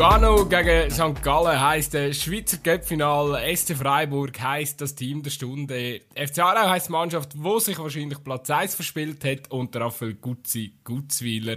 [0.00, 1.22] Lugano gegen St.
[1.22, 3.54] Gallen heisst äh, Schweizer Cup-Final.
[3.54, 6.00] SC Freiburg heisst das Team der Stunde.
[6.14, 9.50] FC Aarau heisst die Mannschaft, wo sich wahrscheinlich Platz 1 verspielt hat.
[9.50, 11.56] Und der Raphael Gutzi Gutzwiler,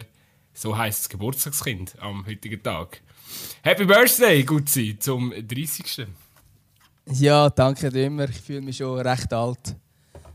[0.54, 3.00] so heisst das Geburtstagskind am heutigen Tag.
[3.62, 6.06] Happy Birthday, Gutzi, zum 30.
[7.12, 8.28] Ja, danke dir immer.
[8.28, 9.78] Ich fühle mich schon recht alt.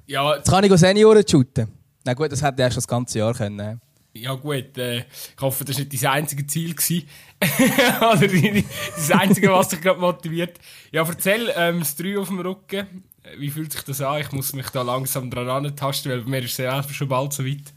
[0.06, 1.68] Ja, Jetzt kann ich Senioren shooten.
[2.06, 3.82] Na gut, das hätte ich erst das ganze Jahr können.
[4.20, 7.04] Ja gut, äh, ich hoffe, das war nicht dein einziges Ziel.
[8.00, 8.62] Oder
[8.96, 10.58] das Einzige, was dich gerade motiviert.
[10.90, 13.04] Ja, erzähl, ähm, das 3 auf dem Rücken,
[13.38, 14.20] wie fühlt sich das an?
[14.20, 17.44] Ich muss mich da langsam dran antasten, weil bei mir ist es schon bald so
[17.44, 17.72] weit.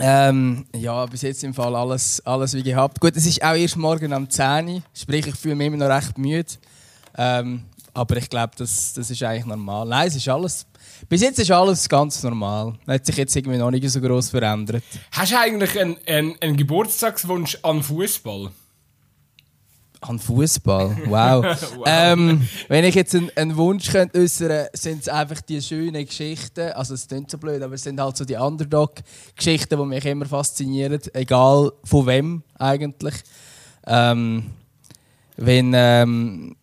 [0.00, 3.00] Ähm, ja, bis jetzt im Fall alles, alles wie gehabt.
[3.00, 5.88] Gut, es ist auch erst morgen am 10 Uhr, sprich ich fühle mich immer noch
[5.88, 6.46] recht müde.
[7.16, 9.86] Ähm, aber ich glaube, das, das ist eigentlich normal.
[9.88, 10.66] Nein, es ist alles...
[11.08, 12.74] Bis jetzt ist alles ganz normal.
[12.86, 14.82] Hat sich jetzt irgendwie noch nicht so groß verändert.
[15.12, 18.50] Hast du eigentlich einen, einen, einen Geburtstagswunsch an Fußball?
[20.00, 21.44] An Fußball, wow.
[21.44, 21.84] Wow.
[21.86, 26.70] Ähm, wenn ich jetzt einen, einen Wunsch könnte äußern, sind es einfach die schönen Geschichten.
[26.72, 30.26] Also es klingt so blöd, aber es sind halt so die Underdog-Geschichten, die mich immer
[30.26, 33.14] faszinieren, egal von wem eigentlich.
[33.86, 34.50] Ähm,
[35.36, 36.56] wenn ähm,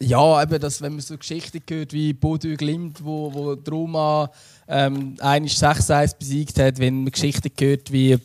[0.00, 4.30] ja, eben das, wenn man so Geschichten hört wie Bodo Glimt, wo, wo die Roma
[4.68, 8.18] ähm, einmal 6-1 besiegt hat, wenn man Geschichten hört wie äh,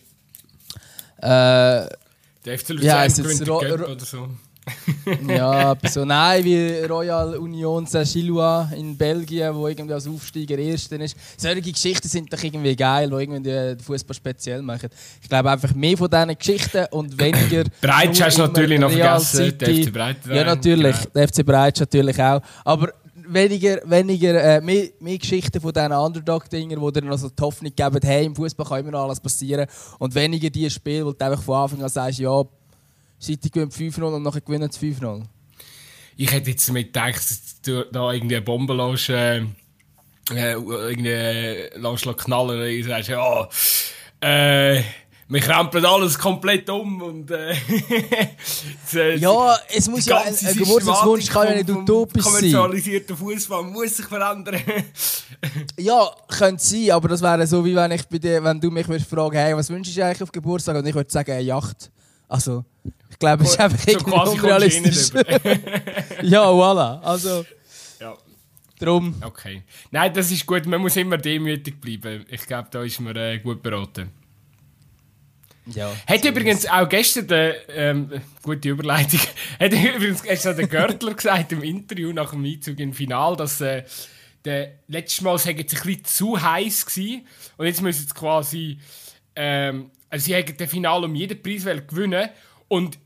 [1.21, 1.89] Der
[2.45, 4.29] FC Ja, Luzern ist gewinnt den Cup oder so.
[5.27, 11.15] Ja, so nein, wie Royal Union Saint-Gillois in Belgien, wo irgendwie als Aufsteiger Erster ist.
[11.37, 14.89] Solche Geschichten sind doch irgendwie geil, die irgendwie den Fußball speziell machen.
[15.21, 17.63] Ich glaube einfach mehr von diesen Geschichten und weniger.
[17.81, 19.69] Breitsch hast du natürlich noch Real vergessen, der.
[19.69, 20.27] FC Breitsch.
[20.27, 20.95] Ja, natürlich.
[20.95, 21.11] Genau.
[21.15, 22.41] Der FC Breitsch natürlich auch.
[22.63, 22.89] Aber
[23.29, 27.71] weniger, weniger äh, mehr, mehr Geschichten von diesen Underdog-Dingern, die dir noch so die Hoffnung
[27.75, 29.67] geben, hey, im Fußball kann immer noch alles passieren.
[29.97, 32.43] Und weniger die Spiele, wo du einfach von Anfang an sagst, ja,
[33.21, 35.23] City gewinnt 5-0 und nachher gewinnen sie 5-0.
[36.17, 41.09] Ich hätte jetzt damit gedacht, dass du da irgendwie eine Bombe lässt, äh, äh, irgendwie
[41.09, 43.49] äh, lässt knallen und sagst, ja,
[44.21, 44.83] äh,
[45.31, 47.53] wir krempeln alles komplett um und äh,
[48.83, 52.33] das, äh, Ja, es muss ja ein, ein Geburtstagswunsch kann ja nicht utopisch sein.
[52.33, 54.59] Kommerzialisierter Fußball muss sich verändern.
[55.79, 58.87] Ja, könnte sein, aber das wäre so, wie wenn, ich bei dir, wenn du mich
[58.89, 60.75] würdest fragen hey, was wünschst du eigentlich auf Geburtstag?
[60.75, 61.89] Und ich würde sagen, eine Yacht.
[62.29, 62.63] Also,
[63.09, 65.11] ich glaube, es ist einfach so irgendwie unrealistisch.
[66.21, 67.01] ja, voilà.
[67.01, 67.45] Also,
[67.99, 68.15] ja,
[68.79, 69.15] drum.
[69.21, 69.63] okay.
[69.91, 70.65] Nein, das ist gut.
[70.67, 72.25] Man muss immer demütig bleiben.
[72.29, 74.11] Ich glaube, da ist man äh, gut beraten.
[75.73, 75.95] Ja.
[76.07, 79.19] Hat übrigens auch gestern der, ähm, gute Überleitung,
[79.59, 83.83] hat übrigens gestern der Görtler gesagt im Interview nach dem Einzug im Final, dass äh,
[84.45, 88.79] der letztes Mal sei jetzt ein bisschen zu heiß gewesen und jetzt müssen sie quasi,
[89.35, 92.29] ähm, also sie hätten das Finale um jeden Preis gewinnen
[92.67, 92.97] und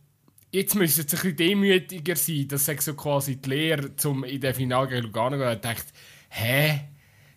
[0.52, 4.40] jetzt müssen sie ein bisschen demütiger sein, das sagt so quasi die Lehre, um in
[4.40, 5.54] den Finale gegen Lugano zu gehen.
[5.54, 5.94] Ich dachte,
[6.30, 6.82] hä?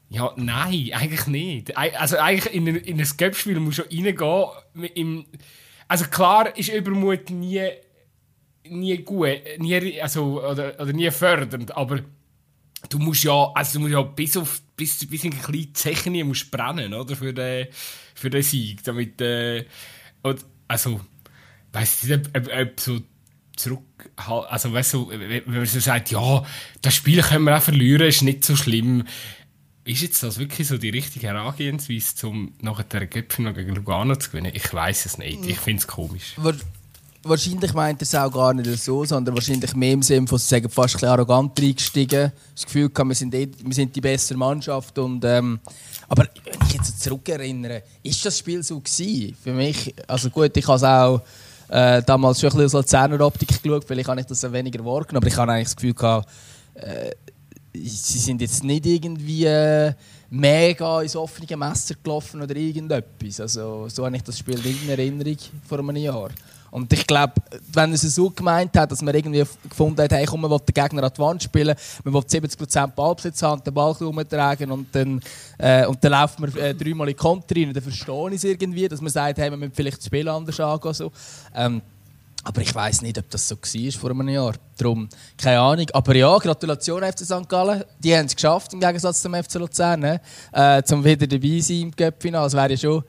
[0.09, 1.77] Ja, nein, eigentlich nicht.
[1.77, 4.49] Also eigentlich in ein, in ein Cup-Spiel reingehen.
[4.95, 5.27] Im,
[5.89, 7.69] also klar ist Übermut nie,
[8.69, 12.01] nie gut, nie, also, oder, oder nie fördernd, aber
[12.89, 16.95] du musst ja, also du musst ja bis auf bis, bis in kleine Zechen brennen,
[16.95, 17.69] oder, für den,
[18.17, 19.65] für den Sieg, damit, äh,
[20.67, 21.01] also,
[21.73, 23.01] weißt du nicht, ob, ob, so
[23.57, 26.45] zurück, also weißt du, wenn man so sagt, ja,
[26.83, 29.05] das Spiel können wir auch verlieren, ist nicht so schlimm.
[29.85, 34.31] Ist jetzt das wirklich so die richtige Herangehensweise, um nachher den Gipfel gegen Lugano zu
[34.31, 34.51] gewinnen?
[34.53, 35.47] Ich weiß es nicht.
[35.47, 36.33] Ich finde es komisch.
[36.39, 36.55] Wa-
[37.23, 40.69] Wahrscheinlich meint er es auch gar nicht so, sondern wahrscheinlich mehr im Sinne von, sagen,
[40.71, 42.31] fast ein arrogant reingestiegen.
[42.55, 44.97] Das Gefühl gehabt, wir sind, eh, wir sind die bessere Mannschaft.
[44.99, 45.59] Und, ähm,
[46.09, 49.37] aber wenn ich jetzt zurückerinnere, ist das Spiel so gewesen?
[49.43, 51.23] Für mich, also gut, ich habe es auch
[51.69, 55.25] äh, damals schon ein bisschen aus Luzerner Optik geschaut, vielleicht habe ich das weniger wahrgenommen,
[55.25, 56.29] aber ich habe eigentlich das Gefühl gehabt,
[56.75, 57.11] äh,
[57.73, 59.93] sie sind jetzt nicht irgendwie äh,
[60.31, 63.41] mega ins offene Messer gelaufen oder irgendetwas.
[63.41, 65.37] Also, so habe ich das Spiel in Erinnerung
[65.69, 66.31] vor einem Jahr.
[66.77, 67.33] Und ich glaube,
[67.73, 70.59] wenn er es so gemeint hat, dass man irgendwie gefunden hat, hey, komm, man will
[70.59, 71.75] den Gegner an die Wand spielen,
[72.05, 75.23] man will 70% Ballbesitz haben, den Ball rumtragen und dann,
[75.57, 78.87] äh, und dann läuft man äh, dreimal in Konter rein, dann verstehe ich es irgendwie,
[78.89, 80.93] dass man sagt, hey, wir müssen vielleicht das Spiel anders angehen.
[80.93, 81.11] So.
[81.55, 81.81] Ähm,
[82.45, 84.53] aber ich weiß nicht, ob das so war vor einem Jahr.
[84.77, 85.09] Darum,
[85.39, 85.87] keine Ahnung.
[85.95, 87.49] Aber ja, Gratulation FC St.
[87.49, 87.85] Gallen.
[88.01, 90.21] Die haben es geschafft, im Gegensatz zum FC Luzern, ne?
[90.53, 92.45] äh, zum wieder dabei sein im Cup-Final.
[92.45, 93.03] Das wäre ja schon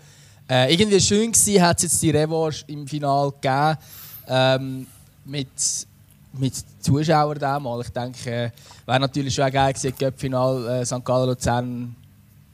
[0.49, 3.77] äh, irgendwie schön gewesen, hat es jetzt die Revanche im Final gegeben.
[4.29, 4.87] Ähm,
[5.25, 5.47] mit,
[6.33, 7.87] mit Zuschauern damals.
[7.87, 8.51] Ich denke,
[8.85, 11.03] wäre natürlich schon geil gewesen, Cup-Final äh, St.
[11.03, 11.95] Gallen Luzern.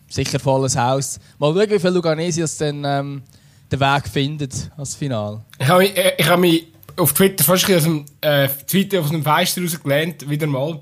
[0.09, 1.19] Sicher volles Haus.
[1.39, 3.23] Mal schauen, wie viele Luganesios dann ähm,
[3.71, 5.41] den Weg findet als Final.
[5.57, 9.09] Ich habe mich, äh, ich habe mich auf Twitter fast aus dem, äh, Twitter aus
[9.09, 10.79] dem Fenster rausgelehnt, wieder mal.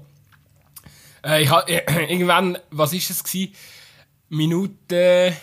[1.23, 3.53] Äh, ich hab, äh, irgendwann, was ist das gewesen?
[4.27, 5.33] Minute,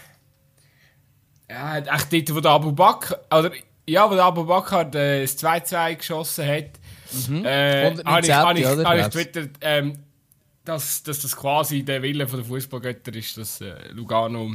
[1.50, 3.50] ja, echt dort, wo der Abu Bakr, oder,
[3.86, 6.70] ja, wo der Abu Bakr äh, das 2-2 geschossen hat,
[7.28, 7.44] mhm.
[7.44, 9.98] äh, habe ich, hab ich, hab ich twittert, ähm,
[10.64, 14.54] dass, dass das quasi der Wille der Fußballgötter ist, dass äh, Lugano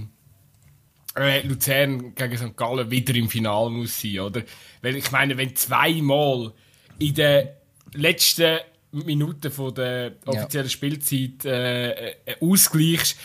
[1.15, 2.55] äh, Luzern gegen St.
[2.55, 4.43] Gallen wieder im Finale muss sein, oder?
[4.81, 6.53] Weil ich meine, wenn zweimal
[6.99, 7.49] in den
[7.93, 8.59] letzten
[8.91, 10.71] Minuten von der offiziellen ja.
[10.71, 13.17] Spielzeit äh, äh, ausgleichst,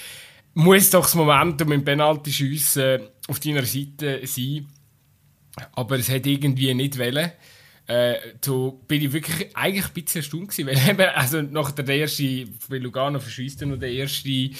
[0.54, 4.66] muss doch das Momentum im Penalty-Schiessen auf deiner Seite sein.
[5.72, 7.32] Aber es hat irgendwie nicht wollen.
[7.88, 11.88] Äh, so bin ich wirklich eigentlich ein bisschen erstaunt gewesen, weil eben, also nach der
[11.88, 14.50] erste, bei Lugano verschießt noch der erste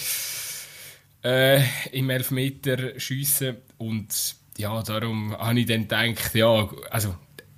[1.22, 1.62] äh,
[1.92, 7.14] im Elfmeter schiessen und ja, darum habe ich dann gedacht, ja, also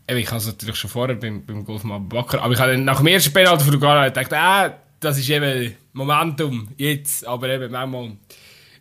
[0.09, 2.99] ich habe es natürlich schon vorher beim, beim Golf mal aber ich habe dann nach
[2.99, 8.13] dem ersten Penalty von Lugano gedacht, ah, das ist eben Momentum, jetzt, aber eben manchmal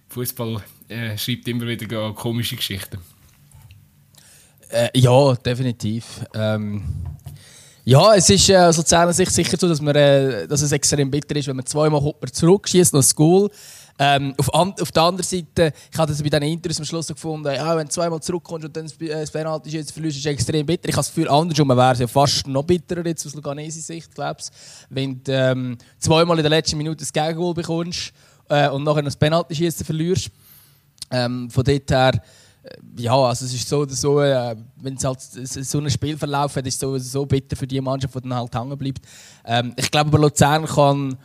[0.10, 3.00] Fußball äh, schreibt immer wieder komische Geschichten.
[4.70, 6.06] Äh, ja, definitiv.
[6.34, 6.84] Ähm,
[7.86, 11.10] ja, es ist äh, aus Luzerner Sicht sicher so, dass, man, äh, dass es extrem
[11.10, 13.50] bitter ist, wenn man zweimal zurückschießt nach School.
[14.02, 17.08] Ähm, auf, an, auf der anderen Seite, ich habe das bei diesen Interviews am Schluss
[17.08, 20.32] gefunden, ja, wenn du zweimal zurückkommst und dann das äh, Penalty jetzt verlierst, ist es
[20.32, 20.88] extrem bitter.
[20.88, 24.16] Ich habe das Gefühl, andersrum wäre es ja fast noch bitterer jetzt aus Luganesi Sicht,
[24.16, 24.48] glaube ich.
[24.90, 28.14] Wenn du ähm, zweimal in der letzten Minute das Gegengol bekommst
[28.48, 30.32] äh, und nachher das Penalty schießen verlierst.
[31.12, 32.14] Ähm, von dort her,
[32.64, 36.56] äh, ja, also es ist so oder so, äh, wenn es halt so ein Spielverlauf
[36.56, 39.02] hat, ist es so, so bitter für die Mannschaft, die dann halt hängen bleibt.
[39.44, 41.18] Ähm, ich glaube, aber Luzern kann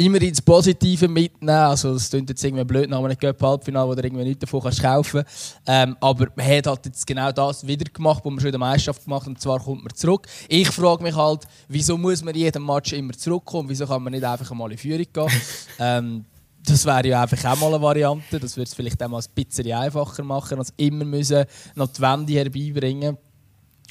[0.00, 1.50] immer ins Positive mitnehmen.
[1.50, 4.82] Also, es klingt jetzt irgendwie blöd nach einem Cup-Halbfinale, wo du irgendwie nichts davon kannst
[4.82, 5.22] kaufen
[5.66, 8.60] ähm, Aber man hat halt jetzt genau das wieder gemacht, was man schon in der
[8.60, 10.26] Meisterschaft gemacht hat, und zwar kommt man zurück.
[10.48, 13.68] Ich frage mich halt, wieso muss man in jedem Match immer zurückkommen?
[13.68, 15.40] Wieso kann man nicht einfach einmal in Führung gehen?
[15.78, 16.24] ähm,
[16.64, 18.38] das wäre ja einfach auch mal eine Variante.
[18.38, 21.44] Das würde es vielleicht auch mal ein bisschen einfacher machen, als immer müssen
[21.74, 23.16] noch die Wände herbeibringen.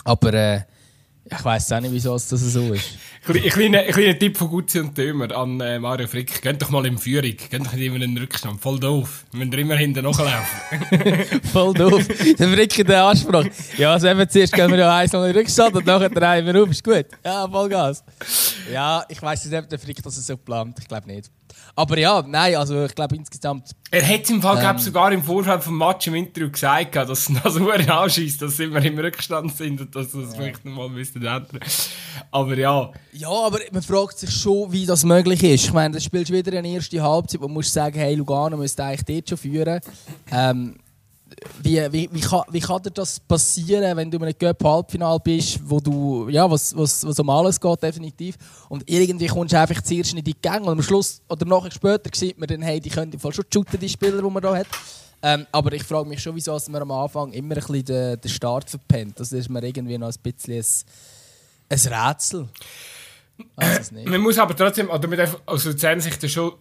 [0.03, 0.61] Aber äh,
[1.31, 2.97] ich weiß auch nicht, wieso es das so ist.
[3.27, 6.41] Ein kleiner, kleiner Tipp von Gutzi und Tömer an äh, Mario Frick.
[6.41, 7.35] Geht doch mal in Führung.
[7.35, 8.59] Geht doch nicht immer in den Rückstand.
[8.59, 9.25] Voll doof.
[9.31, 11.41] Wir müssen immer hinten nachlaufen.
[11.51, 12.07] Voll doof.
[12.39, 13.45] Der Frick in der Anspruch.
[13.77, 16.45] Ja, also eben zuerst gehen wir ja eins noch in den Rückstand und nachher drehen
[16.45, 16.69] wir auf.
[16.69, 17.05] Ist gut.
[17.23, 18.03] Ja, voll Gas.
[18.71, 20.77] Ja, ich weiss nicht, ob der Frick das so plant.
[20.79, 21.29] Ich glaube nicht.
[21.79, 23.69] Aber ja, nein, also ich glaube insgesamt.
[23.89, 27.55] Er hat im Fall, ähm, sogar im Vorfeld vom Match im Interview gesagt, dass das
[27.55, 30.29] nur anschießt, dass wir im Rückstand sind und dass das ja.
[30.35, 31.47] vielleicht nochmal ändern.
[32.31, 32.91] Aber ja.
[33.13, 35.65] Ja, aber man fragt sich schon, wie das möglich ist.
[35.67, 38.83] Ich meine, das spielst wieder eine erste Halbzeit, wo du musst sagen, hey, Lugano müsste
[38.83, 39.79] eigentlich dort schon führen.
[40.33, 40.75] Ähm,
[41.61, 45.59] wie, wie, wie, kann, wie kann dir das passieren, wenn du in einem Cup-Halbfinale bist,
[45.63, 48.35] wo du, ja, was, was, was um alles geht, definitiv,
[48.69, 52.09] und irgendwie kommst du einfach zuerst in die Gänge und am Schluss, oder nachher später
[52.13, 54.55] sieht man dann, hey, die können im Fall schon shooten, die Spieler, die man da
[54.55, 54.67] hat.
[55.21, 58.31] Ähm, aber ich frage mich schon, wieso man am Anfang immer ein bisschen den, den
[58.31, 59.19] Start verpennt.
[59.19, 60.63] Das ist mir irgendwie noch ein bisschen
[61.69, 62.47] ein, ein Rätsel.
[64.05, 65.07] Man muss aber trotzdem, oder
[65.45, 66.53] aus Luzern Sicht schon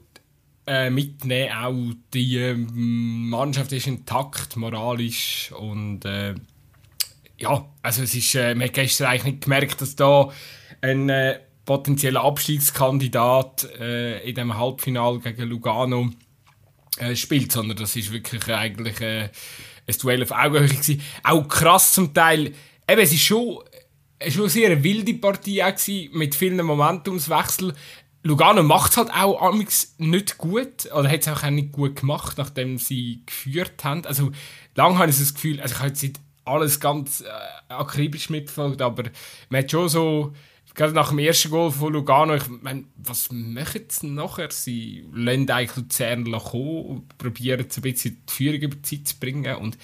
[0.68, 1.52] äh, mitnehmen.
[1.52, 6.34] Auch die äh, Mannschaft ist intakt, moralisch und äh,
[7.38, 10.30] ja, also es ist, äh, man hat gestern eigentlich nicht gemerkt, dass da
[10.80, 16.10] ein äh, potenzieller Abstiegskandidat äh, in dem Halbfinale gegen Lugano
[16.98, 19.30] äh, spielt, sondern das ist wirklich eigentlich äh,
[19.86, 21.00] ein Duell auf Augenhöhe gewesen.
[21.22, 22.54] Auch krass zum Teil,
[22.88, 23.58] eben, es ist schon,
[24.18, 25.62] es war eine wilde Partie
[26.12, 27.72] mit vielen Momentumswechseln.
[28.28, 29.54] Lugano macht es halt auch
[29.98, 34.04] nicht gut, oder hat es auch nicht gut gemacht, nachdem sie geführt haben.
[34.04, 34.30] Also,
[34.74, 38.82] lange habe ich das Gefühl, also ich habe jetzt nicht alles ganz äh, akribisch mitverfolgt,
[38.82, 39.04] aber
[39.48, 40.34] man hat schon so,
[40.74, 44.50] gerade nach dem ersten Goal von Lugano, ich meine, was machen sie nachher?
[44.50, 49.08] Sie lassen eigentlich Luzern kommen und probieren so ein bisschen die Führung über die Zeit
[49.08, 49.78] zu bringen und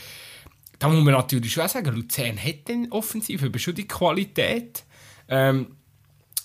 [0.79, 4.85] da muss man natürlich schon sagen, Luzern hat dann offensiv aber schon die Qualität.
[5.29, 5.77] Ähm,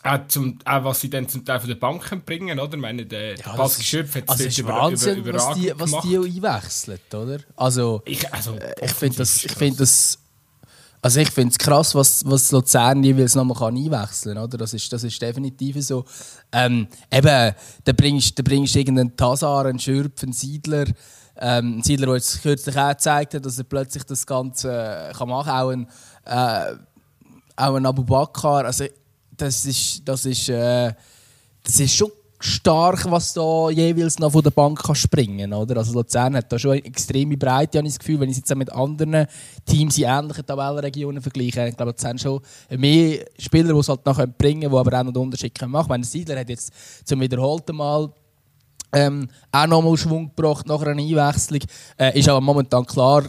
[0.03, 2.74] auch, zum, auch was sie dann zum Teil von der Bank bringen, oder?
[2.74, 5.91] Ich meine, der ja, Baski Schöpf hat also es über, Wahnsinn, über, was die, was
[6.01, 7.39] die auch einwechseln, oder?
[7.56, 10.20] Also, ich, also, äh, ich finde das, ich finde das,
[11.01, 14.58] also ich finde es krass, was, was Luzern jeweils nochmal einwechseln kann, oder?
[14.58, 16.06] Das ist, das ist definitiv so.
[16.51, 17.53] Ähm, eben,
[17.84, 20.86] da bringst, da bringst du irgendeinen Tazar, einen Schürpf, einen Siedler,
[21.38, 25.13] ähm, ein Siedler, der jetzt kürzlich auch gezeigt hat, dass er plötzlich das Ganze äh,
[25.13, 25.88] kann machen kann, auch ein,
[26.25, 26.75] äh,
[27.58, 28.65] auch ein Abu Bakr.
[28.65, 28.86] Also
[29.41, 30.93] das ist, das ist, äh,
[31.63, 35.77] das ist schon stark, was da jeweils noch von der Bank kann springen oder?
[35.77, 38.50] Also Luzern hat da schon eine extreme Breite, habe ich das Gefühl, wenn ich es
[38.50, 39.27] jetzt mit anderen
[39.65, 41.67] Teams in ähnlichen Tabellenregionen vergleiche.
[41.67, 42.39] Ich glaube, Luzern schon
[42.77, 45.72] mehr Spieler, die es halt noch bringen können, die aber auch noch den Unterschied machen
[45.72, 45.81] können.
[45.81, 46.72] Ich meine, Siedler hat jetzt
[47.05, 48.10] zum wiederholten Mal
[48.93, 51.62] ähm, auch nochmal Schwung gebracht nach einer Einwechslung.
[51.98, 53.24] Äh, ist aber momentan klar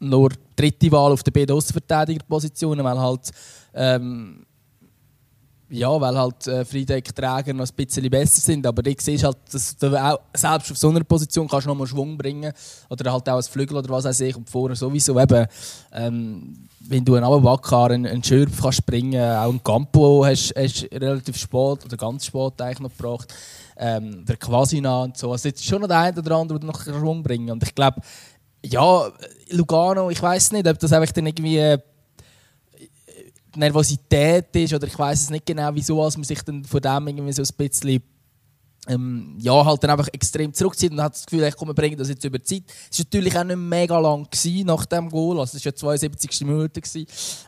[0.00, 3.30] nur dritte Wahl auf der B-Außenverteidigerposition, weil halt
[3.74, 4.44] ähm,
[5.70, 8.66] ja, weil halt äh, Friedeck-Träger noch ein bisschen besser sind.
[8.66, 11.76] Aber du siehst halt, dass du auch, selbst auf so einer Position kannst du noch
[11.76, 12.52] mal Schwung bringen
[12.88, 14.36] Oder halt auch als Flügel oder was weiß ich.
[14.36, 15.46] Und vorher sowieso eben,
[15.92, 20.88] ähm, wenn du einen Abwackar, einen, einen Schürpf kannst bringen, auch einen Campo hast, hast
[20.92, 23.34] relativ spät oder ganz spät eigentlich noch gebracht.
[23.76, 25.30] Ähm, der Quasina und so.
[25.32, 28.00] Also jetzt schon noch der eine oder andere, der noch Schwung bringen Und ich glaube,
[28.64, 29.08] ja,
[29.50, 31.76] Lugano, ich weiß nicht, ob das einfach dann irgendwie
[33.56, 37.08] Nervosität ist oder ich weiß es nicht genau, wieso als man sich dann von dem
[37.08, 38.02] irgendwie so ein bisschen
[38.88, 42.08] ähm, ja, halt dann einfach extrem zurückzieht und hat das Gefühl, ich komme bringen das
[42.08, 42.62] jetzt über die Zeit.
[42.90, 44.26] Es war natürlich auch nicht mega lang
[44.64, 46.40] nach dem Goal, also es war ja 72.
[46.46, 46.80] Minute,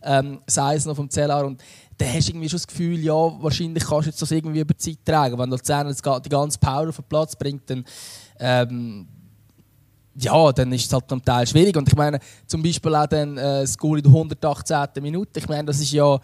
[0.02, 1.62] ähm, sei es noch vom Zellar und
[1.96, 4.74] da hast du irgendwie schon das Gefühl, ja, wahrscheinlich kannst du jetzt das irgendwie über
[4.74, 5.38] die Zeit tragen.
[5.38, 7.84] Wenn Luzern jetzt die ganze Power auf den Platz bringt, dann
[8.38, 9.06] ähm,
[10.16, 11.76] ja, dann ist es halt zum Teil schwierig.
[11.76, 15.02] Und ich meine, zum Beispiel auch dann, äh, das Goal in der 118.
[15.02, 16.20] Minute, ich meine, das ist ja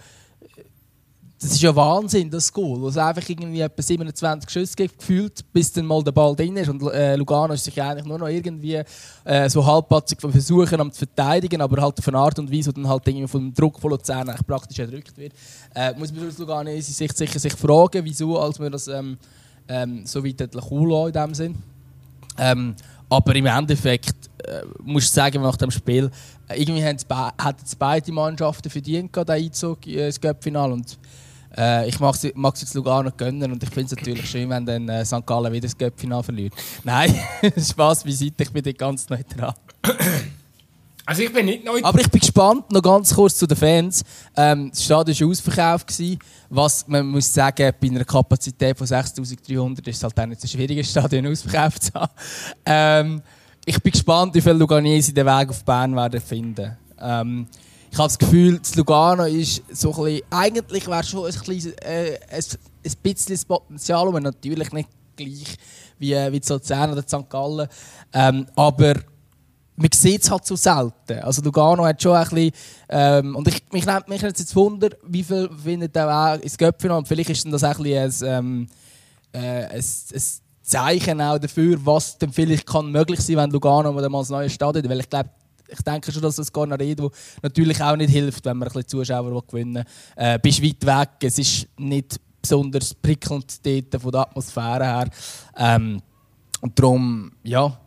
[1.39, 2.81] das ist ja Wahnsinn, das Goal.
[2.81, 6.57] Wo es einfach irgendwie etwa 27 Schüsse gibt, gefühlt, bis dann mal der Ball drin
[6.57, 6.69] ist.
[6.69, 8.83] Und äh, Lugano ist sich eigentlich nur noch irgendwie
[9.25, 12.73] äh, so halbpatzig versuchen, am zu verteidigen, aber halt auf eine Art und Weise, wo
[12.73, 15.35] dann halt irgendwie vom Druck von Luzern praktisch erdrückt wird.
[15.75, 19.19] Äh, muss man aus Lugano sich sicher sich fragen, wieso, als wir das ähm,
[19.69, 21.57] ähm, so weit in dem Sinn.
[22.39, 22.75] Ähm,
[23.09, 26.11] aber im Endeffekt äh, muss ich sagen, nach dem Spiel,
[26.49, 30.73] äh, irgendwie haben es beide Mannschaften verdient, den Einzug ins Cup-Final.
[30.73, 30.99] Und
[31.57, 34.89] äh, ich mag es jetzt Lugano gönnen und ich finde es natürlich schön, wenn dann
[34.89, 35.27] äh, St.
[35.27, 36.55] Gallen wieder das Cup-Final verliert.
[36.85, 37.15] Nein,
[37.57, 39.55] Spaß beiseite, ich bin da ganz neutral.
[41.09, 41.81] Also ich bin nicht neu.
[41.85, 44.03] Aber ich bin gespannt, noch ganz kurz zu den Fans.
[44.37, 46.03] Ähm, das Stadion war ausverkauft.
[46.49, 50.49] Was man muss sagen, bei einer Kapazität von 6300 ist es halt auch nicht so
[50.49, 52.13] schwierig, ein Stadion ausverkauft zu haben.
[52.65, 53.23] Ähm,
[53.65, 56.77] ich bin gespannt, wie viele Luganese den Weg auf Bern werden finden.
[57.01, 57.47] Ähm,
[57.91, 61.79] ich habe das Gefühl, das Lugano ist so ein bisschen, eigentlich wäre schon ein, bisschen,
[61.79, 62.45] äh, ein,
[62.85, 65.57] ein bisschen das Potenzial, aber natürlich nicht gleich
[65.99, 67.31] wie, wie Luzern oder St.
[67.31, 67.69] Gallen.
[68.13, 68.95] Ähm, aber
[69.77, 71.21] man sieht es halt so selten.
[71.21, 72.51] Also Lugano hat schon ein bisschen,
[72.89, 76.91] ähm, und ich, mich nimmt mich jetzt Wunder, wie viel findet er auch ins Köpfchen
[76.91, 78.67] und vielleicht ist das auch ein, bisschen ein, ähm,
[79.33, 80.23] äh, ein, ein
[80.63, 84.89] Zeichen auch dafür, was dann vielleicht kann möglich sein, wenn Lugano mal ein neues Stadion
[84.89, 85.31] weil ich glaube,
[85.69, 87.11] ich denke schon, dass das Garnaredo
[87.43, 89.85] natürlich auch nicht hilft, wenn man ein bisschen Zuschauer gewinnen will.
[90.15, 95.11] Äh, bist weit weg, es ist nicht besonders prickelnd dort von der Atmosphäre her.
[95.57, 96.01] Ähm,
[96.61, 97.79] und darum, ja,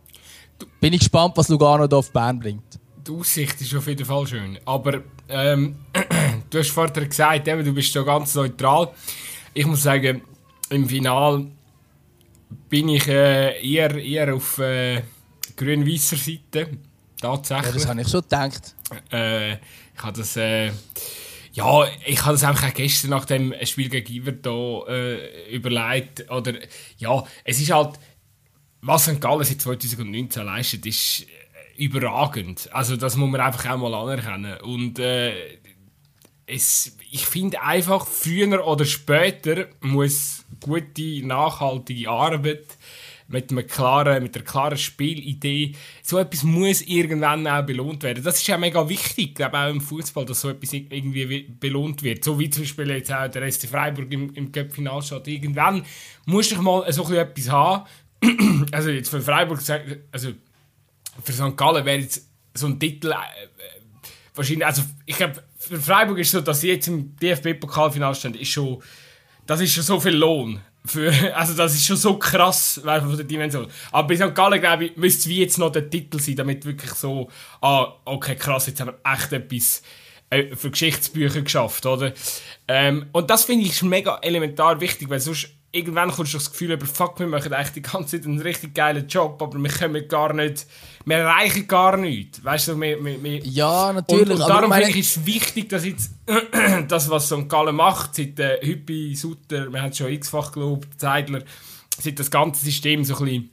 [0.80, 2.78] bin ich gespannt, was Lugano hier auf Bern bringt.
[3.06, 4.58] Die Aussicht ist auf jeden Fall schön.
[4.64, 5.76] Aber ähm,
[6.50, 8.90] du hast vorher gesagt, eben, du bist ja ganz neutral.
[9.54, 10.22] Ich muss sagen,
[10.70, 11.46] im Final
[12.68, 15.02] bin ich äh, eher, eher auf äh,
[15.56, 16.68] grün-weißer Seite.
[17.20, 17.66] Tatsächlich.
[17.66, 18.74] Ja, das habe ich schon gedacht.
[19.12, 20.36] Äh, ich habe das.
[20.36, 20.70] Äh,
[21.52, 26.30] ja, ich habe das einfach auch gestern nach dem Spiel gegen Iverdo äh, überlegt.
[26.30, 26.54] Oder,
[26.98, 27.98] ja, es ist halt
[28.82, 29.20] was St.
[29.20, 32.68] Gallen seit 2019 leistet, ist äh, überragend.
[32.72, 34.58] Also das muss man einfach auch mal anerkennen.
[34.60, 35.58] Und äh,
[36.46, 42.66] es, ich finde einfach, früher oder später muss gute, nachhaltige Arbeit
[43.30, 48.24] mit, einem klaren, mit einer klaren Spielidee, so etwas muss irgendwann auch belohnt werden.
[48.24, 52.24] Das ist ja mega wichtig, glaube auch im Fußball, dass so etwas irgendwie belohnt wird.
[52.24, 55.00] So wie zum Beispiel jetzt auch der SC Freiburg im, im Cup-Final.
[55.26, 55.84] Irgendwann
[56.26, 57.86] muss ich mal so etwas haben,
[58.72, 59.60] also jetzt für Freiburg
[60.12, 60.32] also
[61.22, 61.56] für St.
[61.56, 63.48] Gallen wäre jetzt so ein Titel äh, äh
[64.34, 68.48] wahrscheinlich, also ich glaube, für Freiburg ist so, dass sie jetzt im DFB-Pokalfinale stehen, ist
[68.48, 68.82] schon,
[69.46, 70.60] das ist schon so viel Lohn.
[70.84, 73.68] Für, also das ist schon so krass von der Dimension.
[73.92, 74.34] Aber bei St.
[74.34, 77.28] Gallen, glaube ich, müsste es wie jetzt noch der Titel sein, damit wirklich so,
[77.60, 79.82] ah, okay, krass, jetzt haben wir echt etwas
[80.30, 82.12] äh, für Geschichtsbücher geschafft, oder?
[82.66, 86.72] Ähm, und das finde ich mega elementar wichtig, weil sonst irgendwann kommst du das Gefühl
[86.72, 90.08] über, fuck, wir machen eigentlich die ganze Zeit einen richtig geilen Job, aber wir können
[90.08, 90.66] gar nicht,
[91.04, 92.42] wir erreichen gar nichts.
[92.42, 94.30] Weißt du, wir, wir, wir ja, natürlich.
[94.30, 94.84] Und, und darum meine...
[94.86, 96.12] finde ich es wichtig, dass jetzt
[96.88, 97.48] das, was St.
[97.48, 101.42] Gallen macht, seit äh, Hüppi, Sutter, wir haben es schon x-fach gelobt, Zeidler,
[101.98, 103.50] seit das ganze System so ein bisschen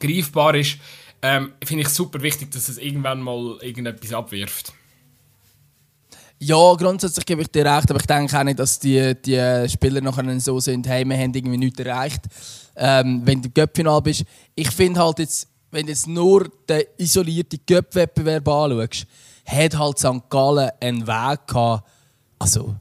[0.00, 0.78] greifbar ist,
[1.22, 4.72] ähm, finde ich super wichtig, dass es irgendwann mal irgendetwas abwirft.
[6.38, 10.02] Ja, grundsätzlich gebe ich dir recht, aber ich denke auch nicht, dass die, die Spieler
[10.02, 12.24] nachher so sind, hey, wir haben irgendwie nichts erreicht,
[12.76, 14.24] ähm, wenn du im Göppfinal bist.
[14.54, 19.06] Ich finde halt jetzt, wenn du jetzt nur den isolierten Göpp-Wettbewerb anschaust,
[19.46, 20.28] hat halt St.
[20.28, 21.88] Gallen einen Weg gehabt,
[22.38, 22.74] also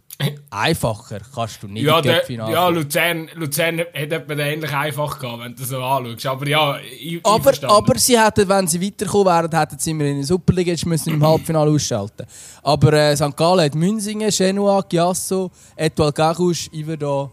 [0.50, 2.68] einfacher kannst du nicht Ja, im der, Göppfinal ja.
[2.70, 6.26] Luzern, Luzern hat etwa ähnlich einfach gehabt, wenn du das so anschaust.
[6.26, 7.76] Aber ja, ich, Aber, einverstanden.
[7.76, 11.14] aber sie hätten, wenn sie weitergekommen wären, hätten sie immer in der Superliga jetzt müssen
[11.14, 12.26] im Halbfinale ausschalten.
[12.64, 13.36] Aber äh, St.
[13.36, 17.30] Gallen hat Münzingen, Genua, Chiasso, Etoile Garouche, Iverdon.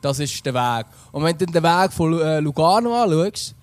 [0.00, 0.86] Das ist der Weg.
[1.10, 3.55] Und wenn du den Weg von äh, Lugano anschaust,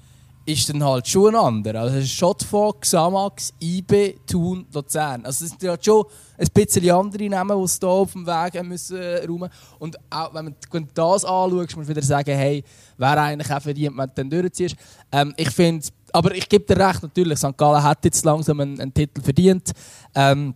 [0.45, 1.81] ist dann halt schon ein anderer.
[1.81, 5.25] Also es ist Schottfog, Xamax, IB, Thun, Luzern.
[5.25, 6.05] Also es sind halt schon
[6.38, 9.50] ein bisschen andere Namen, die es hier auf dem Weg haben müssen äh.
[9.79, 10.55] Und auch wenn man
[10.93, 12.63] das anschaust, muss man wieder sagen, hey,
[12.97, 14.75] wer eigentlich auch verdient, wenn du dann durchziehst.
[15.12, 17.57] Ähm, ich finde, aber ich gebe dir recht, natürlich, St.
[17.57, 19.71] Gallen hat jetzt langsam einen, einen Titel verdient.
[20.13, 20.53] Ähm,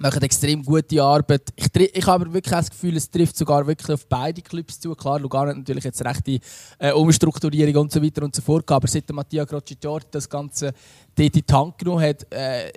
[0.00, 1.42] machen extrem gute Arbeit.
[1.56, 4.94] Ich, ich habe aber wirklich das Gefühl, es trifft sogar wirklich auf beide Clubs zu.
[4.94, 6.38] Klar, Lugano hat natürlich jetzt rechte
[6.78, 10.72] äh, Umstrukturierung und so weiter und so fort aber seit der Mattia Crocitorti das Ganze
[11.14, 12.72] dort in die Hand genommen hat, äh,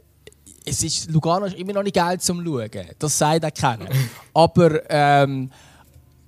[0.65, 2.69] es ist, Lugano ist immer noch nicht geil zum Schauen.
[2.99, 3.87] Das sagt auch keiner.
[4.33, 5.49] aber ähm,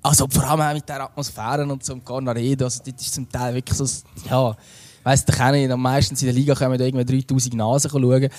[0.02, 3.30] also vor allem auch mit der Atmosphäre und so im Cornaredo, also das ist zum
[3.30, 3.86] Teil wirklich so,
[4.30, 4.56] ja,
[5.04, 8.30] weiss ich auch nicht, am meisten in der Liga kommen da irgendwie 3000 Nasen schauen.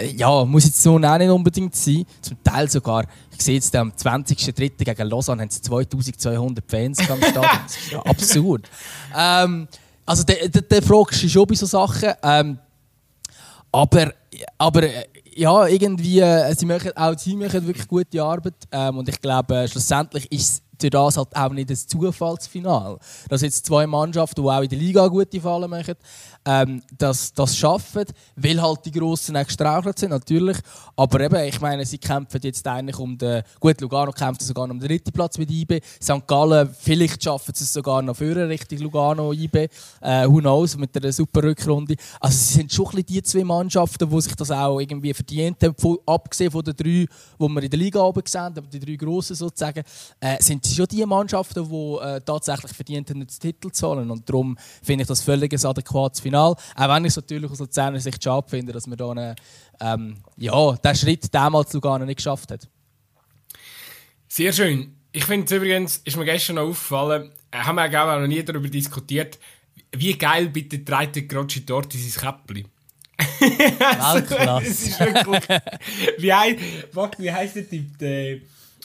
[0.00, 2.04] Äh, Ja, muss jetzt so auch nicht unbedingt sein.
[2.20, 4.84] Zum Teil sogar, ich sehe jetzt am 20.03.
[4.84, 7.44] gegen Lausanne haben sie 2200 Fans am Stadion.
[7.64, 8.68] Das ist ja absurd.
[9.16, 9.68] ähm,
[10.06, 12.12] also der, der, der fragst du schon bei so Sachen.
[12.22, 12.58] Ähm,
[13.72, 14.12] aber,
[14.58, 15.04] aber äh,
[15.34, 18.54] ja, irgendwie, äh, sie machen, auch sie machen wirklich gute Arbeit.
[18.72, 22.98] Ähm, und ich glaube, schlussendlich ist es durch das halt auch nicht ein Zufallsfinal.
[23.28, 25.94] Dass jetzt zwei Mannschaften, die auch in der Liga gute Fallen machen,
[26.44, 28.04] ähm, das, das schaffen,
[28.36, 30.58] weil halt die Grossen auch gestrauchelt sind, natürlich.
[30.96, 33.42] Aber eben, ich meine, sie kämpfen jetzt eigentlich um den.
[33.58, 35.80] Gut, Lugano kämpft sogar um den dritten Platz mit IB.
[36.02, 36.26] St.
[36.26, 39.68] Gallen, vielleicht schaffen sie es sogar noch für Richtung Lugano, IB.
[40.00, 41.96] Äh, who knows, mit einer super Rückrunde.
[42.20, 45.74] Also, sie sind schon die zwei Mannschaften, die sich das auch irgendwie verdient haben.
[46.06, 49.36] Abgesehen von den drei, die wir in der Liga oben gesehen aber die drei grossen
[49.36, 49.82] sozusagen,
[50.20, 54.10] äh, sind schon die Mannschaften, die äh, tatsächlich verdient haben, den Titel zu holen.
[54.10, 56.54] Und darum finde ich das völlig ein adäquates Finale.
[56.76, 59.34] Auch wenn ich es natürlich aus Luzerner Sicht schade finde, dass man da einen,
[59.80, 62.68] ähm, ja, den Schritt damals Lugano nicht geschafft hat.
[64.28, 64.96] Sehr schön.
[65.12, 68.42] Ich finde es übrigens, ist mir gestern noch aufgefallen, äh, haben wir auch noch nie
[68.44, 69.38] darüber diskutiert,
[69.92, 72.64] wie geil bitte trägt der Grocci dort in sein Käppli.
[73.40, 74.66] Weltklasse.
[74.66, 75.60] Es ist wirklich.
[76.18, 76.58] wie, hei-
[76.92, 77.98] warte, wie heisst der Typ?
[77.98, 78.38] Der,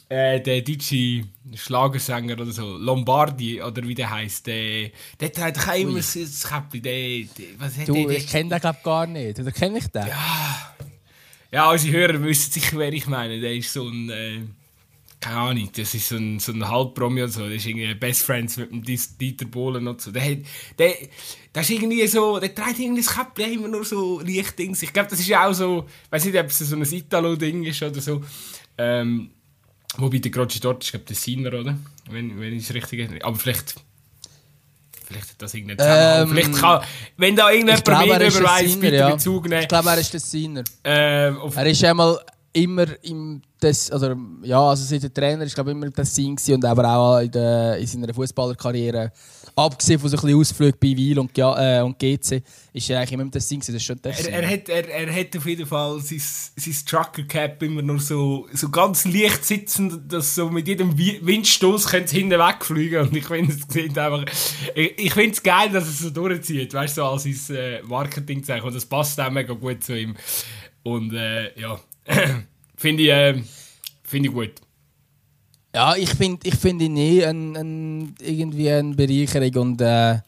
[0.09, 1.23] äh, der deutsche
[1.55, 2.77] Schlagersänger oder so.
[2.77, 4.47] Lombardi, oder wie der heisst.
[4.47, 6.81] Der, der trägt auch immer so das Käppli.
[6.81, 8.17] Der, der, was hat Du, der, der?
[8.17, 9.39] ich kenne den glaube gar nicht.
[9.39, 10.05] Oder kenne ich den?
[11.51, 13.39] Ja, unsere Hörer wissen sicher, wer ich meine.
[13.39, 14.09] Der ist so ein.
[14.09, 14.41] Äh,
[15.21, 17.47] keine Ahnung, das ist so ein, so ein Halbpromi oder so.
[17.47, 20.11] Der ist irgendwie Best Friends mit dem Dieter Bohlen und so.
[20.11, 20.37] Der, hat,
[20.77, 20.93] der,
[21.53, 22.39] der ist irgendwie so.
[22.39, 24.83] Der trägt irgendwie das Käppli immer nur so leicht Dings.
[24.83, 25.85] Ich glaube, das ist ja auch so.
[26.05, 28.21] Ich weiß nicht, ob es so ein Italo-Ding ist oder so.
[28.77, 29.31] Ähm,
[29.97, 31.77] wobei der Grocci dort ist, glaube ich, der Sinner, oder?
[32.09, 33.23] Wenn, wenn ich es richtig erinnere.
[33.23, 33.75] Aber vielleicht.
[35.05, 36.21] Vielleicht hat das irgendeinen Zusammenhang.
[36.21, 36.81] Ähm, vielleicht kann.
[37.17, 39.09] Wenn da irgendjemand mehr er darüber weiss, bitte ja.
[39.11, 39.61] Bezug nehmen.
[39.61, 40.63] Ich glaube, er ist der Sinner.
[40.83, 42.19] Ähm, Er ist einmal
[42.55, 46.55] immer im Des, oder ja, also seit der Trainer ist glaube immer im Tessin gewesen
[46.55, 49.11] und aber auch in, der, in seiner Fußballerkarriere,
[49.55, 52.41] abgesehen von so ein bisschen Ausflügen bei Wiel und, äh, und GC,
[52.73, 53.25] ist er eigentlich immer.
[53.25, 53.99] Das ist schon.
[54.03, 57.99] Er, er, hat, er, er hat auf jeden Fall sein, sein Trucker Cap immer nur
[57.99, 63.07] so, so ganz leicht sitzend, dass so mit jedem Wi- Windstoß es hinten wegfliegen.
[63.07, 64.25] Und ich finde es einfach.
[64.75, 67.81] Ich, ich finde es geil, dass es so durchzieht, weißt du, so als sein äh,
[67.83, 68.65] Marketingzeichen.
[68.67, 70.15] Und das passt auch mega gut zu ihm.
[70.83, 71.79] Und äh, ja,
[72.75, 73.41] finde ich, äh,
[74.03, 74.51] finde ich gut.
[75.75, 80.19] Ja, ich finde ich find ihn eh ein, ein, irgendwie eine Bereicherung und äh,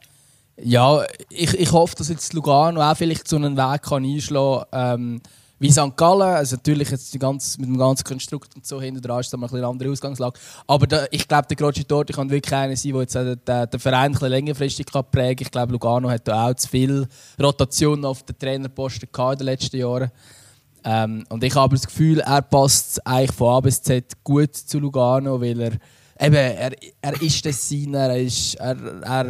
[0.62, 5.22] ja, ich, ich hoffe, dass jetzt Lugano auch vielleicht so einen Weg kann einschlagen ähm,
[5.58, 5.96] wie St.
[5.96, 6.36] Gallen.
[6.36, 9.38] Also natürlich jetzt die ganze, mit dem ganzen Konstrukt und so hinten dran ist da
[9.38, 10.38] mal eine andere Ausgangslage.
[10.68, 13.80] Aber da, ich glaube, der Grocci Torti kann wirklich einer sein, der jetzt den, den
[13.80, 15.46] Verein ein längerfristig kann prägen kann.
[15.46, 17.08] Ich glaube, Lugano hat da auch zu viel
[17.42, 20.12] Rotation auf den Trainerposten in den letzten Jahren.
[20.90, 24.80] Ähm, und ich habe das Gefühl, er passt eigentlich von A bis Z gut zu
[24.80, 25.74] Lugano, weil er
[26.18, 26.72] eben, er,
[27.02, 29.26] er ist Designer, er ist, er, er,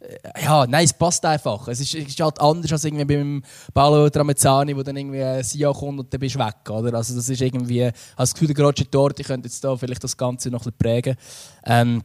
[0.00, 1.68] äh, ja, nein, es passt einfach.
[1.68, 6.00] Es ist, ist halt anders als irgendwie beim Paolo Tramezzani, wo dann irgendwie Sia kommt
[6.00, 6.94] und dann bist du weg, oder?
[6.94, 10.02] Also das ist irgendwie, ich habe das Gefühl, der Roger Torti könnte jetzt da vielleicht
[10.02, 11.16] das Ganze noch ein bisschen prägen.
[11.64, 12.02] Ähm,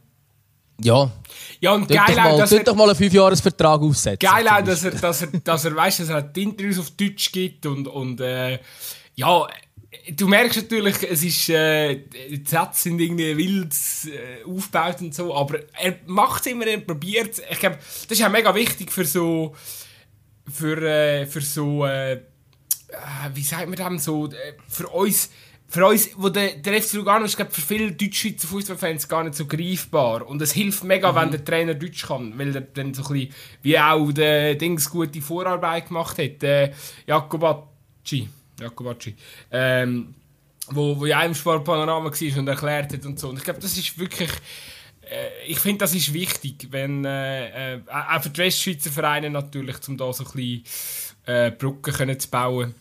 [0.82, 1.12] ja,
[1.60, 4.30] Ja, und geil doch, auch, mal, dass tut er, doch mal einen Fünfjahresvertrag aufsetzen.
[4.30, 7.32] geil auch, dass er, dass er, dass er, weißt, dass er die Interviews auf Deutsch
[7.32, 8.60] gibt und, und äh,
[9.16, 9.48] ja,
[10.16, 13.74] du merkst natürlich, es ist, äh, die Sätze sind irgendwie wild
[14.06, 18.24] äh, aufgebaut und so, aber er macht es immer, er probiert Ich glaube, das ist
[18.24, 19.56] auch mega wichtig für so,
[20.52, 22.20] für, äh, für so, äh, äh
[23.34, 25.30] wie sagt man das, so, äh, für uns,
[25.69, 29.36] für uns, wo der, der FC Lugano ist, glaube für viele Deutschschweizer Fußballfans gar nicht
[29.36, 30.25] so greifbar.
[30.25, 31.15] Und es hilft mega, mhm.
[31.17, 34.89] wenn der Trainer Deutsch kann, weil er dann so ein bisschen, wie auch der Dings
[34.89, 36.71] gute Vorarbeit gemacht hat, äh,
[37.06, 38.30] Jacobacci.
[38.60, 39.15] Jacobacci.
[39.51, 40.15] Ähm,
[40.69, 43.30] wo, wo ja im Sportpanorama war und erklärt hat und so.
[43.30, 44.32] Und ich glaube, das ist wirklich.
[45.01, 47.06] Äh, ich finde, das ist wichtig, wenn.
[47.06, 50.63] Äh, äh, auch für die Westschweizer Vereine natürlich, um da so ein bisschen
[51.25, 52.73] äh, Brücken können zu bauen.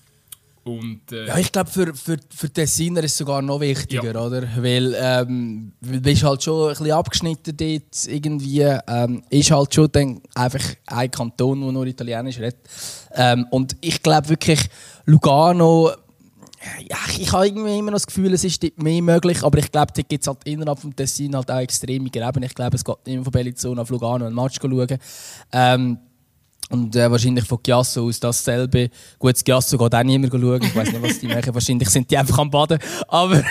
[0.67, 4.21] Und, äh, ja, ich glaube, für, für, für Tessiner ist es sogar noch wichtiger, ja.
[4.21, 4.43] oder?
[4.57, 8.63] Weil ähm, du bist halt schon ein bisschen abgeschnitten dort irgendwie.
[8.89, 12.59] Ähm, ist halt schon dann einfach ein Kanton, der nur Italienisch redet.
[13.15, 14.61] Ähm, und ich glaube wirklich,
[15.05, 15.93] Lugano
[16.89, 19.93] ja, ich habe irgendwie immer das Gefühl, es ist dort mehr möglich, aber ich glaube,
[19.95, 22.43] dort gibt es halt innerhalb des Tessin halt auch extreme Gräben.
[22.43, 24.99] Ich glaube, es geht immer von Bellinzona auf Lugano einen Match schauen.
[25.53, 25.99] Ähm,
[26.71, 28.91] und äh, wahrscheinlich von Chiasso aus dasselbe.
[29.19, 30.63] Gut, das Chiasso geht auch mehr schauen.
[30.63, 31.55] Ich weiß nicht, was die machen.
[31.55, 32.79] Wahrscheinlich sind die einfach am Baden.
[33.07, 33.43] Aber,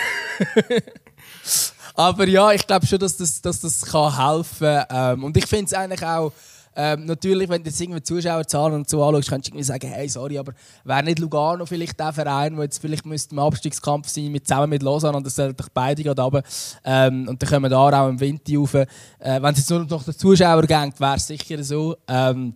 [1.94, 5.14] aber ja, ich glaube schon, dass das, dass das kann helfen kann.
[5.18, 6.32] Ähm, und ich finde es eigentlich auch.
[6.78, 10.06] Ähm, natürlich, wenn du jetzt irgendwie Zuschauerzahlen und so anschaust, kannst du irgendwie sagen, hey,
[10.10, 10.52] sorry, aber
[10.84, 14.82] wäre nicht Lugano vielleicht der Verein, der jetzt vielleicht im Abstiegskampf sein, mit, zusammen mit
[14.82, 16.42] Lausanne, und das sollten doch beide gerade runter.
[16.84, 18.74] Ähm, und dann kommen da auch im Winter rauf.
[18.74, 18.86] Äh,
[19.18, 21.96] wenn es jetzt nur noch den Zuschauer geht, wäre es sicher so.
[22.06, 22.54] Ähm,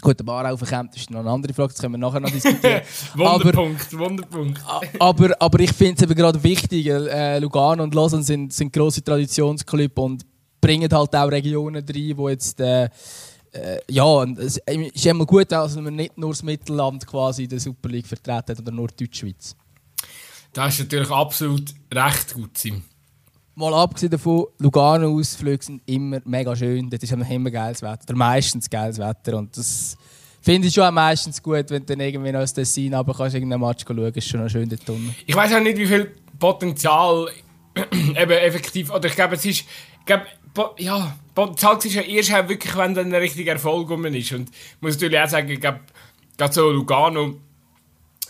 [0.00, 2.82] Gut, der Bar aufkommt, ist noch eine andere Frage, das können wir nachher noch diskutieren.
[3.14, 4.60] Wunderpunkt, aber, Wunderpunkt.
[4.98, 9.02] aber, aber ich finde es eben gerade wichtig, äh, Lugano und Lausanne sind, sind grosse
[9.02, 10.26] Traditionsclubs und
[10.60, 12.60] bringen halt auch Regionen rein, die jetzt...
[12.60, 12.88] Äh,
[13.52, 17.60] äh, ja, es ist immer gut, dass man nicht nur das Mittelland quasi in der
[17.60, 19.56] Super League vertreten hat oder nur die Deutschschweiz.
[20.52, 22.82] Das ist natürlich absolut recht gut, Sim.
[23.58, 26.90] Mal abgesehen davon, Lugano-Ausflüge sind immer mega schön.
[26.90, 28.02] Dort ist immer geiles Wetter.
[28.06, 29.38] Oder meistens geiles Wetter.
[29.38, 29.96] Und das
[30.42, 33.62] finde ich schon meistens gut, wenn du dann irgendwie noch aus Tessin aber kannst irgendeinen
[33.62, 34.12] Match schauen.
[34.12, 35.16] ist schon schön dort unten.
[35.24, 37.28] Ich weiß auch nicht, wie viel Potenzial
[37.92, 38.90] eben effektiv.
[38.90, 39.64] Oder ich glaube, es ist.
[40.00, 40.26] Ich glaube,
[40.76, 44.32] ja, Potenzial ist ja erst wirklich, wenn dann ein richtiger Erfolg rum ist.
[44.32, 45.80] Und ich muss natürlich auch sagen, ich glaube,
[46.36, 47.36] gerade so Lugano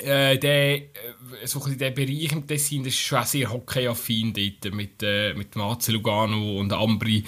[0.00, 0.87] äh, der, äh,
[1.44, 5.35] so ein der Bereich im Tessin, das ist schon auch sehr hockeyaffin dort mit, äh,
[5.35, 7.24] mit Marce Lugano und Ambri.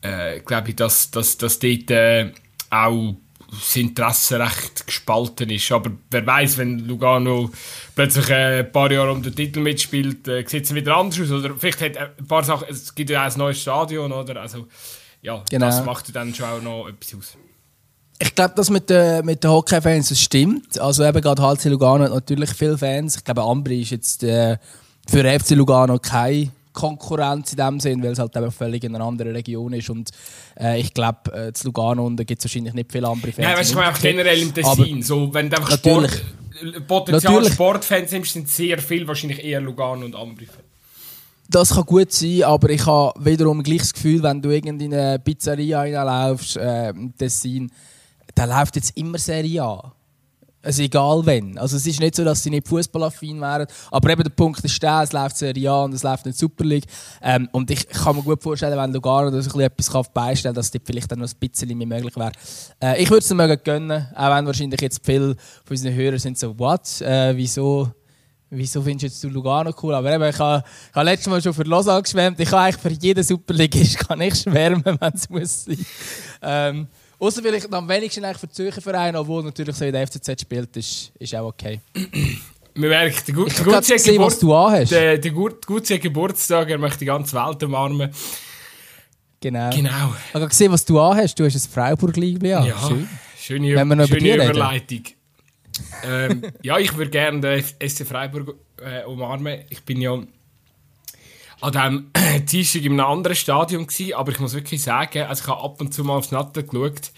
[0.00, 2.32] Äh, glaube ich, dass, dass, dass dort äh,
[2.70, 3.16] auch
[3.50, 5.72] das Interesse recht gespalten ist.
[5.72, 7.50] Aber wer weiß, wenn Lugano
[7.94, 11.30] plötzlich äh, ein paar Jahre um den Titel mitspielt, äh, sieht es wieder anders aus.
[11.30, 14.40] Oder vielleicht hat ein paar Sachen, es gibt ja auch ein neues Stadion, oder?
[14.40, 14.68] Also,
[15.22, 15.66] ja, genau.
[15.66, 17.38] das macht dann schon auch noch etwas aus.
[18.20, 20.78] Ich glaube, das mit den, mit den Hockey-Fans stimmt.
[20.80, 23.16] Also eben gerade HC Lugano hat natürlich viele Fans.
[23.16, 24.56] Ich glaube, Ambri ist jetzt äh,
[25.08, 29.04] für FC Lugano keine Konkurrenz in dem Sinn, weil es halt eben völlig in einer
[29.04, 29.88] anderen Region ist.
[29.90, 30.10] Und
[30.58, 33.46] äh, ich glaube, äh, zu Lugano gibt es wahrscheinlich nicht viele Ambri-Fans.
[33.46, 35.02] Nein, weißt du, einfach generell im Tessin.
[35.02, 36.22] So, wenn du einfach Sport,
[36.88, 40.64] Potenzial Sportfans nimmst, sind sehr viel wahrscheinlich eher Lugano und Ambri-Fans.
[41.50, 45.18] Das kann gut sein, aber ich habe wiederum gleich das Gefühl, wenn du in eine
[45.18, 47.72] Pizzeria reinlaufst, äh, im Tessin,
[48.38, 49.92] der läuft jetzt immer Serie A.
[50.60, 51.56] Also egal wenn.
[51.56, 54.82] Also es ist nicht so, dass sie nicht fußballaffin wären, aber eben der Punkt ist
[54.82, 56.84] der, es läuft Serie A und es läuft nicht Super League.
[57.22, 60.70] Ähm, und ich kann mir gut vorstellen, wenn Lugano da so etwas beistellen kann, dass
[60.70, 62.32] das vielleicht dann noch ein bisschen mehr möglich wäre.
[62.82, 66.38] Äh, ich würde es mögen gönnen, auch wenn wahrscheinlich jetzt viele von unseren Hörern sind
[66.38, 67.92] so, what, äh, wieso
[68.50, 69.94] wieso findest du Lugano cool?
[69.94, 72.40] Aber eben, ich habe, ich letztes Mal schon für Lausanne geschwärmt.
[72.40, 75.86] Ich kann eigentlich für jeden Superligist kann ich schwärmen, wenn es muss sein.
[76.42, 76.88] Ähm,
[77.20, 80.76] Außer vielleicht am wenigsten eigentlich für Zürcher Vereine, obwohl natürlich so in der FCZ spielt,
[80.76, 81.80] ist, ist auch okay.
[82.74, 84.92] Man merkt, der, Gut, der Gutze gesehen, was du anhast.
[84.92, 88.10] Der, der Gutze Geburtstag, er möchte die ganze Welt umarmen.
[89.40, 89.70] Genau.
[89.70, 90.14] Genau.
[90.28, 91.38] Ich habe gesehen, was du anhast.
[91.38, 92.66] Du hast ein Freiburg-Liebe an.
[92.66, 93.08] Ja, Schön.
[93.38, 95.02] schöne, schöne Überleitung.
[96.04, 99.60] ähm, ja, ich würde gerne den SC Freiburg äh, umarmen.
[99.70, 100.18] Ich bin ja
[101.60, 101.72] an
[102.12, 105.62] diesem Dienstag in einem anderen Stadion gewesen, aber ich muss wirklich sagen, also ich habe
[105.62, 107.12] ab und zu mal aufs Natter geschaut,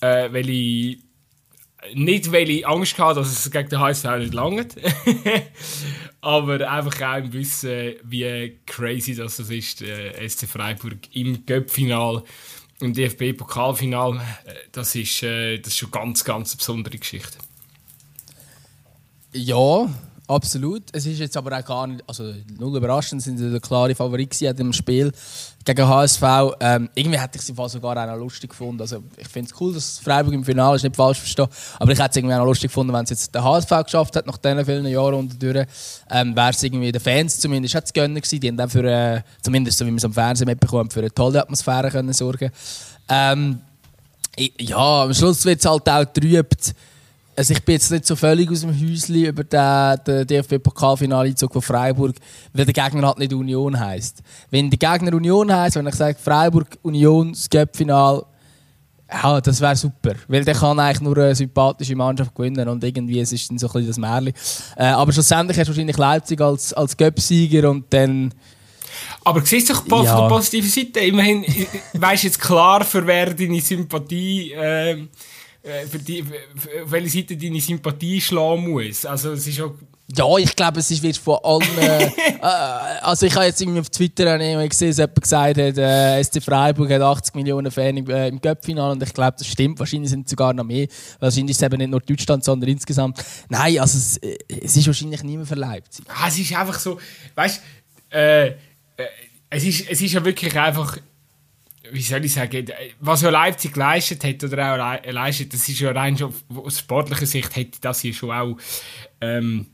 [0.00, 0.98] äh, weil ich
[1.94, 4.74] nicht, weil ich Angst hatte, dass es gegen den HSV nicht langt,
[6.20, 12.24] aber einfach auch im Wissen, wie crazy das, ist, äh, SC Freiburg im Göppfinal
[12.80, 17.38] im DFB-Pokalfinal, äh, das ist, äh, das ist schon ganz, ganz eine besondere Geschichte.
[19.32, 19.88] Ja,
[20.28, 20.82] Absolut.
[20.92, 24.38] Es ist jetzt aber auch gar nicht, also null überraschend, sind sie der klare Favorit
[24.42, 25.10] in dem Spiel
[25.64, 26.22] gegen HSV.
[26.60, 28.82] Ähm, irgendwie hätte ich sie sogar auch noch lustig gefunden.
[28.82, 31.48] Also ich finde es cool, dass Freiburg im Finale ist, nicht falsch verstehen.
[31.78, 34.16] Aber ich hätte es irgendwie auch noch lustig gefunden, wenn es jetzt der HSV geschafft
[34.16, 35.66] hat, nach diesen vielen Jahren unterdurch.
[36.10, 38.40] Ähm, Wäre es irgendwie den Fans zumindest hat es gönnen gewesen.
[38.40, 41.10] Die haben dann für, äh, zumindest so wie man es am Fernsehen mitbekommt, für eine
[41.10, 42.50] tolle Atmosphäre können sorgen.
[43.08, 43.62] Ähm,
[44.60, 46.74] ja, am Schluss wird es halt auch trübt
[47.38, 51.62] also ich bin jetzt nicht so völlig aus dem Häuschen über den, den DFB-Pokalfinale-Einzug von
[51.62, 52.16] Freiburg,
[52.52, 54.22] weil der Gegner halt nicht Union heisst.
[54.50, 58.24] Wenn der Gegner Union heisst, wenn ich sage Freiburg, Union, das Cup-Final,
[59.10, 60.14] ja, das wäre super.
[60.26, 63.68] Weil der kann eigentlich nur eine sympathische Mannschaft gewinnen und irgendwie es ist dann so
[63.68, 64.32] ein bisschen das Märchen.
[64.76, 68.34] Äh, aber schlussendlich hast du wahrscheinlich Leipzig als, als Cup-Sieger und dann...
[69.24, 70.22] Aber siehst du von ja.
[70.22, 71.44] der positiven Seite, immerhin
[71.92, 74.50] weißt jetzt klar, für wer deine Sympathie...
[74.54, 75.06] Äh,
[75.88, 79.04] für die, auf welche Seite deine Sympathie schlagen muss.
[79.04, 79.74] Also es ist auch
[80.16, 81.78] ja, ich glaube, es wird von allen.
[81.78, 82.40] Äh, äh,
[83.02, 86.90] also, ich habe jetzt irgendwie auf Twitter gesehen, dass jemand gesagt hat, äh, SC Freiburg
[86.90, 89.78] hat 80 Millionen Fans im, äh, im und ich glaube, das stimmt.
[89.78, 90.86] Wahrscheinlich sind es sogar noch mehr.
[91.20, 93.22] Wahrscheinlich ist es eben nicht nur Deutschland, sondern insgesamt.
[93.50, 96.06] Nein, also, es, äh, es ist wahrscheinlich niemand Leipzig.
[96.08, 96.98] Ah, es ist einfach so,
[97.34, 97.60] weißt
[98.10, 98.56] du,
[99.50, 100.96] es, ist, es ist ja wirklich einfach
[101.92, 102.66] wie soll ich sagen,
[103.00, 107.26] was ja Leipzig geleistet hat oder auch leistet, das ist ja rein schon aus sportlicher
[107.26, 108.56] Sicht hätte das hier schon auch
[109.20, 109.66] ähm,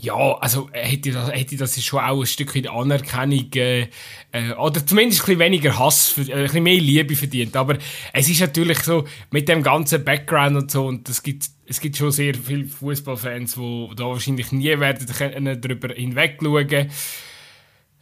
[0.00, 3.88] ja, also hätte das, hätte das schon auch ein Stückchen Anerkennung äh,
[4.30, 7.56] äh, oder zumindest ein bisschen weniger Hass, für, äh, ein bisschen mehr Liebe verdient.
[7.56, 7.76] Aber
[8.12, 11.96] es ist natürlich so mit dem ganzen Background und so und es gibt es gibt
[11.96, 16.90] schon sehr viele Fußballfans, die da wahrscheinlich nie werden können darüber hinweg schauen.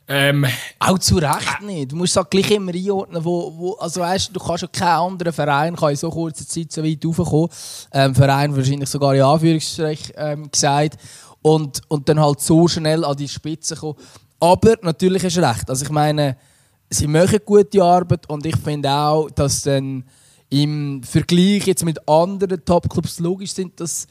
[0.08, 0.46] Ähm,
[0.78, 1.90] auch zu Recht nicht.
[1.90, 5.32] Du musst es gleich immer einordnen, wo, wo also weißt, du kannst ja keinen anderen
[5.32, 7.48] Verein kann in so kurzer Zeit so weit raufkommen.
[7.92, 10.98] Ähm, Verein wahrscheinlich sogar in Anführungsstrichen ähm, gesagt.
[11.42, 13.98] Und, und dann halt so schnell an die Spitze kommen.
[14.38, 15.68] Aber natürlich ist recht.
[15.68, 16.36] Also ich meine,
[16.88, 20.04] sie machen gute Arbeit und ich finde auch, dass dann
[20.50, 24.06] im Vergleich jetzt mit anderen Topclubs logisch sind, dass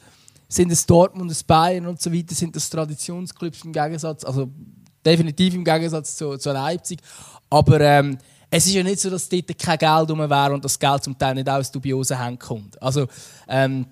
[0.48, 4.24] sind es Dortmund, das Bayern und so weiter, sind das Traditionsclubs im Gegensatz.
[4.24, 4.48] Also
[5.06, 6.98] Definitiv im Gegensatz zu, zu Leipzig.
[7.48, 8.18] Aber ähm,
[8.50, 11.16] es ist ja nicht so, dass dort kein Geld rum wäre und das Geld zum
[11.16, 12.82] Teil nicht aus dubiosen Händen kommt.
[12.82, 13.06] Also,
[13.48, 13.86] ähm,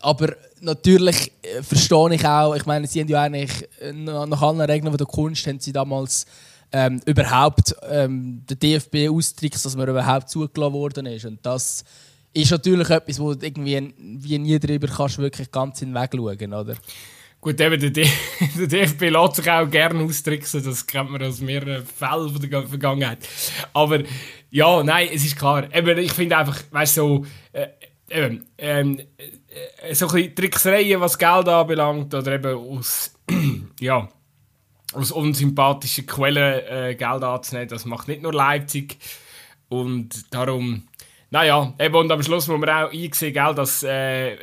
[0.00, 4.60] aber natürlich äh, verstehe ich auch, ich meine, sie haben ja eigentlich äh, nach allen
[4.60, 6.26] Regeln der Kunst haben sie damals
[6.72, 11.26] ähm, überhaupt ähm, den DFB austrickst, dass man überhaupt zugelassen worden ist.
[11.26, 11.84] Und das
[12.32, 16.74] ist natürlich etwas, wo du irgendwie wie nie drüber kannst wirklich ganz hinweg schauen, oder?
[17.42, 18.08] Gut, eben, der, D
[18.56, 23.18] der DFB lässt sich auch gerne austricksen, das kennt man aus mehreren Fällen der Vergangenheit.
[23.72, 23.98] Aber
[24.48, 25.64] ja, nein, es ist klar.
[25.74, 27.66] Eben, ich finde einfach, weißt du, so, äh,
[28.08, 29.00] eben, ähm,
[29.82, 33.12] äh, so ein bisschen Tricksereien, was Geld anbelangt, oder eben aus,
[33.80, 34.08] ja,
[34.92, 38.98] aus unsympathischen Quellen äh, Geld anzunehmen, das macht nicht nur Leipzig.
[39.68, 40.86] Und darum,
[41.30, 44.36] naja, eben, und am Schluss muss man auch einsehen, gell, dass äh,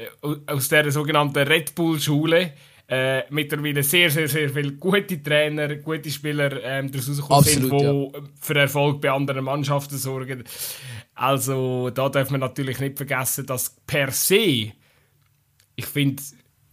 [0.47, 2.51] aus der sogenannten Red Bull-Schule,
[2.89, 8.17] äh, mittlerweile sehr, sehr, sehr viele gute Trainer, gute Spieler ähm, daraus rausgekommen sind, die
[8.17, 8.23] ja.
[8.41, 10.43] für Erfolg bei anderen Mannschaften sorgen.
[11.13, 14.71] Also da darf man natürlich nicht vergessen, dass per se,
[15.75, 16.23] ich finde,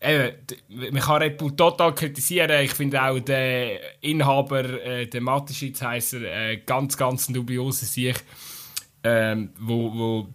[0.01, 0.33] äh,
[0.69, 2.65] man kann Red Bull total kritisieren.
[2.65, 8.25] Ich finde auch den Inhaber, äh, der Mateschitz heisst er, äh, ganz, ganz dubiose Sicht,
[9.05, 10.29] ähm, wo, wo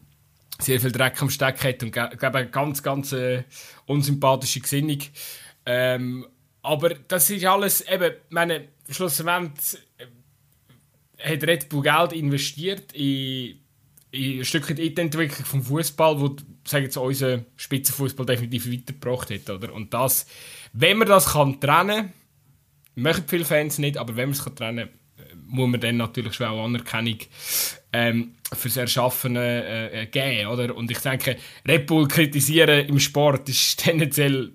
[0.59, 3.43] sehr viel Dreck am Steck hat und glaube eine ganz, ganz äh,
[3.87, 4.99] unsympathische Gesinnung.
[5.65, 6.25] Ähm,
[6.61, 13.59] aber das ist alles, eben, meine, schlussendlich äh, hat Red Bull Geld investiert in,
[14.11, 19.31] in ein Stückchen in die Entwicklung vom Fußball, wo sagen jetzt unser Spitzenfußball definitiv weitergebracht
[19.31, 19.73] hat, oder?
[19.73, 20.27] Und das,
[20.73, 22.13] wenn man das kann trennen,
[22.95, 26.33] möchten viele Fans nicht, aber wenn man es kann trennen, äh, muss man dann natürlich
[26.33, 27.17] schon auch Anerkennung
[27.93, 30.75] ähm, fürs Erschaffene äh, geben, oder?
[30.75, 34.51] Und ich denke, Red Bull kritisieren im Sport ist tendenziell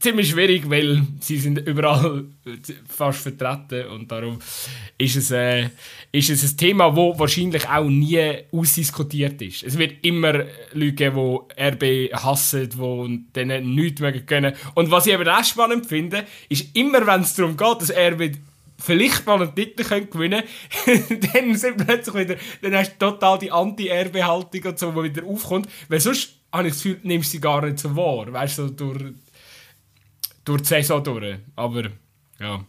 [0.00, 2.24] ziemlich schwierig, weil sie sind überall
[2.88, 4.38] fast vertreten und darum
[4.98, 5.70] ist es, äh,
[6.12, 8.20] ist es ein Thema, das wahrscheinlich auch nie
[8.52, 9.62] ausdiskutiert ist.
[9.62, 14.54] Es wird immer Leute geben, die RB hassen, die denen nichts mehr können.
[14.74, 18.36] Und was ich aber auch spannend finde, ist immer, wenn es darum geht, dass RB
[18.78, 20.42] vielleicht mal einen Titel können gewinnen
[21.32, 25.68] dann sind plötzlich wieder, dann hast du total die Anti-RB-Haltung und so, die wieder aufkommt,
[25.88, 28.68] weil sonst habe ich das Gefühl, nimmst du sie gar nicht so wahr, weißt du,
[28.68, 29.14] so durch
[30.44, 31.38] durch die Saison durch.
[31.56, 31.84] Aber
[32.38, 32.64] ja.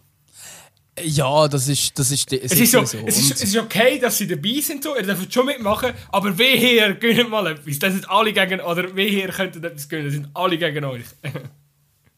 [1.03, 2.99] Ja, das ist, das ist, es ist so, so.
[3.05, 4.95] Es, ist, es ist okay, dass sie dabei sind, so.
[4.95, 7.79] ihr dürft schon mitmachen, aber wir hier gönnen mal etwas.
[7.79, 11.03] Das sind alle gegen, oder wir hier könnten etwas gönnen, das sind alle gegen euch.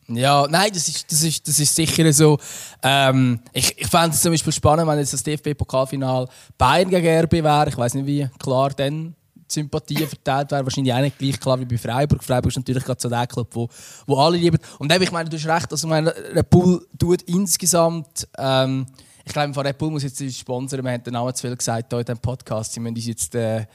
[0.10, 2.40] Ja, nein, das ist, das ist, das ist sicher so.
[2.82, 7.34] Ähm, ich ich fände es zum Beispiel spannend, wenn jetzt das DFB-Pokalfinal Bayern gegen RB
[7.44, 7.68] wäre.
[7.68, 9.17] Ich weiß nicht, wie klar dann
[9.48, 10.64] Sympathie verteilt wäre.
[10.64, 12.24] Wahrscheinlich auch nicht gleich klar wie bei Freiburg.
[12.24, 13.70] Freiburg ist natürlich gerade so der Club, wo,
[14.06, 14.58] wo alle lieben.
[14.80, 18.28] Und eben, ich meine, du hast recht, also meine, Red Bull tut insgesamt.
[18.38, 18.86] Ähm,
[19.26, 20.84] ich glaube, von Red Bull muss jetzt sponsern.
[20.84, 22.74] Wir haben den Namen zu viel gesagt hier in diesem Podcast.
[22.74, 23.66] Sie müssen uns jetzt, äh,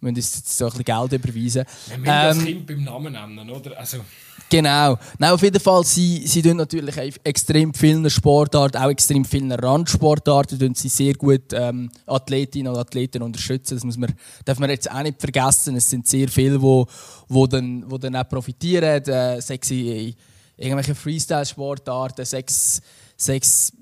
[0.00, 1.64] müssen uns jetzt so ein bisschen Geld überweisen.
[1.88, 3.78] Wir müssen ähm, das Kind beim Namen nennen, oder?
[3.78, 3.98] Also.
[4.50, 4.98] Genau.
[5.18, 10.58] Nein, auf jeden Fall, sie, sie tun natürlich extrem vielen Sportarten, auch extrem vielen Randsportarten,
[10.58, 13.76] tun sie sehr gut ähm, Athletinnen und Athleten unterstützen.
[13.76, 14.12] Das muss man,
[14.44, 15.76] darf man jetzt auch nicht vergessen.
[15.76, 16.84] Es sind sehr viele, wo,
[17.28, 19.04] wo dann, wo dann auch profitieren.
[19.04, 20.16] Äh, sexy,
[20.56, 22.82] irgendwelche Freestyle-Sportarten, sechs,
[23.16, 23.72] sechs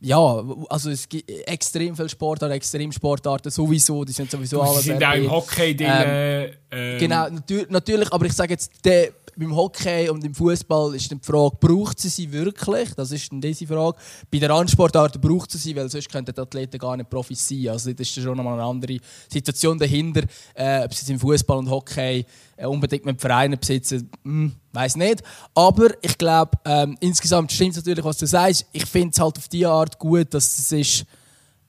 [0.00, 4.80] ja, also es gibt extrem viele Sportarten, extrem Sportarten sowieso, die sind sowieso alle.
[4.80, 5.88] Sind auch im Hockey drin.
[5.90, 6.98] Ähm, ähm.
[6.98, 7.28] Genau,
[7.70, 12.00] natürlich, aber ich sage jetzt, der, beim Hockey und im Fußball ist die Frage, braucht
[12.00, 12.94] sie sie wirklich?
[12.94, 13.96] Das ist dann diese Frage.
[14.30, 17.68] Bei der Randsportarten braucht sie sie, weil sonst könnten die Athleten gar nicht Profis sein.
[17.68, 20.22] Also das ist schon nochmal eine andere Situation dahinter.
[20.54, 22.24] Äh, ob sie jetzt im Fußball und Hockey
[22.64, 25.22] unbedingt mit Vereinen besitzen, hm, weiß nicht.
[25.54, 28.66] Aber ich glaube, ähm, insgesamt stimmt es natürlich, was du sagst.
[28.72, 31.06] Ich finde es halt auf die Art gut, dass es ist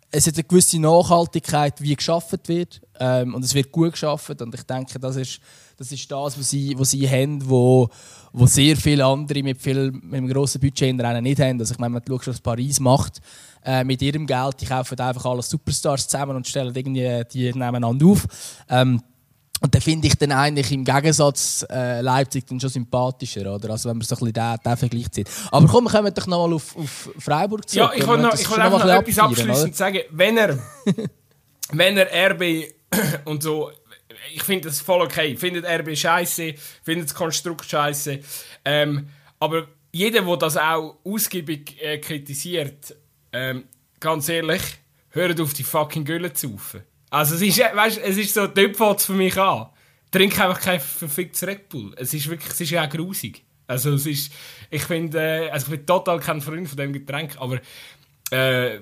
[0.09, 2.81] es hat eine gewisse Nachhaltigkeit, wie geschaffen wird.
[2.99, 4.37] Ähm, und es wird gut geschaffen.
[4.39, 5.41] Und ich denke, das ist
[5.77, 7.89] das, ist das was, sie, was sie haben, wo,
[8.33, 11.59] wo sehr viele andere mit, viel, mit einem grossen Budget in Rennen nicht haben.
[11.59, 13.21] Also ich meine, wenn du schaust, was Paris macht
[13.63, 18.07] äh, mit ihrem Geld, die kaufen einfach alle Superstars zusammen und stellen irgendwie die nebeneinander
[18.07, 18.25] auf.
[18.69, 19.01] Ähm,
[19.59, 23.71] und da finde ich dann eigentlich im Gegensatz äh, Leipzig dann schon sympathischer, oder?
[23.71, 25.29] Also wenn man so ein bisschen den, den Vergleich zieht.
[25.51, 27.91] Aber komm, wir kommen doch noch mal auf, auf Freiburg zurück.
[27.93, 29.99] Ja, ich wollte noch, ich will einfach noch etwas abschließend sagen.
[30.11, 30.59] Wenn er,
[31.71, 32.71] wenn er RB
[33.25, 33.71] und so,
[34.33, 35.35] ich finde das voll okay.
[35.35, 38.19] Findet RB scheiße, findet das Konstrukt scheiße.
[38.63, 42.95] Ähm, aber jeder, der das auch ausgiebig äh, kritisiert,
[43.33, 43.63] ähm,
[43.99, 44.61] ganz ehrlich,
[45.09, 46.83] hört auf die fucking Gülle zu saufen.
[47.09, 49.67] Also es ist, weißt, es ist so, dort fängt für mich an.
[50.11, 51.93] Trink einfach kein verficktes Red Bull.
[51.97, 53.43] Es ist wirklich, es ist ja auch grusig.
[53.67, 54.31] Also es ist,
[54.69, 57.59] ich finde, äh, also ich bin total kein Freund von dem Getränk, aber
[58.31, 58.79] äh,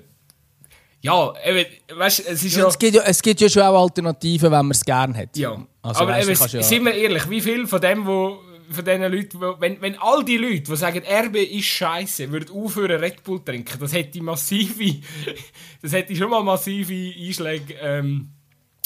[1.02, 3.04] ja, eben, weißt, es ist ja, ja, es, gibt ja...
[3.04, 5.38] Es gibt ja schon auch Alternativen, wenn man es gerne hat.
[5.38, 8.86] Ja, also, aber weißt, eben, ja sind wir ehrlich, wie viel von dem, wo von
[8.86, 13.24] diesen Leuten, wenn, wenn all die Leute, die sagen, RB ist scheiße, würden aufhören Red
[13.24, 15.02] Bull trinken, das hätte massive,
[15.82, 18.30] das hätte schon mal massive Einschläge, ähm,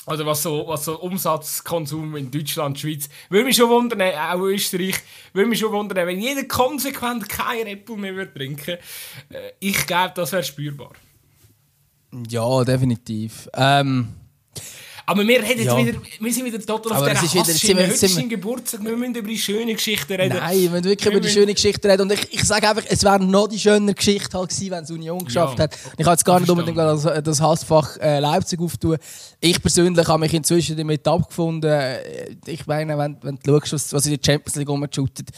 [0.07, 4.95] oder was so, was so Umsatzkonsum in Deutschland, Schweiz, würde mich schon wundern, auch Österreich,
[5.33, 8.77] würde mich schon wundern, wenn jeder konsequent kein Red Bull mehr würde trinken,
[9.29, 10.91] äh, ich glaube, das wäre spürbar.
[12.27, 13.47] Ja, definitiv.
[13.53, 14.15] Ähm
[15.09, 15.75] aber wir, reden ja.
[15.75, 17.81] wieder, wir sind wieder total auf der Hassschiene.
[17.81, 20.37] Heute ist sein Geburtstag, wir müssen über die schöne Geschichte reden.
[20.37, 22.03] Nein, wir müssen wirklich wir über die schöne Geschichte reden.
[22.03, 24.91] Und ich, ich sage einfach, es wäre noch die schönere Geschichte halt gewesen, wenn es
[24.91, 25.63] Union geschafft ja.
[25.63, 25.75] hat.
[25.97, 28.97] Ich habe jetzt gar nicht unbedingt das, das Hassfach äh, Leipzig auftun.
[29.39, 31.71] Ich persönlich habe mich inzwischen damit abgefunden.
[31.71, 35.29] Äh, ich meine, wenn, wenn du schaust, was in der Champions League rumshootet,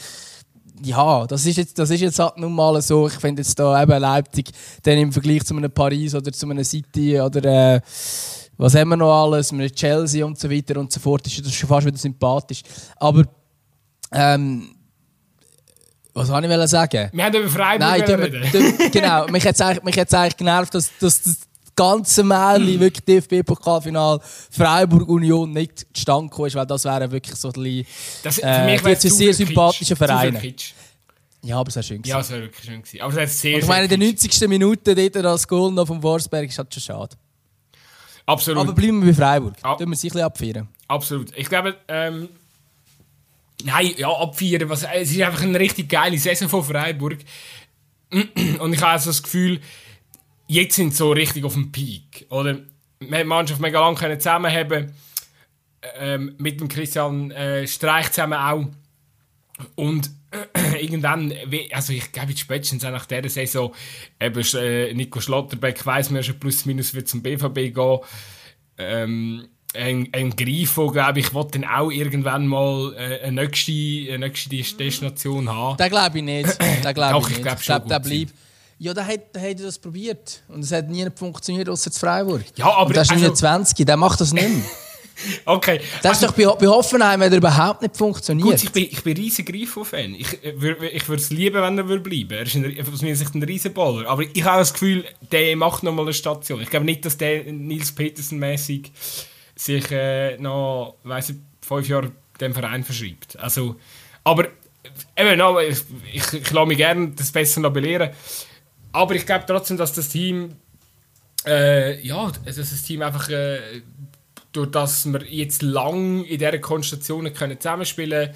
[0.84, 3.06] ja, das ist jetzt, das ist jetzt halt nun mal so.
[3.06, 4.50] Ich finde jetzt da eben Leipzig
[4.82, 7.80] dann im Vergleich zu einem Paris oder zu einem City oder äh,
[8.62, 11.52] was haben wir noch alles, mit Chelsea und so weiter und so fort, ist das
[11.52, 12.62] schon fast wieder sympathisch.
[12.96, 13.24] Aber,
[14.12, 14.76] ähm,
[16.14, 17.10] was wollte ich sagen?
[17.12, 18.90] Wir haben über Freiburg Nein, reden.
[18.92, 21.36] genau, mich hat es eigentlich, eigentlich genervt, dass, dass das
[21.74, 24.20] ganze Märchen, wirklich DFB-Pokalfinal
[24.50, 27.84] Freiburg-Union nicht zustande gekommen ist, weil das wäre wirklich so ein
[28.22, 30.40] das, für äh, mich äh, sehr sympathische Vereine.
[31.42, 32.00] Ja, aber es war schön.
[32.04, 32.80] Ja, es war wirklich schön.
[32.80, 33.00] Gewesen.
[33.00, 34.48] Aber es war sehr, Und ich meine, in den 90.
[34.48, 37.16] Minute dort das Goal noch vom Forsberg ist halt schon schade.
[38.32, 38.62] Absolut.
[38.62, 39.54] Aber bleiben wir bei Freiburg.
[39.62, 39.74] Ah.
[39.74, 40.68] Tun wir sich ein bisschen abfeiern.
[40.88, 41.36] Absolut.
[41.36, 42.28] Ich glaube, ähm,
[43.64, 44.68] nein, ja, abfeiern.
[44.68, 47.18] Was, es ist einfach eine richtig geile Saison von Freiburg.
[48.10, 49.60] Und ich habe also das Gefühl,
[50.46, 52.26] jetzt sind sie so richtig auf dem Peak.
[52.30, 52.58] Oder?
[53.00, 54.92] Wir haben die Mannschaft mega lange zusammenhaben
[55.98, 58.66] ähm, mit dem Christian äh, Streich zusammen auch.
[59.74, 60.10] Und
[60.80, 61.32] irgendwann,
[61.72, 63.74] also ich glaube spätestens nach dieser Saison,
[64.20, 67.98] eben äh, Nico Schlotterbeck weiss man schon plus minus wird zum BVB gehen.
[68.78, 74.26] Ähm, ein, ein Grifo, glaube ich, will dann auch irgendwann mal äh, eine, nächste, eine
[74.26, 75.76] nächste Destination haben.
[75.78, 76.58] Das glaube ich nicht.
[76.82, 77.42] Das glaube ich, ich nicht.
[77.42, 78.34] Glaub ich glaube, der bleibt.
[78.78, 80.42] Ja, der hat, hat das probiert.
[80.48, 82.42] Und es hat nie funktioniert, außer zu Freiburg.
[82.56, 82.86] Ja, aber...
[82.86, 84.64] Und der ist also, 20, der macht das nicht mehr.
[85.44, 85.80] Okay.
[86.02, 88.48] Das ist also, doch bei, bei Hoffenheim, wenn er überhaupt nicht funktioniert.
[88.48, 90.14] Gut, ich bin, ich bin riesen Grifo-Fan.
[90.14, 90.52] Ich, äh,
[90.92, 93.42] ich würde es lieben, wenn er würde bleiben Er ist ein, aus meiner Sicht ein
[93.42, 94.08] riesen Baller.
[94.08, 96.60] Aber ich habe das Gefühl, der macht noch mal eine Station.
[96.60, 98.90] Ich glaube nicht, dass der Nils Petersen-mäßig
[99.54, 103.38] sich äh, noch, weiss ich, fünf Jahre dem Verein verschreibt.
[103.38, 103.76] Also,
[104.24, 104.48] aber
[105.16, 105.78] eben, no, ich,
[106.12, 108.10] ich, ich lasse mich gerne das besser noch belehren.
[108.92, 110.56] Aber ich glaube trotzdem, dass das Team,
[111.46, 113.82] äh, ja, dass das Team einfach, äh,
[114.52, 118.34] durch das wir jetzt lang in dieser Konstellation können zusammenspielen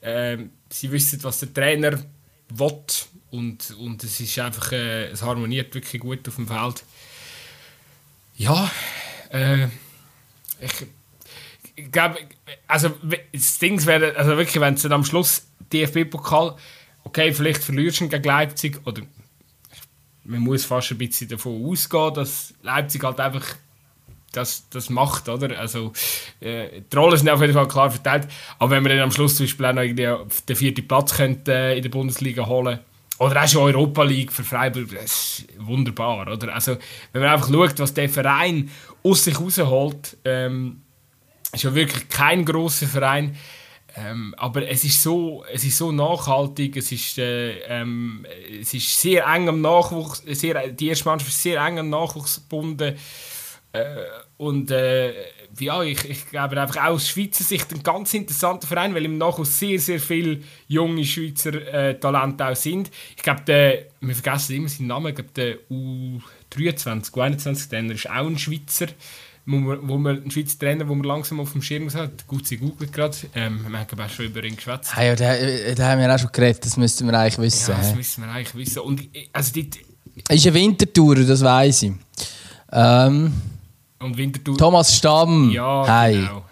[0.00, 1.98] können, äh, sie wissen, was der Trainer
[2.50, 2.74] will
[3.30, 6.84] und, und es ist einfach, äh, es harmoniert wirklich gut auf dem Feld.
[8.36, 8.70] Ja,
[9.30, 9.66] äh,
[10.60, 12.18] ich, glaube,
[12.68, 12.92] also
[13.32, 16.56] das Ding wäre, also wirklich, wenn es am Schluss DFB-Pokal,
[17.04, 19.02] okay, vielleicht verlierst du gegen Leipzig, oder
[20.24, 23.56] man muss fast ein bisschen davon ausgehen, dass Leipzig halt einfach
[24.36, 25.58] das, das macht, oder?
[25.58, 25.92] Also,
[26.40, 28.28] äh, die Rollen sind auf jeden Fall klar verteilt,
[28.58, 31.76] aber wenn wir dann am Schluss zum Beispiel auch noch den vierten Platz könnte, äh,
[31.76, 32.78] in der Bundesliga holen
[33.18, 36.52] oder auch schon Europa League für Freiburg, das ist wunderbar, oder?
[36.52, 36.76] Also,
[37.12, 38.70] wenn man einfach schaut, was der Verein
[39.02, 40.82] aus sich rausholt, ähm,
[41.52, 43.36] ist ja wirklich kein großer Verein,
[43.96, 48.26] ähm, aber es ist, so, es ist so nachhaltig, es ist, äh, ähm,
[48.60, 52.36] es ist sehr eng am Nachwuchs, sehr, die erste Mannschaft ist sehr eng am Nachwuchs
[52.36, 52.96] gebunden.
[53.72, 53.84] Äh,
[54.36, 55.12] und äh,
[55.58, 59.18] ja, ich, ich glaube einfach auch aus Schweizer Sicht ein ganz interessanter Verein, weil im
[59.18, 62.90] Nachwuchs sehr, sehr viele junge Schweizer äh, Talente auch sind.
[63.16, 68.26] Ich glaube, wir vergessen immer seinen Namen, ich glaube, der U23, U21 Trainer ist auch
[68.26, 68.86] ein Schweizer
[69.46, 72.46] wo man, wo man einen Schweizer Trainer, wo man langsam auf dem Schirm hat, gut,
[72.46, 74.96] sie googelt gerade, ähm, wir haben auch schon über ihn geschwätzt.
[74.96, 75.34] Ah, ja, da,
[75.74, 77.72] da haben wir auch schon geredet, das müssten wir eigentlich wissen.
[77.72, 78.78] Ja, das müssen wir eigentlich wissen.
[78.80, 79.68] Und, also die,
[80.30, 81.92] ist eine Wintertour, das weiß ich.
[82.72, 83.34] Ähm,
[84.04, 84.56] und Wintertour...
[84.56, 86.12] Thomas Stamm, ja, Hi.
[86.12, 86.44] genau.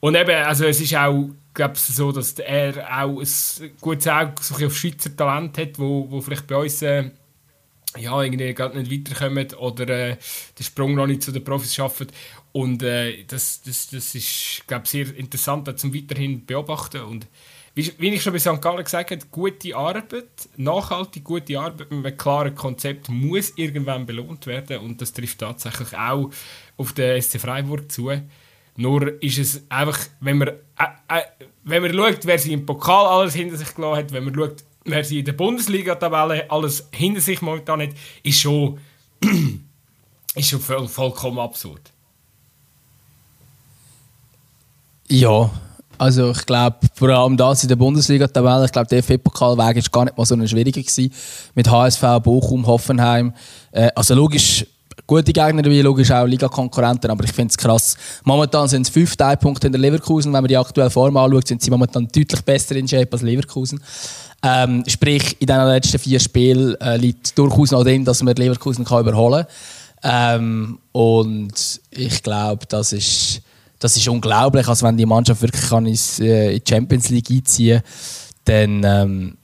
[0.00, 4.76] Und eben, also es ist auch glaube so, dass er auch ein gutes Auge auf
[4.76, 6.82] Schweizer Talent hat, wo, wo vielleicht bei uns...
[6.82, 7.10] Äh,
[7.98, 10.16] ja, irgendwie gerade nicht weiterkommen oder äh,
[10.58, 12.06] den Sprung noch nicht zu den Profis schaffen.
[12.52, 17.00] Und äh, das, das, das ist, glaube sehr interessant zum weiterhin beobachten.
[17.00, 17.26] Und
[17.74, 18.60] wie, wie ich schon bei St.
[18.60, 24.46] Gallen gesagt habe, gute Arbeit, nachhaltig gute Arbeit mit einem klaren Konzept muss irgendwann belohnt
[24.46, 24.78] werden.
[24.78, 26.30] Und das trifft tatsächlich auch
[26.76, 28.10] auf den SC Freiburg zu.
[28.76, 30.54] Nur ist es einfach, wenn man, äh,
[31.08, 31.22] äh,
[31.64, 34.64] wenn man schaut, wer sie im Pokal alles hinter sich gelassen hat, wenn man schaut,
[34.84, 37.90] wer sie in der Bundesliga-Tabelle alles hinter sich momentan hat,
[38.22, 38.80] ist schon,
[40.34, 41.92] ist schon voll, vollkommen absurd.
[45.08, 45.50] Ja,
[46.00, 50.04] also ich glaube, vor allem das in der Bundesliga-Tabelle, ich glaube, der DFB-Pokalweg war gar
[50.04, 51.12] nicht mal so eine schwierige gewesen.
[51.54, 53.34] Mit HSV, Bochum, Hoffenheim.
[53.70, 54.64] Äh, also logisch,
[55.06, 57.98] gute Gegner wie logisch auch Liga-Konkurrenten, aber ich finde es krass.
[58.24, 60.32] Momentan sind es fünf Teilpunkte in der Leverkusen.
[60.32, 63.78] Wenn man die aktuelle Form anschaut, sind sie momentan deutlich besser in Shape als Leverkusen.
[64.42, 68.86] Ähm, sprich, in den letzten vier Spielen äh, liegt durchaus noch drin, dass man Leverkusen
[68.86, 69.44] kann überholen
[70.02, 70.40] kann.
[70.40, 73.42] Ähm, und ich glaube, das ist,
[73.80, 74.68] das ist unglaublich.
[74.68, 77.82] Also wenn die Mannschaft wirklich kann ins, äh, in die Champions League einziehen
[78.44, 79.36] kann, dann ähm,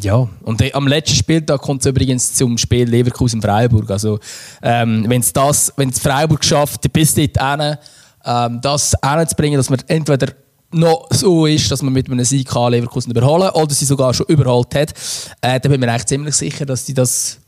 [0.00, 3.90] ja, und am letzten Spieltag kommt es übrigens zum Spiel Leverkusen-Freiburg.
[3.90, 4.20] Also,
[4.62, 7.76] ähm, wenn es das, wenn es Freiburg schafft, bis dorthin,
[8.24, 10.32] ähm, das hinzubringen, dass man entweder
[10.72, 14.72] noch so ist, dass man mit einem Sieg Leverkusen überholen oder sie sogar schon überholt
[14.76, 14.94] hat,
[15.40, 17.40] äh, dann bin ich mir eigentlich ziemlich sicher, dass sie das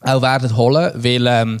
[0.00, 1.58] auch werden holen, weil ähm,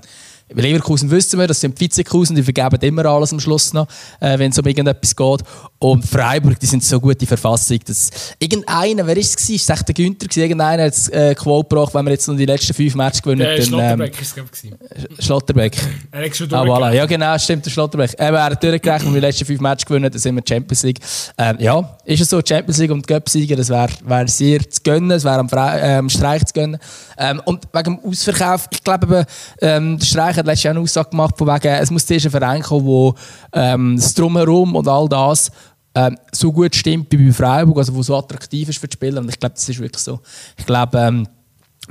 [0.54, 3.86] bei Leverkusen wissen wir, das sind Vizekusen, die vergeben immer alles am Schluss noch,
[4.20, 5.40] äh, wenn es um irgendetwas geht.
[5.78, 9.34] Und Freiburg, die sind so gut in Verfassung, dass irgendeiner, wer war es?
[9.48, 10.26] Ist es der Günther?
[10.42, 13.40] Irgendeiner hat es äh, Quote gebracht, wenn wir jetzt noch die letzten fünf Matches gewinnen.
[13.40, 15.76] Der Schlotterbeck ähm, ist es, Schlotterbeck.
[16.10, 16.92] Er hat schon ah, voilà.
[16.92, 18.14] Ja, genau, stimmt, der Schlotterbeck.
[18.14, 20.82] Eben, er hat durchgerechnet, wenn wir die letzten fünf Matches gewinnen, dann sind wir Champions
[20.82, 21.00] League.
[21.36, 25.10] Ähm, ja, ist es so, Champions League und Cup-Sieger, das wäre wär sehr zu gönnen,
[25.10, 26.78] es wäre am ähm, Streich zu gönnen.
[27.18, 29.26] Ähm, und wegen dem Ausverkauf, ich glaube,
[29.60, 32.30] ähm, der Streich hat letztes Jahr eine Aussage gemacht, von wegen, es muss zuerst ein
[32.30, 33.14] Verein kommen, wo
[33.52, 35.50] ähm, das Drumherum und all das
[35.94, 39.20] ähm, so gut stimmt wie bei Freiburg, also wo so attraktiv ist für die Spieler.
[39.20, 40.20] Und ich glaube, das ist wirklich so.
[40.56, 41.28] Ich glaube, ähm,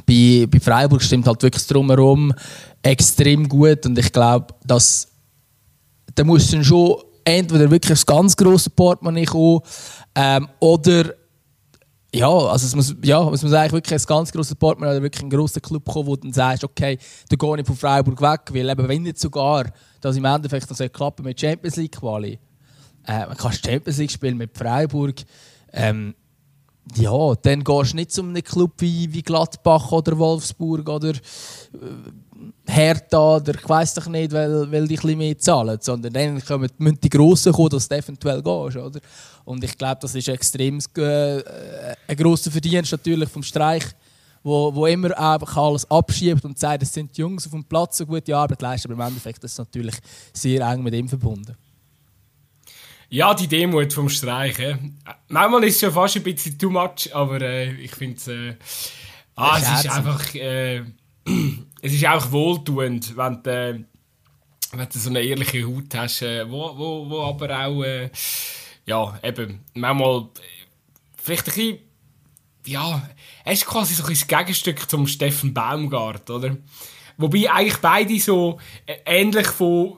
[0.06, 2.34] bei, bei Freiburg stimmt halt wirklich das Drumherum
[2.82, 3.86] extrem gut.
[3.86, 5.08] Und ich glaube, dass
[6.16, 9.60] da muss dann schon entweder wirklich ein ganz grosses Portemonnaie kommen
[10.16, 11.14] ähm, oder
[12.14, 15.24] ja, also es muss, ja, es muss eigentlich wirklich ein ganz grosses Portemonnaie oder wirklich
[15.24, 16.97] ein grosser Club kommen, wo du dann sagst, okay,
[17.30, 19.66] da gehe ich von Freiburg weg, weil eben, wenn nicht sogar,
[19.99, 22.39] dass im Endeffekt das klappen mit Champions League Quali,
[23.05, 25.16] äh, man kann Champions League spielen mit Freiburg.
[25.74, 26.16] Ähm,
[26.95, 31.16] ja, dann gehst du nicht zu einem Club wie, wie Gladbach oder Wolfsburg oder äh,
[32.66, 36.43] Hertha oder ich weiß doch nicht, weil, weil die ein bisschen mehr zahlen, sondern dann
[36.43, 38.78] kommen, müssen die Grossen kommen, dass du eventuell gehst.
[38.78, 38.99] Oder?
[39.48, 41.41] Und ich glaube, das ist extrem äh,
[42.06, 43.86] ein grosser Verdienst natürlich vom Streich,
[44.43, 47.95] wo, wo immer einfach alles abschiebt und sagt, es sind die Jungs auf dem Platz,
[47.98, 49.95] so gute Arbeit leisten, aber im Endeffekt ist das natürlich
[50.34, 51.56] sehr eng mit ihm verbunden.
[53.08, 54.60] Ja, die Demut vom Streich.
[54.60, 54.78] Ja.
[55.30, 58.28] Manchmal ist es schon fast ein bisschen too much, aber äh, ich finde es.
[58.28, 58.56] Äh,
[59.36, 60.36] ah, es ist einfach.
[60.36, 60.80] Äh,
[61.82, 63.80] es ist auch wohltuend, wenn du, äh,
[64.74, 68.10] wenn du so eine ehrliche Haut hast, äh, wo, wo, wo aber auch.
[68.88, 70.30] Äh, ja, eben, manchmal.
[71.18, 71.80] Vielleicht ein bisschen.
[72.66, 73.10] Ja,
[73.46, 76.58] er ist quasi so ein das Gegenstück zum Steffen Baumgart, oder?
[77.18, 79.98] Wobei eigentlich beide so äh, ähnlich von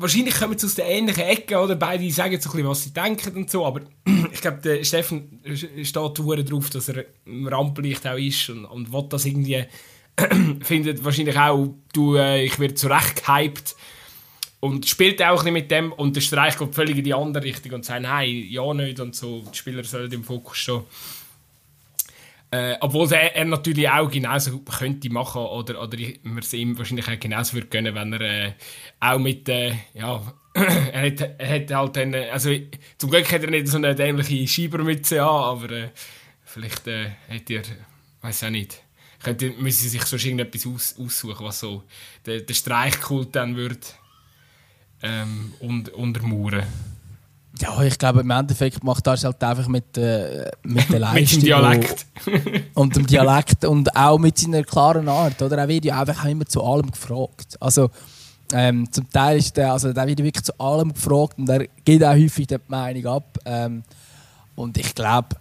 [0.00, 1.76] wahrscheinlich kommen sie aus der ähnlichen Ecke, oder?
[1.76, 3.82] Beide sagen so ein bisschen, was sie denken und so, aber
[4.32, 9.06] ich glaube, der Steffen steht darauf, dass er im Rampenlicht auch ist und, und will
[9.08, 9.64] das irgendwie,
[10.62, 13.76] findet wahrscheinlich auch, du, äh, ich werde zurecht gehypt
[14.60, 17.72] und spielt auch ein mit dem und der Streich geht völlig in die andere Richtung
[17.72, 20.82] und sagt, nein, ja nicht und so, die Spieler sollen im Fokus stehen.
[22.52, 27.06] Äh, obwohl er, er, natürlich auch genauso könnte machen oder, oder man es ihm wahrscheinlich
[27.08, 28.52] auch genauso würde gönnen, wenn er äh,
[28.98, 30.20] auch mit, äh, ja,
[30.54, 32.50] er hat, er hat halt dann, also
[32.98, 35.88] zum Glück hat er nicht so eine dämliche Schiebermütze an, aber äh,
[36.44, 37.62] vielleicht äh, hat er,
[38.22, 38.82] weiß auch nicht,
[39.22, 41.84] könnte, müssen sie sich sonst irgendetwas aus, aussuchen, was so
[42.26, 43.78] der, der Streichkult dann würde
[45.02, 46.64] ähm, und, untermauern.
[47.60, 51.20] Ja, ich glaube, im Endeffekt macht das halt einfach mit, äh, mit der Leistung.
[51.20, 52.06] mit dem Dialekt.
[52.74, 55.42] und dem Dialekt und auch mit seiner klaren Art.
[55.42, 55.58] Oder?
[55.58, 57.56] Er wird ja einfach immer zu allem gefragt.
[57.60, 57.90] Also,
[58.52, 62.02] ähm, zum Teil ist der, also der wird wirklich zu allem gefragt und er geht
[62.02, 63.38] auch häufig die Meinung ab.
[63.44, 63.82] Ähm,
[64.56, 65.36] und ich glaube,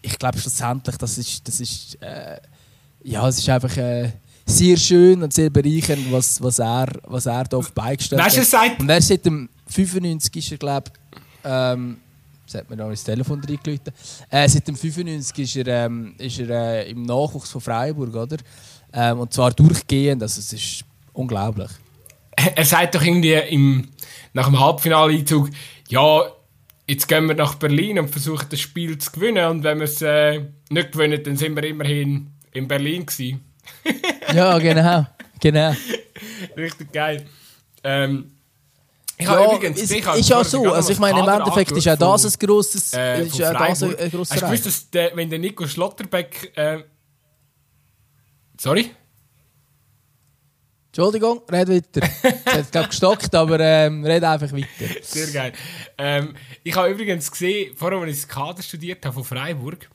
[0.00, 2.38] ich glaube schlussendlich, das ist, das ist, äh,
[3.04, 4.12] ja, es ist einfach äh,
[4.52, 8.80] sehr schön und sehr bereichernd, was, was er, was er da auf beigestellt hat.
[8.80, 10.90] Und er seit dem 95 ist er, glaube
[11.44, 11.98] ähm,
[12.46, 13.94] das hat mir noch ins Telefon reingeläutet.
[14.28, 16.50] Äh, seit dem 95 ist er, ähm, ist er
[16.84, 18.36] äh, im Nachwuchs von Freiburg, oder?
[18.92, 21.70] Ähm, und zwar durchgehend, also es ist unglaublich.
[22.54, 23.88] Er sagt doch irgendwie im,
[24.32, 25.50] nach dem Halbfinaleinzug,
[25.88, 26.22] ja,
[26.88, 30.02] jetzt gehen wir nach Berlin und versuchen das Spiel zu gewinnen und wenn wir es
[30.02, 30.40] äh,
[30.70, 33.40] nicht gewinnen, dann sind wir immerhin in Berlin gewesen.
[34.34, 35.06] ja, genau,
[35.40, 35.74] genau.
[36.56, 37.26] Richtig geil.
[37.84, 38.32] Ähm,
[39.18, 40.72] ich ja, übrigens, ist, ich ist ja so.
[40.72, 44.34] Also ich meine, im Endeffekt ist ja das ein grosses, äh, ist das ein grosser
[44.34, 46.52] Hast du gewusst, dass der, wenn der Nico Schlotterbeck...
[46.56, 46.82] Äh,
[48.58, 48.90] sorry?
[50.94, 52.06] Entschuldigung, red weiter.
[52.44, 54.92] Es hat gerade gestockt, aber ähm, red einfach weiter.
[55.00, 55.52] Sehr geil.
[55.96, 59.88] Ähm, ich habe übrigens gesehen, vorher, als ich das Kader studiert habe von Freiburg,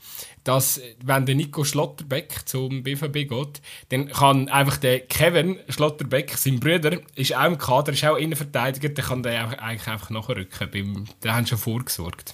[0.44, 6.60] dass, wenn der Nico Schlotterbeck zum BVB geht, dann kann einfach der Kevin Schlotterbeck, sein
[6.60, 10.72] Bruder, ist auch im Kader, ist auch Innenverteidiger, der kann der eigentlich einfach nachrücken.
[10.72, 12.34] Beim, der haben schon vorgesorgt.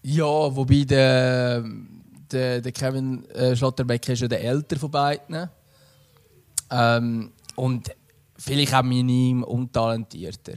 [0.00, 1.62] Ja, wobei der,
[2.32, 5.50] der, der Kevin äh, Schlotterbeck ist ja der älter von beiden.
[6.70, 7.90] Ähm, und
[8.36, 10.52] Vielleicht auch minim untalentierter.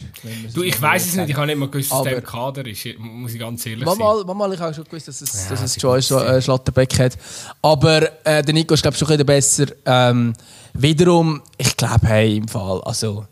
[0.53, 2.86] Du, ich weiß es nicht, ich habe nicht mal gewusst, dass der im Kader ist,
[2.97, 3.99] muss ich ganz ehrlich sagen.
[3.99, 7.18] Mal, mal, ich habe schon gewusst, dass es, ja, dass es Joy äh, Schlatterbeck hat.
[7.62, 9.68] Aber äh, der Nico ist, glaube ich, schon ein besser.
[9.86, 10.34] Ähm,
[10.74, 13.26] wiederum, ich glaube, hey, im Fall, also...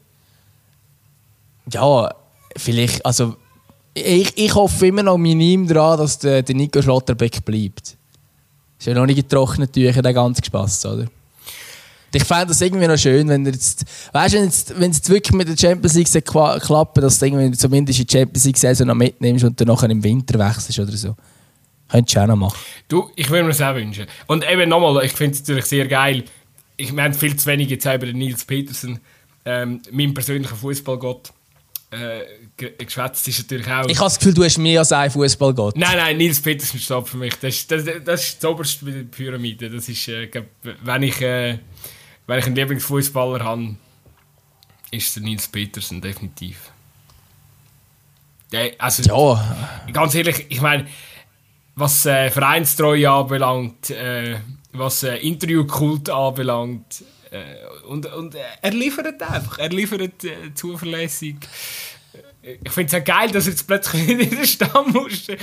[1.72, 2.14] Ja,
[2.56, 3.36] vielleicht, also...
[3.94, 7.98] Ich, ich hoffe immer noch minim daran, dass der, der Nico Schlotterbeck bleibt.
[8.78, 11.08] Ist ja noch nicht getrocknet, der ganze Spaß, oder?
[12.16, 15.58] Ich fände das irgendwie noch schön, wenn jetzt, weißt du, wenn es wirklich mit der
[15.58, 19.68] Champions League klappt, dass du irgendwie zumindest die Champions League Saison noch mitnimmst und dann
[19.68, 21.16] nachher im Winter wechselst oder so.
[21.90, 22.58] Könntest du auch noch machen.
[22.88, 24.06] Du, ich würde mir das auch wünschen.
[24.28, 26.24] Und eben nochmal, ich finde es natürlich sehr geil.
[26.78, 29.00] Ich meine, viel zu wenig jetzt über den Nils Petersen,
[29.44, 31.34] ähm, mein persönlicher Fußballgott.
[31.92, 32.22] Äh,
[32.78, 33.88] geschwätzt ist natürlich auch.
[33.88, 35.78] Ich habe das Gefühl, du hast mehr als ein Fußballgott.
[35.78, 37.36] Nein, nein, Nils Petersen steht für mich.
[37.36, 39.70] Das, das, das ist das oberste bei der Pyramide.
[39.70, 40.30] Das ist, äh,
[40.84, 41.20] wenn ich.
[41.20, 41.60] Äh,
[42.28, 43.76] wenn ich einen Lieblingsfußballer habe,
[44.92, 46.72] ist der Nils Petersen definitiv.
[48.52, 49.68] Der, also, ja.
[49.92, 50.88] Ganz ehrlich, ich meine,
[51.76, 54.38] was äh, Vereinstreue anbelangt, äh,
[54.72, 61.36] was äh, Interviewkult anbelangt, äh, und, und er liefert einfach, er liefert äh, zuverlässig.
[62.42, 65.26] Ich finde es ja geil, dass er jetzt plötzlich in den Stamm muss.
[65.26, 65.40] Seit,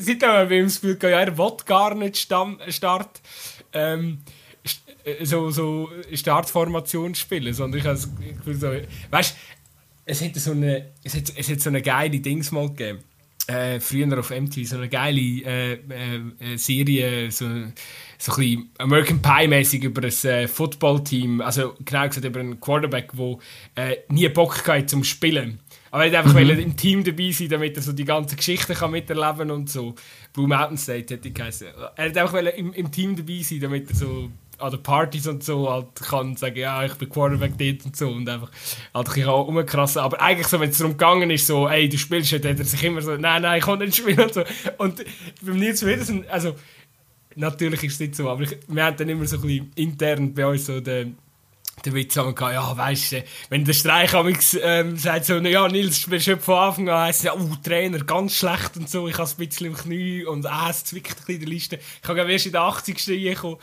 [0.00, 3.20] seitdem haben wir das Gefühl, ja, er will gar nicht Stamm, Start.
[3.72, 4.30] Ähm, äh,
[5.22, 8.70] so, so Startformation spielen, sondern ich habe das Gefühl, so,
[9.10, 9.36] weißt
[10.06, 13.00] es hätte so eine, es hätte, es hätte so eine geile Dings mal gegeben.
[13.46, 17.74] Äh, früher auf MTV so eine geile äh, äh, äh, Serie, so, so ein
[18.16, 23.12] bisschen American Pie-mäßig über ein äh, Footballteam, also genau gesagt über einen Quarterback,
[23.76, 25.60] der nie Bock hatte zum Spielen.
[25.90, 26.58] Aber er einfach mhm.
[26.58, 29.94] im Team dabei sein, damit er so die ganze Geschichte kann miterleben und so.
[30.32, 31.68] Blue Mountain State hätte ich geheißen.
[31.96, 35.42] Er wollte einfach im, im Team dabei sein, damit er so an den Partys und
[35.42, 38.50] so halt kann sagen, ja, ich bin Quarterback dort und so und einfach
[38.94, 40.02] halt ein bisschen rumkrassen.
[40.02, 42.64] Aber eigentlich so, wenn es darum gegangen ist, so, ey, du spielst ja, hat er
[42.64, 44.44] sich immer so, nein, nein, ich kann nicht spielen und so.
[44.78, 45.04] Und
[45.42, 46.54] beim Nils Wiedersen, also,
[47.36, 50.34] natürlich ist es nicht so, aber ich, wir haben dann immer so ein bisschen intern
[50.34, 51.16] bei uns so den
[51.84, 54.12] der Witz haben wir ja, weißt du, wenn der Streich
[54.62, 58.36] ähm, sagt so, ja, Nils, spielst du von Anfang an, heisst ja, oh, Trainer, ganz
[58.36, 61.34] schlecht und so, ich habe ein bisschen im Knie und ah, es zwickt ein bisschen
[61.34, 61.76] in der Liste.
[61.76, 63.08] Ich kann erst in der 80.
[63.08, 63.58] reinkommen.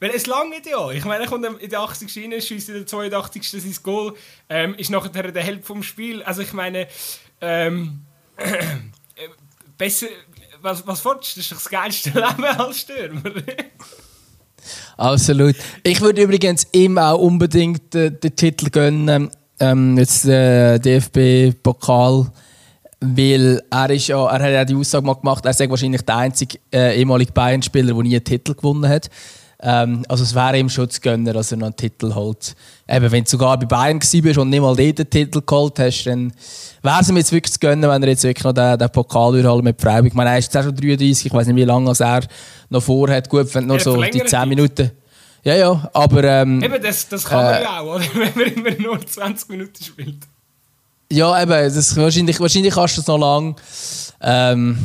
[0.00, 0.90] Weil es lange ja.
[0.90, 2.16] Ich meine, er kommt in der 80.
[2.16, 3.48] rein, schießt in der 82.
[3.50, 4.14] sein Goal,
[4.48, 6.22] ähm, ist nachher der Hälfte vom Spiel.
[6.22, 6.88] Also ich meine,
[7.42, 8.00] ähm,
[8.36, 8.64] äh,
[9.76, 10.06] besser,
[10.62, 13.22] was, was fortst Das ist doch das geilste Leben als Stürmer.
[14.96, 15.56] Absolut.
[15.82, 22.30] Ich würde übrigens ihm auch unbedingt den, den Titel gönnen, ähm, jetzt äh, DFB-Pokal,
[23.00, 26.16] weil er ist ja, er hat ja die Aussage mal gemacht, er ist wahrscheinlich der
[26.16, 29.10] einzige äh, ehemalige Bayern-Spieler, der nie einen Titel gewonnen hat.
[29.62, 32.54] Ähm, also es wäre ihm schon zu gönnen, dass er noch einen Titel holt.
[32.88, 36.32] Eben, wenn du sogar bei Bayern bist und nicht mal den Titel geholt hast, dann
[36.82, 39.46] wäre es ihm jetzt wirklich zu gönnen, wenn er jetzt wirklich noch den, den Pokal
[39.46, 40.08] holen mit Freiburg.
[40.08, 42.22] Ich meine, er ist jetzt auch schon 33, ich weiß nicht, wie lange er
[42.70, 43.28] noch vorhat.
[43.28, 44.92] Gut, wenn nur so die 10 Minuten...
[45.42, 46.24] Ja, ja, aber...
[46.24, 48.04] Ähm, eben, das, das kann man äh, ja auch, oder?
[48.14, 50.18] wenn man immer nur 20 Minuten spielt.
[51.12, 53.56] Ja, eben, das, wahrscheinlich, wahrscheinlich kannst du es noch lang.
[54.22, 54.78] Ähm,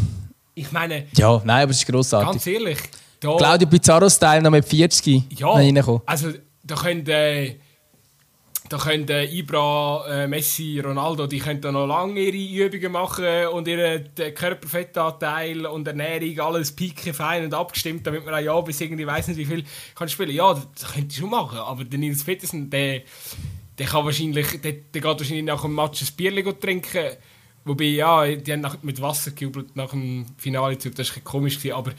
[0.54, 1.06] ich meine...
[1.14, 2.32] Ja, nein, aber es ist grossartig.
[2.32, 2.80] Ganz ehrlich...
[3.20, 6.02] Da, Claudio Pizarro-Style noch mit 40 ja, reinkommen.
[6.06, 6.30] also
[6.64, 7.56] da können, äh,
[8.70, 13.48] da können äh, Ibra, äh, Messi, Ronaldo, die können da noch lange ihre Übungen machen
[13.54, 18.82] und ihren Körperfettanteil und Ernährung, alles pieken, fein und abgestimmt, damit man auch ja bis
[18.82, 19.64] irgendwie weiß nicht wie viel
[19.94, 20.32] kann spielen.
[20.32, 23.02] Ja, das könnte ich schon machen, aber der Nils Petersen, der,
[23.78, 27.18] der kann wahrscheinlich, der, der geht wahrscheinlich nach dem Match ein Bier trinken.
[27.68, 31.76] Wobei, ja, die haben nach, mit Wasser gejubelt nach dem Finalezug, das war komisch, gewesen,
[31.76, 31.94] aber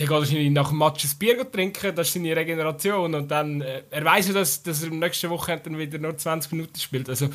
[0.00, 3.14] der geht wahrscheinlich nach dem Match ein Bier trinken, das ist seine Regeneration.
[3.14, 6.16] Und dann, äh, er weiß ja, dass, dass er im nächsten Woche dann wieder nur
[6.16, 7.10] 20 Minuten spielt.
[7.10, 7.28] Also,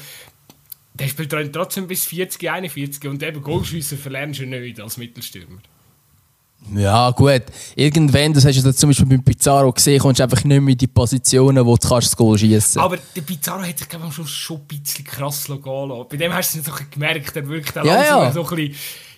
[0.95, 5.59] der spielt trotzdem bis 40, 41 und eben Goalschüsse verlernst du nicht als Mittelstürmer.
[6.73, 7.43] Ja, gut.
[7.75, 10.77] Irgendwann, das hast du zum Beispiel beim Pizarro gesehen, kommst du einfach nicht mehr in
[10.77, 14.25] die Positionen, wo du das Goal schießen Aber der Pizarro hat sich, glaube ich, schon,
[14.25, 18.03] schon ein bisschen krass gehen Bei dem hast du es gemerkt, er wirkt auch ja,
[18.03, 18.31] ja.
[18.31, 18.75] so ein bisschen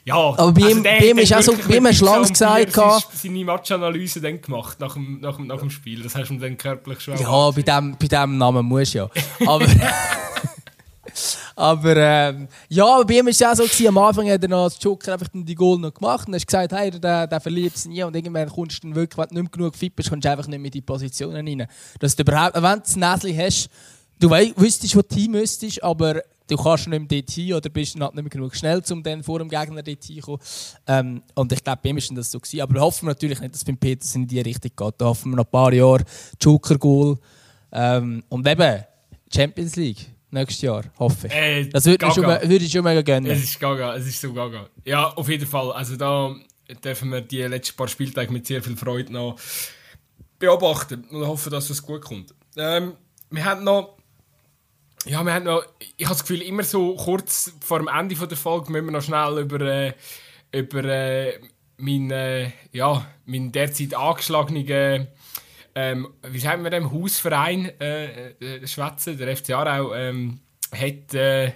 [0.07, 2.29] ja, aber bei also ihm, der, bei ihm ist auch so, wie ihm hast lange
[2.29, 2.73] gesagt,
[3.13, 6.01] seine Matchanalyse dann gemacht nach dem, nach, dem, nach dem Spiel.
[6.01, 7.17] Das hast du dann körperlich schon.
[7.17, 9.09] Ja, bei dem, bei dem Namen muss ja.
[9.45, 9.65] Aber,
[11.57, 14.63] aber ähm, ja, bei ihm war es auch so, gewesen, am Anfang hat er noch
[14.63, 17.83] als Joker einfach die Goal noch gemacht und hast gesagt, hey, der, der verliert es
[17.83, 20.23] nie und irgendwann kommst du dann wirklich, wenn du nicht mehr genug fit bist, kommst
[20.23, 21.67] du einfach nicht mehr in die Positionen rein.
[21.99, 23.69] Dass du überhaupt, wenn du das Näschen hast,
[24.21, 28.13] du wüsstest, wo Team müsstest, aber du kannst nicht mehr dort hin oder bist nicht
[28.13, 30.41] mehr genug schnell, um dann vor dem Gegner dort hinzukommen.
[30.87, 32.39] Ähm, und ich glaube, bei ihm war das so.
[32.39, 32.61] Gewesen.
[32.61, 34.93] Aber wir hoffen natürlich nicht, dass es beim Petersen in die Richtung geht.
[34.97, 36.03] Da hoffen wir noch ein paar Jahre
[36.41, 37.17] Joker-Goal.
[37.71, 38.83] Ähm, und eben
[39.33, 41.33] Champions League nächstes Jahr, hoffe ich.
[41.33, 43.31] Äh, das würde ich, schon, ich schon mega gönnen.
[43.31, 44.69] Es ist gaga, es ist so gaga.
[44.85, 45.71] Ja, auf jeden Fall.
[45.71, 46.35] Also da
[46.83, 49.37] dürfen wir die letzten paar Spieltage mit sehr viel Freude noch
[50.39, 52.33] beobachten und hoffen, dass es gut kommt.
[52.55, 52.93] Ähm,
[53.29, 53.96] wir haben noch
[55.07, 58.37] ja, wir haben noch, ich habe das Gefühl, immer so kurz vor dem Ende der
[58.37, 59.93] Folge müssen wir noch schnell über, äh,
[60.51, 61.39] über äh,
[61.77, 65.07] meinen, äh, ja, meinen derzeit angeschlagenen,
[65.75, 69.17] ähm, wie sagen wir dem, Hausverein äh, äh, schwätzen.
[69.17, 70.39] Der FC Aarau ähm,
[70.73, 71.51] hat, äh,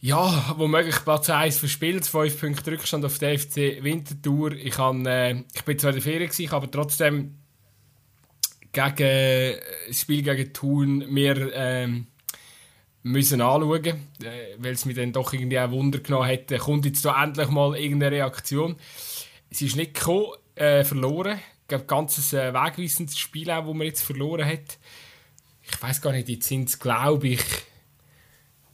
[0.00, 4.52] ja, womöglich Platz 1 verspielt, 5 Punkte Rückstand auf der FC Winterthur.
[4.52, 7.34] Ich, kann, äh, ich bin zwar in der Ferien, aber trotzdem
[8.76, 9.58] gegen
[9.88, 12.06] das Spiel gegen Thun wir ähm,
[13.02, 17.04] müssen anschauen, äh, weil es mir dann doch irgendwie ein Wunder genommen hat, kommt jetzt
[17.04, 18.76] da endlich mal irgendeine Reaktion.
[19.48, 21.38] Es ist nicht gekommen, äh, verloren.
[21.62, 24.78] Ich glaube, ein ganzes äh, wegweisendes Spiel, auch, das man jetzt verloren hat.
[25.62, 27.42] Ich weiß gar nicht, jetzt sind es, glaube ich,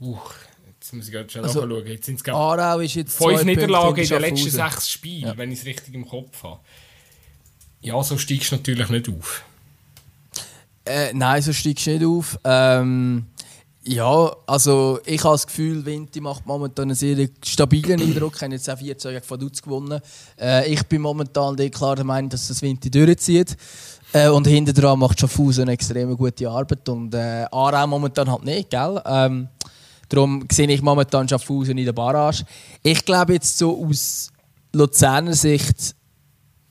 [0.01, 0.19] uh,
[0.67, 1.87] jetzt muss ich gerade schon also, nachschauen.
[1.87, 5.37] Jetzt sind es, glaube ich, fünf Niederlagen in den letzten sechs Spielen, ja.
[5.37, 6.61] wenn ich es richtig im Kopf habe.
[7.81, 9.45] Ja, so steigst du natürlich nicht auf.
[10.85, 12.39] Äh, nein, so steigst du nicht auf.
[12.45, 13.27] Ähm,
[13.85, 18.35] ja, also ich habe das Gefühl, Vinti macht momentan einen sehr stabilen Eindruck.
[18.37, 20.01] Ich habe jetzt auch 14 gegen Vaduz gewonnen.
[20.41, 23.57] Äh, ich bin momentan klar der Meinung, dass das Vinti durchzieht.
[24.13, 26.89] Äh, und hinter dran macht Schaffhausen eine extrem gute Arbeit.
[26.89, 29.03] Und äh, Aarau momentan halt nicht, gell?
[29.05, 29.49] Ähm,
[30.09, 32.45] darum sehe ich momentan Schaffhausen in der Barrage.
[32.85, 34.31] Ich glaube jetzt so aus
[34.73, 35.97] Luzerner Sicht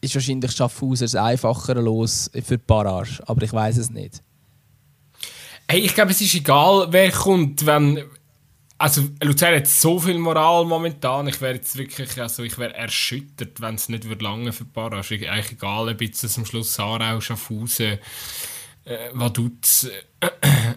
[0.02, 4.22] ist wahrscheinlich Schaffhauser das einfachere Los für die Barrage, aber ich weiß es nicht.
[5.68, 8.04] Hey, ich glaube, es ist egal, wer kommt, wenn
[8.82, 11.28] also Luzern hat so viel Moral momentan.
[11.28, 15.30] Ich wäre jetzt wirklich, also ich wäre erschüttert, wenn es nicht wird lange für Barrage.
[15.30, 18.00] Eigentlich egal, ob jetzt am Schluss Aarau, Schaffhausen,
[18.86, 20.28] äh, Vaduz äh,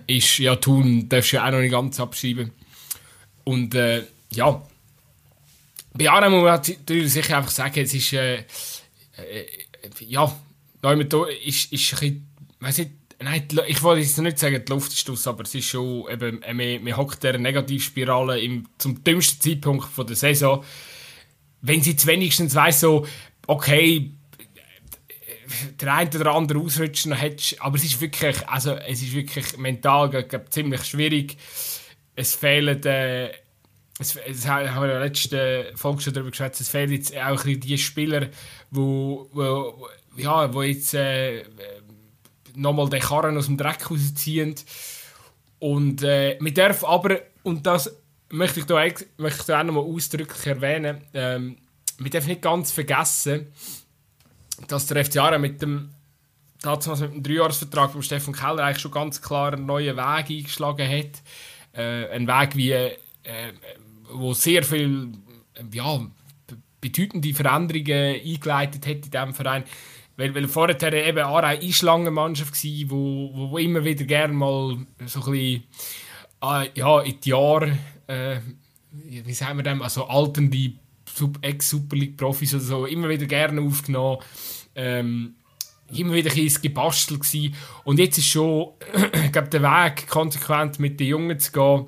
[0.07, 0.39] ist.
[0.39, 2.51] Ja, Thun darfst du ja auch noch nicht ganz abschreiben.
[3.45, 4.03] Und äh,
[4.33, 4.63] ja,
[5.95, 8.45] bei Aarau muss man natürlich sicher einfach sagen, es ist, äh,
[9.17, 9.45] äh,
[10.01, 10.35] ja,
[11.45, 12.27] ist, ist ein
[12.61, 12.91] bisschen, nicht,
[13.23, 16.41] Nein, ich wollte jetzt nicht sagen, die Luft ist aus, aber es ist schon, eben,
[16.83, 20.65] man, hockt der Negativspirale im, zum dümmsten Zeitpunkt von der Saison.
[21.63, 23.07] Wenn sie jetzt wenigstens weiss, so,
[23.47, 24.11] okay,
[25.81, 30.53] der eine oder andere ausrutschen, aber es ist wirklich, also es ist wirklich mental glaub,
[30.53, 31.37] ziemlich schwierig.
[32.17, 33.31] Es fehlen, äh,
[33.99, 37.43] es, es haben wir in der letzten Folge schon darüber geschätzt, es fehlen jetzt auch
[37.45, 38.29] die Spieler,
[38.71, 41.45] wo, wo ja, wo jetzt äh,
[42.55, 44.55] nochmal den Karren aus dem Dreck rausziehen.
[45.59, 47.95] Und äh, wir dürfen aber, und das
[48.31, 48.75] möchte ich da,
[49.17, 51.57] möchte ich da auch nochmal ausdrücklich erwähnen, ähm,
[51.99, 53.47] wir dürfen nicht ganz vergessen,
[54.67, 55.91] dass der FC Aarau mit dem
[56.61, 60.89] damals mit dem Dreijahresvertrag von Stefan Keller eigentlich schon ganz klar einen neuen Weg eingeschlagen
[60.89, 61.23] hat.
[61.73, 62.97] Äh, ein Weg, wie, äh,
[64.15, 65.13] wo sehr viel
[65.73, 66.07] ja,
[66.81, 69.65] bedeutende Veränderungen eingeleitet hat in diesem Verein.
[70.17, 75.21] Weil, weil vorher eben auch eine Einschlangenmannschaft war, wo, wo, immer wieder gerne mal so
[75.21, 75.65] ein bisschen
[76.43, 78.37] äh, ja, in die Jahre, äh,
[78.93, 80.73] wie sagen wir dem, also alternde
[81.41, 84.19] Ex-Super League-Profis oder so, immer wieder gerne aufgenommen.
[84.77, 85.35] Ähm,
[85.93, 87.55] immer wieder ein bisschen gebastelt gewesen.
[87.85, 88.73] Und jetzt ist schon,
[89.25, 91.87] ich glaube, der Weg, konsequent mit den Jungen zu gehen,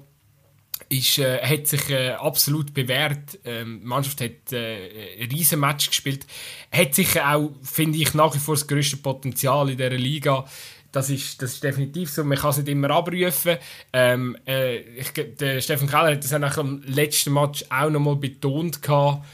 [0.88, 3.38] ist, äh, hat sich äh, absolut bewährt.
[3.44, 6.26] Ähm, die Mannschaft hat äh, ein riesen Match gespielt.
[6.70, 10.44] Hat sicher auch, finde ich, nach wie vor das grösste Potenzial in dieser Liga.
[10.92, 12.24] Das ist, das ist definitiv so.
[12.24, 13.58] Man kann es nicht immer abrufen.
[13.92, 18.16] Ähm, äh, ich, der Stefan Keller hat das auch nach dem letzten Match auch nochmal
[18.16, 19.26] betont, gehabt,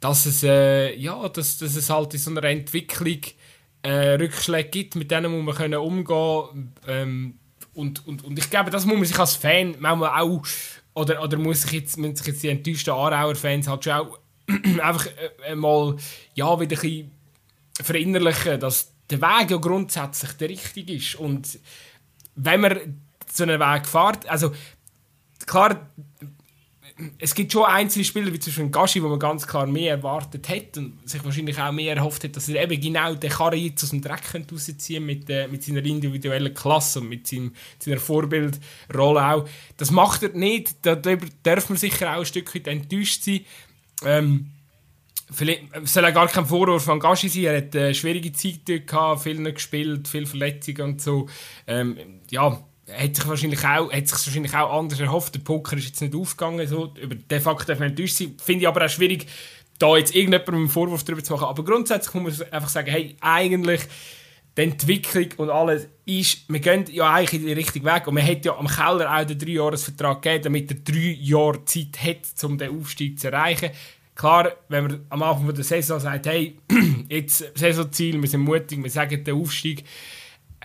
[0.00, 3.20] dass, es, äh, ja, dass, dass es halt in so einer Entwicklung
[3.82, 7.34] äh, Rückschläge gibt, mit denen muss man können umgehen ähm,
[7.74, 10.42] und, und, und ich glaube, das muss man sich als Fan manchmal auch
[10.98, 14.18] oder, oder muss sich jetzt, müssen sich jetzt die enttäuschten Aarauer-Fans halt schon auch
[14.82, 15.06] einfach
[15.46, 15.96] äh, mal
[16.34, 17.10] ja, wieder ein bisschen
[17.80, 21.14] verinnerlichen, dass der Weg ja grundsätzlich der richtige ist.
[21.14, 21.58] Und
[22.34, 23.00] wenn man
[23.32, 24.52] so einen Weg fährt, also
[25.46, 25.88] klar,
[27.18, 30.48] es gibt schon einzelne Spieler, wie zum Beispiel Gashi, wo man ganz klar mehr erwartet
[30.48, 33.84] hat und sich wahrscheinlich auch mehr erhofft hat, dass er eben genau den Karren jetzt
[33.84, 39.24] aus dem Dreck rausziehen mit, äh, mit seiner individuellen Klasse und mit seinem, seiner Vorbildrolle
[39.24, 39.48] auch.
[39.76, 43.40] Das macht er nicht, da darf man sicher auch ein Stück weit enttäuscht sein.
[44.04, 44.50] Ähm,
[45.30, 47.44] Vielleicht soll er gar kein Vorwurf an Gashi sein.
[47.44, 51.28] Er hat eine schwierige Zeit dort gehabt, viel nicht gespielt, viel Verletzungen und so.
[51.66, 51.98] Ähm,
[52.30, 52.58] ja,
[52.96, 55.34] hat sich wahrscheinlich auch, hat sich wahrscheinlich auch anders erhofft.
[55.34, 56.66] Der Poker ist jetzt nicht aufgegangen.
[56.66, 56.94] So.
[57.00, 58.34] Über den Fakt darf man enttäuscht sein.
[58.42, 59.26] Finde ich aber auch schwierig,
[59.78, 61.46] da jetzt irgendjemandem einen Vorwurf darüber zu machen.
[61.46, 63.82] Aber grundsätzlich muss man einfach sagen, hey, eigentlich
[64.56, 68.06] die Entwicklung und alles ist, wir gehen ja eigentlich in den richtigen Weg.
[68.06, 71.98] Und man hat ja am Keller auch den Dreijahresvertrag gegeben, damit er drei Jahre Zeit
[72.02, 73.70] hat, um den Aufstieg zu erreichen.
[74.16, 76.56] Klar, wenn man am Anfang der Saison sagt, hey,
[77.08, 79.84] jetzt Saisonziel, wir sind mutig, wir sagen den Aufstieg,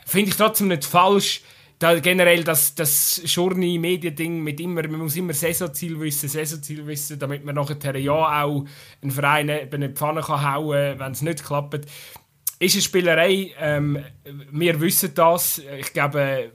[0.08, 1.42] finde ich trotzdem nicht falsch,
[1.84, 7.20] da generell das, das schurni Mediending mit immer, man muss immer Saisonziel wissen, Saisonziel wissen,
[7.20, 8.66] damit man nachher ja auch
[9.02, 11.86] einen Verein über eine Pfanne kann hauen kann, wenn es nicht klappt.
[12.60, 14.02] Ist eine Spielerei, ähm,
[14.52, 16.54] wir wissen das, ich glaube,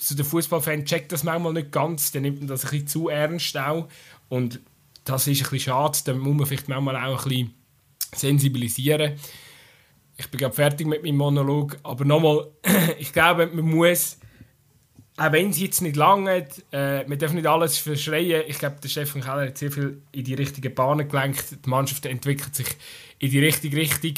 [0.00, 3.58] so der Fußballfan checkt das manchmal nicht ganz, der nimmt das ein bisschen zu ernst
[3.58, 3.86] auch
[4.30, 4.60] und
[5.04, 7.54] das ist ein bisschen schade, da muss man vielleicht manchmal auch ein bisschen
[8.14, 9.12] sensibilisieren.
[10.16, 12.48] Ich bin gerade fertig mit meinem Monolog, aber nochmal,
[12.98, 14.16] ich glaube, man muss
[15.16, 18.42] auch wenn es jetzt nicht lange äh, wir dürfen nicht alles verschreien.
[18.48, 21.64] Ich glaube, der Stefan Keller hat sehr viel in die richtige Bahn gelenkt.
[21.64, 22.66] Die Mannschaft entwickelt sich
[23.20, 24.14] in die richtige Richtung.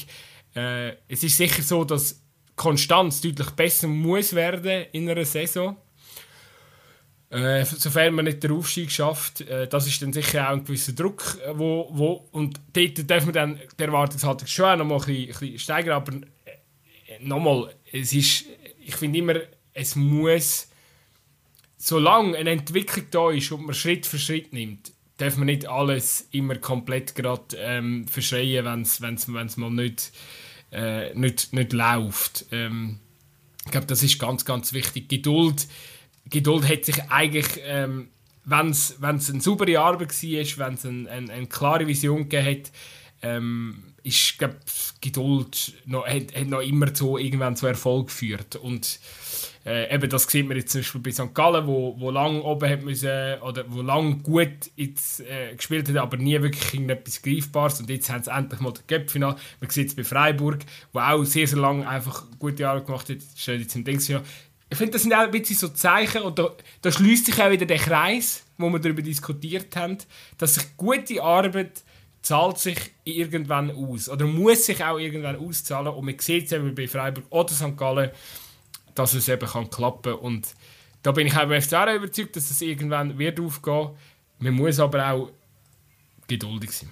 [0.55, 2.23] Äh, es ist sicher so, dass
[2.55, 5.77] Konstanz deutlich besser muss werden in einer Saison.
[7.29, 10.93] Äh, sofern man nicht den Aufstieg schafft, äh, das ist dann sicher auch ein gewisser
[10.93, 15.27] Druck, äh, wo, wo und dort darf man dann die Erwartungshaltung schon noch mal ein
[15.27, 18.45] bisschen, steigern, aber äh, nochmal, es ist,
[18.79, 19.35] ich finde immer,
[19.75, 20.69] es muss
[21.77, 26.29] solange eine Entwicklung da ist und man Schritt für Schritt nimmt, darf man nicht alles
[26.33, 30.13] immer komplett gerade ähm, verschreien, wenn es mal nicht,
[30.73, 32.47] äh, nicht, nicht läuft.
[32.53, 33.01] Ähm,
[33.65, 35.09] ich glaube, das ist ganz, ganz wichtig.
[35.09, 35.67] Geduld,
[36.27, 38.09] Geduld hat sich eigentlich, ähm,
[38.45, 42.73] wenn es eine saubere Arbeit war, wenn es ein, ein, eine klare Vision gegeben hat,
[43.23, 44.55] ähm, ist, glaub,
[45.01, 48.55] Geduld noch, hat, hat noch immer so irgendwann zu Erfolg geführt.
[48.57, 49.01] Und
[49.67, 51.35] Äh, eben, das sieht man jetzt zum Beispiel bei St.
[51.35, 55.97] Gallen, wo, wo lang oben hat müssen, oder wo lang gut jetzt, äh, gespielt hat,
[55.97, 57.81] aber nie wirklich irgendetwas Greifbares.
[57.81, 59.35] Und jetzt haben sie endlich mal den Göppfinal.
[59.61, 60.61] Man sieht es bei Freiburg,
[60.93, 63.19] wo auch sehr, sehr lange einfach gute Jahre gemacht hat.
[63.35, 64.23] Steht jetzt im Dingsjahr.
[64.71, 66.53] Ich finde, das sind auch ein bisschen so Zeichen, und da,
[66.83, 69.99] da schließt sich auch wieder der Kreis, wo wir darüber diskutiert haben,
[70.39, 71.83] dass sich gute Arbeit
[72.23, 74.09] zahlt sich irgendwann aus.
[74.09, 75.89] Oder muss sich auch irgendwann auszahlen.
[75.89, 77.77] Und man sieht es eben bei Freiburg oder St.
[77.77, 78.11] Gallen,
[78.97, 80.49] dass es eben kann klappen Und
[81.03, 83.91] da bin ich auch beim FCA überzeugt, dass es irgendwann wird aufgehen.
[84.39, 85.31] Man muss aber auch
[86.27, 86.91] geduldig sein.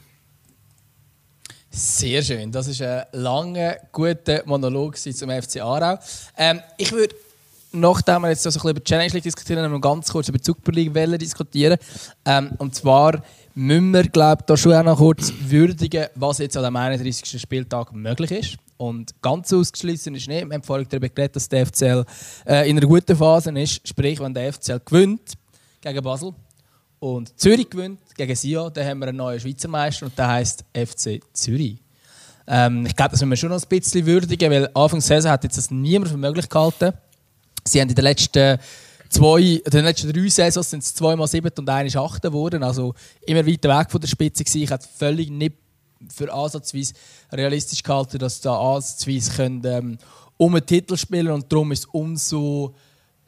[1.70, 2.52] Sehr schön.
[2.52, 5.98] Das ist ein langer, guter Monolog zum FC Aarau.
[6.36, 7.16] Ähm, ich würde,
[7.72, 10.38] nachdem wir jetzt so ein bisschen über die Challenge League diskutieren, noch ganz kurz über
[10.38, 11.76] die Super League diskutieren.
[12.24, 13.20] Ähm, und zwar
[13.55, 17.40] müssen wir, glaube ich, da schon auch noch kurz würdigen, was jetzt an dem 31.
[17.40, 18.57] Spieltag möglich ist.
[18.77, 20.47] Und ganz ausgeschlossen ist nicht.
[20.47, 22.05] Wir haben vorhin darüber geredet, dass der FCL
[22.47, 23.87] äh, in einer guten Phase ist.
[23.87, 25.35] Sprich, wenn der FCL gewinnt
[25.81, 26.35] gegen Basel
[26.99, 30.64] und Zürich gewinnt gegen Sion, dann haben wir einen neuen Schweizer Meister und der heißt
[30.72, 31.79] FC Zürich.
[32.47, 35.31] Ähm, ich glaube, das müssen wir schon noch ein bisschen würdigen, weil Anfang der Saison
[35.31, 36.93] hat jetzt das niemand für möglich gehalten.
[37.64, 38.59] Sie haben in den letzten
[39.09, 42.62] zwei, in den letzten drei Saisons sind es zweimal sieben und einer ist achter geworden.
[42.62, 42.95] Also
[43.27, 44.62] immer weiter weg von der Spitze gewesen.
[44.62, 45.57] Ich hätte völlig nicht
[46.12, 46.94] für ansatzweise
[47.32, 49.98] realistisch gehalten, dass da ansatzweise können, ähm,
[50.36, 52.74] um einen Titel spielen und darum ist es umso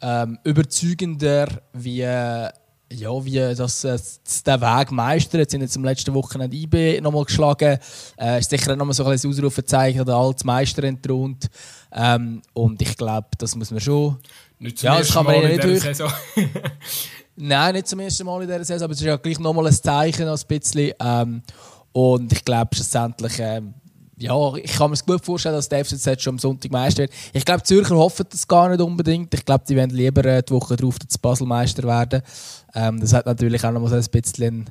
[0.01, 2.51] ähm, überzeugender, wie, äh,
[2.93, 3.99] ja, wie das, äh,
[4.45, 5.41] der Weg meistert.
[5.41, 7.79] Jetzt sind jetzt am letzten Wochenende IB nochmal geschlagen.
[8.19, 11.49] Äh, ist sicher nochmal so ein Ausrufezeichen oder als Meister entthront.
[11.93, 14.19] Ähm, und ich glaube, das muss man schon.
[14.59, 16.13] Nicht zum ja, das kann man Mal nicht in Saison.
[17.37, 19.73] Nein, nicht zum ersten Mal in dieser Saison, aber es ist ja gleich nochmal ein
[19.73, 20.93] Zeichen, ein bisschen.
[21.01, 21.43] Ähm,
[21.97, 23.73] und ich glaube schlussendlich, ähm,
[24.19, 27.13] ja, ich kann mir gut vorstellen, dass der FCZ schon am Sonntag Meister wird.
[27.33, 29.33] Ich glaube, die Zürcher hoffen das gar nicht unbedingt.
[29.33, 32.21] Ich glaube, die werden lieber äh, die Woche darauf zu Basel Meister werden.
[32.75, 34.69] Ähm, das hat natürlich auch noch mal so ein bisschen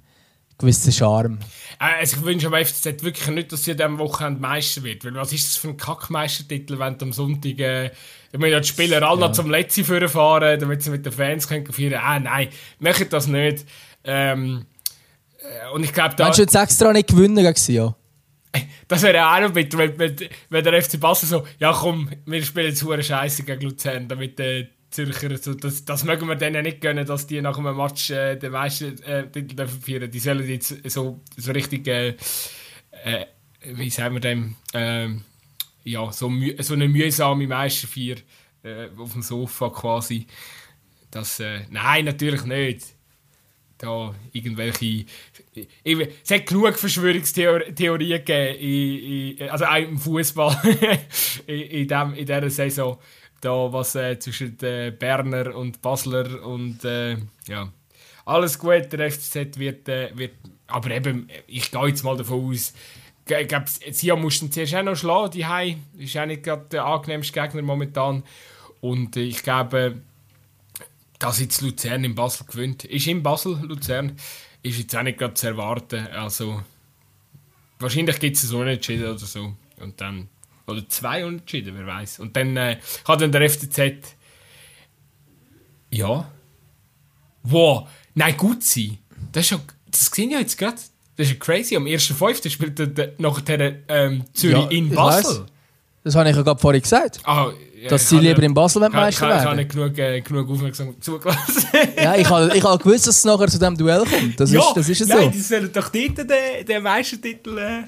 [0.59, 1.39] gewissen Charme.
[1.79, 5.03] Äh, also ich wünsche am FCZ wirklich nicht, dass sie an diesem Wochenende Meister wird.
[5.03, 7.57] Weil was ist das für ein Kackmeistertitel, wenn du am Sonntag...
[7.57, 7.91] Äh,
[8.31, 9.27] ich meine, die Spieler alle ja.
[9.27, 13.25] noch zum Letzten fahren, damit sie mit den Fans können feiern Ah, nein, machen das
[13.25, 13.65] nicht.
[14.03, 14.74] Ähm, äh,
[15.73, 16.25] und ich glaube, da...
[16.25, 17.95] Meinst du jetzt extra nicht gewinnen gegen Sion?
[18.87, 20.15] Das wäre auch noch bitter, wenn, wenn,
[20.49, 24.39] wenn, der FC Basel so, ja komm, wir spielen jetzt hure Scheiße gegen Luzern, damit
[24.39, 28.11] äh, Zürcher, so, das, das mögen wir denen nicht gönnen, dass die nach einem Match
[28.11, 32.15] äh, den meisten äh, Titel feiern Die sollen jetzt so, so richtig, äh,
[33.03, 33.25] äh,
[33.73, 35.09] wie sagen wir dem, äh,
[35.83, 38.17] ja, so, so eine mühsame Meisterfeier
[38.63, 40.27] äh, auf dem Sofa quasi.
[41.11, 42.95] Das, äh, nein, natürlich nicht
[43.77, 45.05] da irgendwelche.
[45.83, 50.57] Es hat genug Verschwörungstheorien gegeben, also auch im Fußball
[51.47, 52.97] in, in, dem, in dieser Saison,
[53.41, 57.71] da, was äh, zwischen äh, Berner und Basler und äh, ja.
[58.25, 60.33] Alles gut, der FCZ wird, äh, wird.
[60.67, 62.73] Aber eben, ich gehe jetzt mal davon aus,
[63.27, 65.77] ich glaube, Sion mussten zuerst auch noch schlagen, die Hai.
[65.97, 68.23] Ist auch nicht gerade der angenehmste Gegner momentan.
[68.81, 70.01] Und ich glaube,
[71.19, 72.83] dass jetzt Luzern in Basel gewinnt.
[72.85, 74.17] Ist in Basel Luzern,
[74.65, 76.07] ist jetzt auch nicht gerade zu erwarten.
[76.07, 76.61] Also,
[77.79, 79.53] wahrscheinlich gibt es so Unentschieden oder so.
[79.79, 80.27] Und dann,
[80.65, 82.19] oder zwei Unentschieden, wer weiß.
[82.19, 84.15] Und dann äh, hat dann der FCZ.
[85.91, 86.31] Ja.
[87.43, 87.87] Wow.
[88.15, 88.97] Nein, gut sein.
[89.31, 89.61] Das ist schon.
[89.89, 90.77] Das sehen ja jetzt gerade.
[91.15, 91.75] Das ist ja crazy.
[91.75, 92.49] Am 1.5.
[92.49, 95.45] spielt der, nachher ähm, Zürich ja, in Basel.
[96.05, 97.19] Das habe ich ja gerade vorhin gesagt.
[97.23, 97.49] Ah,
[97.89, 99.39] dass sie lieber in Basel kann, Meister werden.
[99.39, 101.65] Ich habe nicht genug, äh, genug aufmerksam zugelassen.
[101.97, 104.39] ja, ich habe ich hab gewusst, dass es nachher zu diesem Duell kommt.
[104.39, 105.29] Das ja, ist, das ist es nein, so.
[105.31, 107.57] die sollen doch dort den, den Meistertitel...
[107.57, 107.83] Äh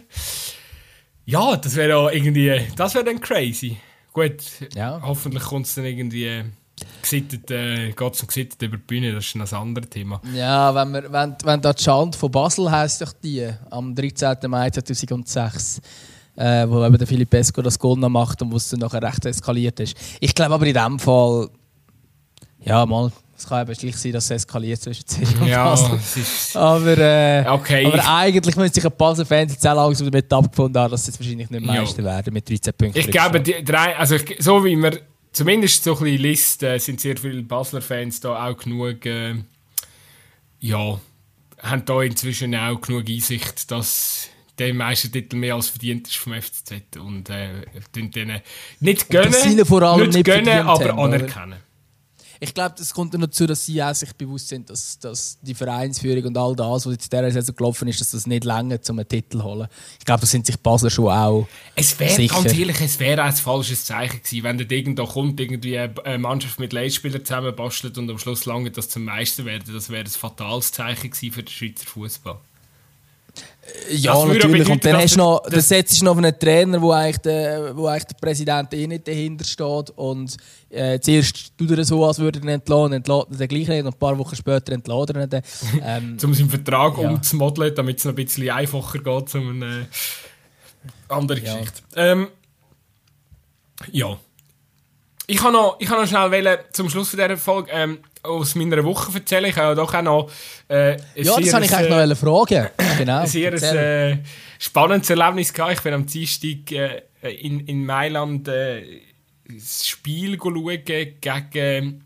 [1.26, 2.60] ja, das wäre auch irgendwie...
[2.76, 3.78] Das wäre dann crazy.
[4.14, 4.42] Gut,
[4.74, 5.00] ja.
[5.04, 6.44] hoffentlich kommt es dann irgendwie...
[7.02, 10.22] Gesittet, äh, geht es um gesittet über die Bühne, das ist ein anderes Thema.
[10.34, 14.38] Ja, wenn, wir, wenn, wenn da die Schande von Basel heisst doch die, am 13.
[14.48, 15.82] Mai 2006
[16.38, 19.02] äh, wo eben der Philipp Pesco das Goal noch macht und wo es dann nachher
[19.02, 19.98] recht eskaliert ist.
[20.20, 21.50] Ich glaube aber in dem Fall,
[22.64, 26.00] ja mal, es kann eben schlicht sein, dass es eskaliert zwischen Zürich und ja, Basel.
[26.56, 27.86] Aber, äh, okay.
[27.86, 31.20] aber eigentlich müssen sich ein Basel-Fans jetzt auch langsam damit abgefunden haben, dass sie jetzt
[31.20, 32.06] wahrscheinlich nicht Meister ja.
[32.06, 33.00] werden mit 13 Punkten.
[33.00, 35.00] Ich glaube, die drei, also ich, so wie wir
[35.32, 39.36] zumindest so ein bisschen Liste, äh, sind sehr viele Basler-Fans da auch genug, äh,
[40.60, 41.00] ja,
[41.62, 46.98] haben da inzwischen auch genug Einsicht, dass der Meistertitel mehr als verdient ist vom FCZ
[46.98, 47.50] und äh,
[47.96, 48.42] denen
[48.80, 51.60] nicht gönnen, nicht, nicht gönnen, aber haben, anerkennen.
[52.40, 55.54] ich glaube, es kommt noch dazu, dass sie auch sich bewusst sind, dass, dass die
[55.54, 59.00] Vereinsführung und all das, was jetzt dieser Saison gelaufen ist, dass das nicht länger um
[59.00, 59.68] einen Titel zu holen.
[60.00, 63.34] Ich glaube, da sind sich Basler schon auch Es wäre, ganz ehrlich, es wäre ein
[63.34, 68.18] falsches Zeichen gewesen, wenn der irgendwo kommt, irgendwie eine Mannschaft mit Leitspielern zusammenbastelt und am
[68.18, 69.72] Schluss lange das zum Meister werden.
[69.72, 72.40] Das wäre ein fatales Zeichen gewesen für den Schweizer Fußball.
[73.90, 74.70] Ja, natürlich.
[74.70, 77.76] Und dann hast du noch, das setzt du noch auf einen Trainer, wo eigentlich der,
[77.76, 79.90] wo eigentlich der Präsident eh nicht dahinter steht.
[79.96, 80.36] Und
[80.70, 83.86] äh, zuerst tut er so, als würde er ihn entlassen, entlässt er den gleich nicht.
[83.86, 85.44] Und ein paar Wochen später entlässt er ihn
[85.84, 87.10] Ähm, um seinen Vertrag ja.
[87.10, 89.88] umzumodeln, damit es noch ein bisschen einfacher geht, um eine
[91.10, 91.54] andere ja.
[91.54, 91.82] Geschichte.
[91.96, 92.28] Ähm,
[93.92, 94.18] ja.
[95.28, 98.56] Ich kann noch, ich kann noch schnell wählen, zum Schluss von dieser Folge ähm, aus
[98.56, 99.46] meiner Woche erzählen.
[99.46, 100.32] Ich habe doch auch noch.
[100.70, 102.68] Äh, ja, das habe ich eigentlich noch fragen.
[102.98, 103.20] Genau.
[103.20, 104.18] ein sehr äh,
[104.60, 105.74] spannendes Erlebnis gehabt.
[105.74, 109.02] Ich bin am Dienstag äh, in, in Mailand äh,
[109.48, 112.04] das Spiel schauen gegen.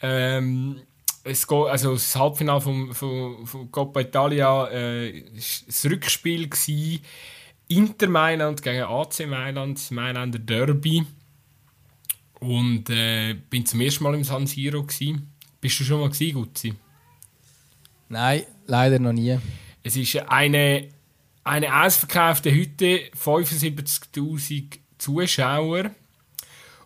[0.00, 0.82] Ähm,
[1.24, 7.00] es geht, also das Halbfinale vom, vom, vom Coppa Italia äh, das Rückspiel gewesen.
[7.68, 11.06] Inter Mailand gegen AC Mailand, das Mailänder Derby.
[12.40, 14.82] Und äh, bin zum ersten Mal im San Siro.
[14.82, 15.31] Gewesen.
[15.62, 16.74] Bist du schon mal gewesen, Gutzi?
[18.08, 19.38] Nein, leider noch nie.
[19.84, 20.88] Es ist eine,
[21.44, 25.92] eine ausverkaufte Hütte, 75.000 Zuschauer.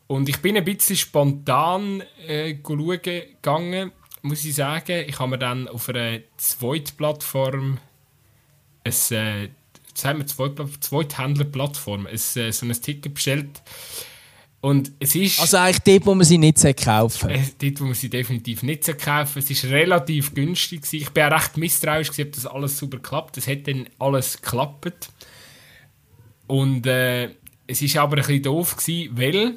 [0.07, 5.07] Und ich bin ein bisschen spontan äh, schauen gegangen, muss ich sagen.
[5.09, 7.79] Ich habe mir dann auf einer Zweitplattform
[8.85, 9.49] ein, äh,
[9.95, 13.63] sagen wir Zweithändlerplattform, ein, äh, so ein Ticket bestellt
[14.67, 17.95] und es ist, also eigentlich dort, wo man sie nicht kaufen äh, Dort, wo man
[17.95, 20.83] sie definitiv nicht kaufen Es war relativ günstig.
[20.91, 23.37] Ich war recht misstrauisch, ob das alles super klappt.
[23.37, 25.13] Es hat dann alles geklappt.
[26.49, 27.31] Und äh,
[27.69, 29.55] es war aber ein bisschen doof, gewesen, weil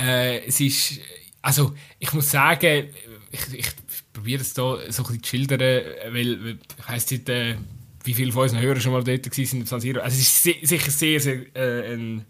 [0.00, 1.00] äh, es ist,
[1.42, 2.90] also ich muss sagen,
[3.32, 3.66] ich, ich
[4.12, 7.56] probiere es hier so ein bisschen zu schildern, weil ich weiss nicht, äh,
[8.04, 11.56] wie viele von unseren Hörern schon mal dort waren Also es ist sicher sehr, sehr
[11.56, 12.24] äh, ein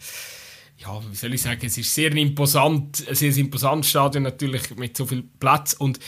[0.79, 4.97] ja, wie soll ich sagen, es ist sehr imposant, ein sehr imposantes Stadion natürlich mit
[4.97, 5.73] so viel Platz.
[5.73, 5.99] Und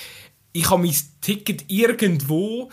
[0.53, 2.71] ich habe mein Ticket irgendwo,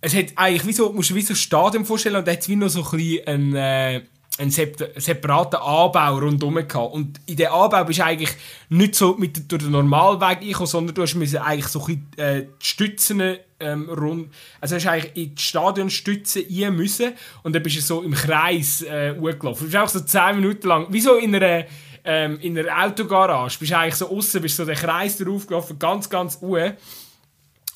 [0.00, 2.56] es hat eigentlich wie so, musst du wie so ein Stadion vorstellen und hat wie
[2.56, 4.02] noch so ein bisschen ein, äh,
[4.38, 6.92] einen separaten Anbau rundherum gehabt.
[6.92, 8.32] Und in diesem Anbau bist du eigentlich
[8.68, 12.46] nicht so mit, durch den Normalweg eingekommen, sondern du musst eigentlich so ein bisschen, äh,
[12.60, 14.32] die Stützen ähm, rund...
[14.60, 17.12] Also hast du eigentlich in die Stadionstütze rein müssen
[17.44, 19.66] und dann bist du so im Kreis äh, hochgelaufen.
[19.66, 21.64] Du bist auch so 10 Minuten lang, wie so in einer,
[22.04, 25.78] ähm, in einer Autogarage, bist du eigentlich so außen, bist so den Kreis drauf gelaufen,
[25.78, 26.72] ganz, ganz hoch.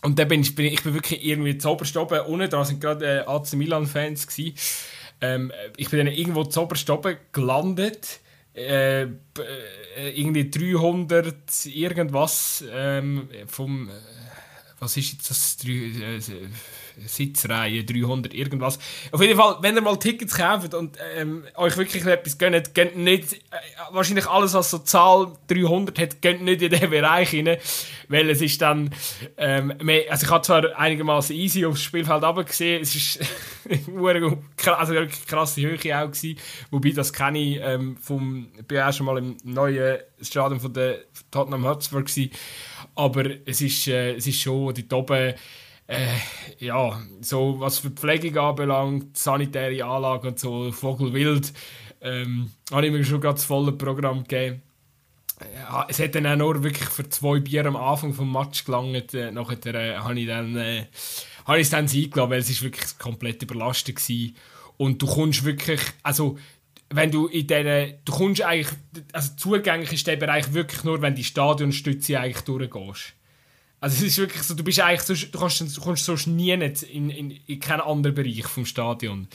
[0.03, 2.81] Und dann bin ich, bin ich bin wirklich irgendwie zu oberst oben, unten da sind
[2.81, 4.55] gerade äh, AC Milan-Fans gewesen.
[5.21, 6.77] Ähm, ich bin dann irgendwo zu oben
[7.33, 8.21] gelandet.
[8.55, 9.09] Äh, äh
[10.15, 13.89] irgendwie 300 irgendwas ähm, vom.
[13.89, 13.93] Äh,
[14.81, 15.57] was ist jetzt das?
[15.65, 16.21] Äh,
[17.07, 18.79] Sitzreihe 300 irgendwas.
[19.13, 22.97] Auf jeden Fall, wenn ihr mal Tickets kauft und ähm, euch wirklich etwas gönnt, gönnt
[22.97, 23.39] nicht, äh,
[23.91, 27.57] wahrscheinlich alles, was so Zahl 300 hat, gönnt nicht in diesen Bereich rein,
[28.09, 28.91] weil es ist dann,
[29.37, 33.21] ähm, mehr, also ich habe zwar einigermaßen easy aufs Spielfeld gesehen, es ist
[34.67, 36.39] also wirklich krasse Höhe auch gewesen,
[36.71, 40.73] wobei das kenne ich ähm, vom, ich bin auch schon mal im neuen Stadion von
[40.73, 40.99] der
[41.31, 42.31] Tottenham Hotspur gewesen,
[42.95, 45.35] aber es ist, äh, es ist schon die oben
[45.89, 46.07] äh,
[46.59, 51.53] ja, so was für Pflegung anbelangt, sanitäre Anlagen und so, Vogelwild,
[52.01, 54.63] ähm, habe ich mir schon ganz volle Programm gegeben.
[55.55, 59.15] Ja, es hat dann auch nur wirklich für zwei Bier am Anfang vom Match gelangt.
[59.15, 60.87] Äh, nachher äh, habe ich dann äh,
[61.47, 64.31] habe ich es dann eingeladen, weil es ist wirklich komplett überlastet war.
[64.77, 66.39] Und du kommst wirklich, also
[66.91, 68.77] wenn du in diesen, du kommst eigentlich,
[69.13, 73.15] also zugänglich ist der Bereich wirklich nur, wenn die Stadionstütze eigentlich durchgehst.
[73.81, 76.63] Also es ist wirklich so, du bist eigentlich du, kannst, du kommst sonst nie in,
[77.11, 79.29] in, in keinen anderen Bereich vom Stadion.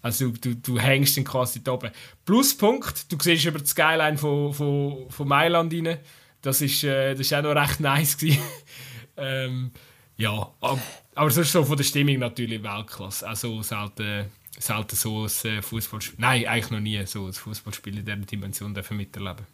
[0.00, 1.90] Also du, du hängst dann quasi da oben.
[2.24, 5.98] Pluspunkt, du siehst über die Skyline von, von, von Mailand rein.
[6.42, 8.16] Das ist, äh, das ist auch noch recht nice
[9.16, 9.70] ähm,
[10.16, 10.80] ja, aber,
[11.14, 13.26] aber sonst so von der Stimmung natürlich Weltklasse.
[13.26, 14.26] Also selten,
[14.58, 18.74] selten so ein äh, Fußballspiel, nein, eigentlich noch nie so ein Fußballspiel in dieser Dimension
[18.90, 19.46] miterleben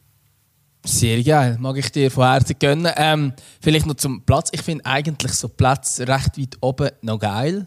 [0.84, 2.92] sehr geil, mag ich dir von Herzen gönnen.
[2.96, 4.48] Ähm, vielleicht noch zum Platz.
[4.52, 7.66] Ich finde eigentlich so Platz recht weit oben noch geil.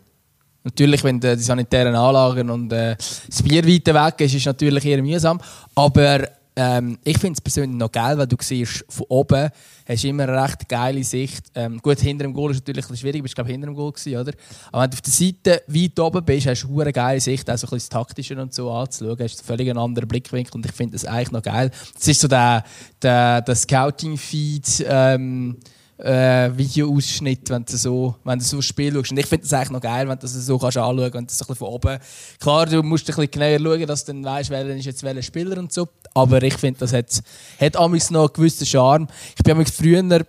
[0.64, 4.86] Natürlich, wenn die sanitären Anlagen und äh, das Bier weiter weg ist, ist es natürlich
[4.86, 5.40] eher mühsam.
[5.76, 9.50] Aber ähm, ich finde es persönlich noch geil, weil du siehst, von oben
[9.88, 11.46] hast immer eine recht geile Sicht.
[11.56, 13.92] Ähm, gut, hinter dem Goal ist natürlich ein schwierig, du bist glaube hinter dem Goal
[13.92, 14.34] gewesen, oder?
[14.72, 17.58] Aber wenn du auf der Seite weit oben bist, hast du eine geile Sicht, auch
[17.58, 20.66] so ein bisschen das Taktische und so anzuschauen, hast du völlig einen anderen Blickwinkel und
[20.66, 21.72] ich finde das eigentlich noch geil.
[21.96, 22.64] Das ist so der,
[23.02, 25.58] der, der Scouting-Feed, ähm,
[25.98, 29.12] äh, Videoausschnitt, wenn du so, wenn du so ein Spiel schaust.
[29.12, 31.28] Und ich finde das eigentlich noch geil, wenn du das so kannst anschauen kannst, wenn
[31.28, 32.00] das ein von oben...
[32.40, 35.22] Klar, du musst ein bisschen genauer schauen, dass du dann weißt, wer ist jetzt welcher
[35.22, 35.88] Spieler und so.
[36.14, 37.22] Aber ich finde, das hat,
[37.60, 39.08] hat noch einen gewissen Charme.
[39.38, 40.26] Ich bin früher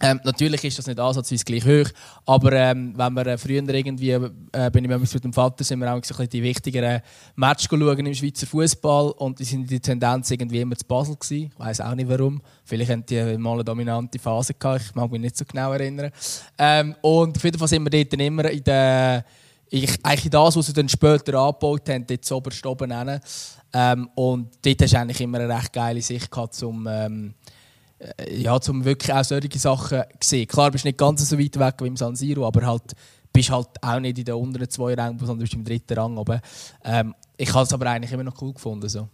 [0.00, 1.90] ähm, natürlich ist das nicht ansatzweise gleich hoch,
[2.24, 5.92] aber ähm, wenn wir äh, früher irgendwie, äh, bin ich mit dem Vater, sind wir
[5.92, 7.00] auch so die wichtigeren
[7.34, 11.50] Matches schauen im Schweizer Fußball und die sind die Tendenz irgendwie immer zu Basel gewesen.
[11.52, 12.40] Ich weiß auch nicht warum.
[12.64, 14.82] Vielleicht haben die mal eine dominante Phase gehabt.
[14.86, 16.12] Ich mag mich nicht so genau erinnern.
[16.56, 19.24] Ähm, und auf jeden Fall sind wir dort immer in der
[19.70, 23.20] ich, eigentlich das, was sie dann später angebaut haben, dort oberst oben
[23.72, 27.57] ähm, Und dort hast du eigentlich immer eine recht geile Sicht gehabt, um ähm, äh,
[28.30, 30.46] ja, zum wirklich auch solche Sachen zu sehen.
[30.46, 32.94] Klar, bist du nicht ganz so weit weg wie im San Siro, aber halt
[33.32, 36.40] bist halt auch nicht in den unteren zwei Rängen, sondern bist im dritten Rang oben.
[36.84, 38.88] Ähm, ich habe es aber eigentlich immer noch cool gefunden.
[38.88, 39.08] So.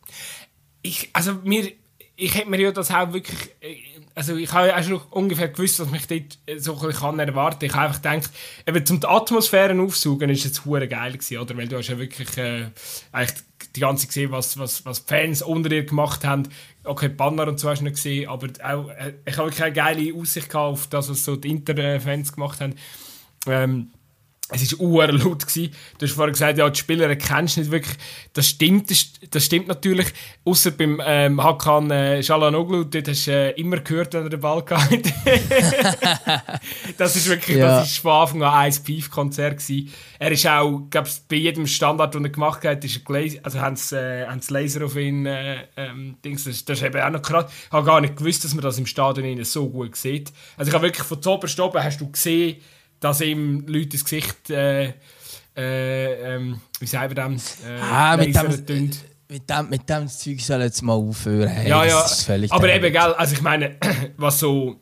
[0.83, 1.73] Ich, also mir,
[2.17, 3.77] ich hätte mir ja das auch wirklich, äh,
[4.15, 7.65] also ich habe ja schon ungefähr gewusst, was mich dort so ein kann erwarten.
[7.65, 11.57] Ich habe einfach gedacht, zum die Atmosphäre aufsuchen, ist es hure geil gewesen, oder?
[11.57, 12.71] Weil du hast ja wirklich äh,
[13.13, 13.43] eigentlich
[13.77, 16.49] die ganze gesehen, was, was, was Fans unter ihr gemacht haben.
[16.85, 20.15] Okay, Banner und so hast du nicht gesehen, aber auch, äh, ich habe keine geile
[20.15, 22.75] Aussicht auf das, was so die Inter-Fans gemacht haben.
[23.47, 23.91] Ähm,
[24.51, 25.47] es war laut.
[25.47, 25.75] Gewesen.
[25.99, 27.97] Du hast vorhin gesagt, ja, die Spieler kennst du nicht wirklich.
[28.35, 30.09] Das stimmt, das, stimmt natürlich.
[30.45, 34.41] Außer beim ähm, Hakan äh, Shalanoglu, dort hast du äh, immer gehört, wenn er den
[34.41, 34.93] Ball gehabt
[36.99, 37.81] Das ist wirklich, ja.
[37.81, 39.63] das ist von Anfang an ein Pief-Konzert
[40.19, 43.77] Er ist auch, glaube bei jedem Standard, den er gemacht hat, ist er also haben
[43.77, 47.11] sie, äh, haben sie Laser auf ihn, äh, ähm, Dings, das, das ist eben auch
[47.11, 47.51] noch krass.
[47.67, 50.33] Ich habe gar nicht gewusst, dass man das im Stadion so gut sieht.
[50.59, 52.57] Also ich habe wirklich von oben oben hast du gesehen,
[53.05, 54.95] dass ihm Leute ins Gesicht, äh,
[55.55, 58.91] äh, ähm, wie sagen wir das, äh, ah, mit dem,
[59.29, 61.49] mit dem, mit dem Zeug soll jetzt mal aufhören.
[61.49, 62.07] Hey, ja, ja,
[62.49, 63.77] aber eben, gell, also ich meine,
[64.17, 64.81] was so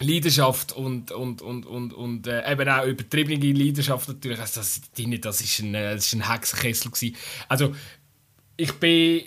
[0.00, 4.82] Leidenschaft und, und, und, und, und äh, eben auch übertriebene Leidenschaft natürlich, also das,
[5.20, 7.16] das ist ein, äh, das ist ein Hexenkessel gewesen.
[7.48, 7.74] Also
[8.58, 9.22] ich bin,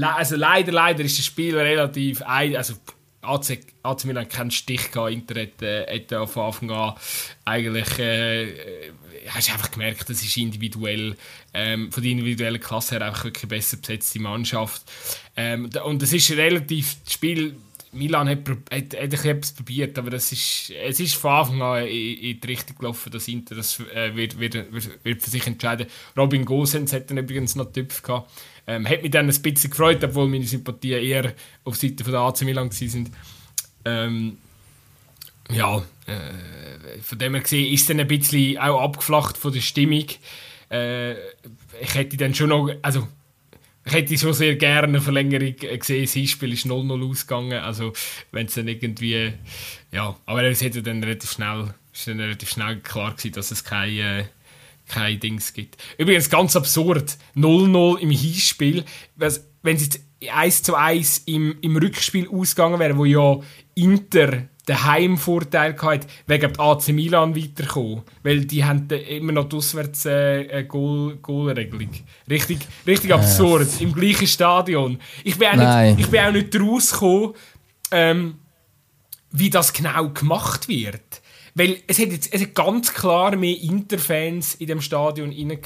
[0.00, 2.74] also leider, leider ist das Spiel relativ, also
[3.26, 5.12] AC, AC Milan keinen Stich gehabt.
[5.12, 6.94] Inter hat, äh, hat von Anfang an
[7.44, 8.92] eigentlich äh,
[9.28, 11.16] hast einfach gemerkt, das ist individuell
[11.54, 14.82] ähm, von der individuellen Klasse her einfach wirklich besser besetzte Mannschaft.
[15.36, 17.56] Ähm, und es ist relativ das Spiel.
[17.92, 22.18] Milan hat, hat, hat etwas probiert, aber das ist, es ist von Anfang an in,
[22.18, 24.54] in die Richtung gelaufen, dass Inter das äh, wird, wird,
[25.02, 25.86] wird, für sich entscheiden.
[26.16, 28.30] Robin Gosens hat dann übrigens noch Typ gehabt.
[28.66, 32.22] Ähm, hat mich dann ein bisschen gefreut, obwohl meine Sympathien eher auf Seite von der
[32.22, 33.10] AC Milan waren.
[33.84, 34.38] Ähm,
[35.50, 40.06] ja, äh, von dem her gesehen ist dann ein bisschen auch abgeflacht von der Stimmung.
[40.70, 41.12] Äh,
[41.80, 43.06] ich hätte dann schon noch, also
[43.86, 46.02] ich hätte schon sehr gerne eine Verlängerung gesehen.
[46.02, 47.60] Das Hinspiel ist 0-0 ausgegangen.
[47.60, 47.92] Also,
[48.32, 49.32] wenn es dann irgendwie.
[49.92, 53.62] Ja, aber es hätte dann relativ schnell, ist dann relativ schnell klar gewesen, dass es
[53.62, 54.24] kein, äh,
[54.88, 55.76] kein Dings gibt.
[55.98, 58.84] Übrigens ganz absurd: 0-0 im Hinspiel.
[59.16, 63.38] Wenn es jetzt 1 zu 1 im, im Rückspiel ausgegangen wäre, wo ja
[63.74, 68.02] Inter den Heimvorteil hatte, wegen der AC Milan weiterkommen.
[68.22, 71.90] Weil die haben immer noch die Auswärts äh, Goal, Goalregelung.
[72.28, 73.68] Richtig, richtig absurd.
[73.80, 74.98] Im gleichen Stadion.
[75.22, 77.34] Ich bin auch nicht, ich bin auch nicht rausgekommen,
[77.92, 78.34] ähm,
[79.30, 81.22] wie das genau gemacht wird.
[81.56, 85.58] Weil es hat, jetzt, es hat ganz klar mehr Inter-Fans in dem Stadion rein.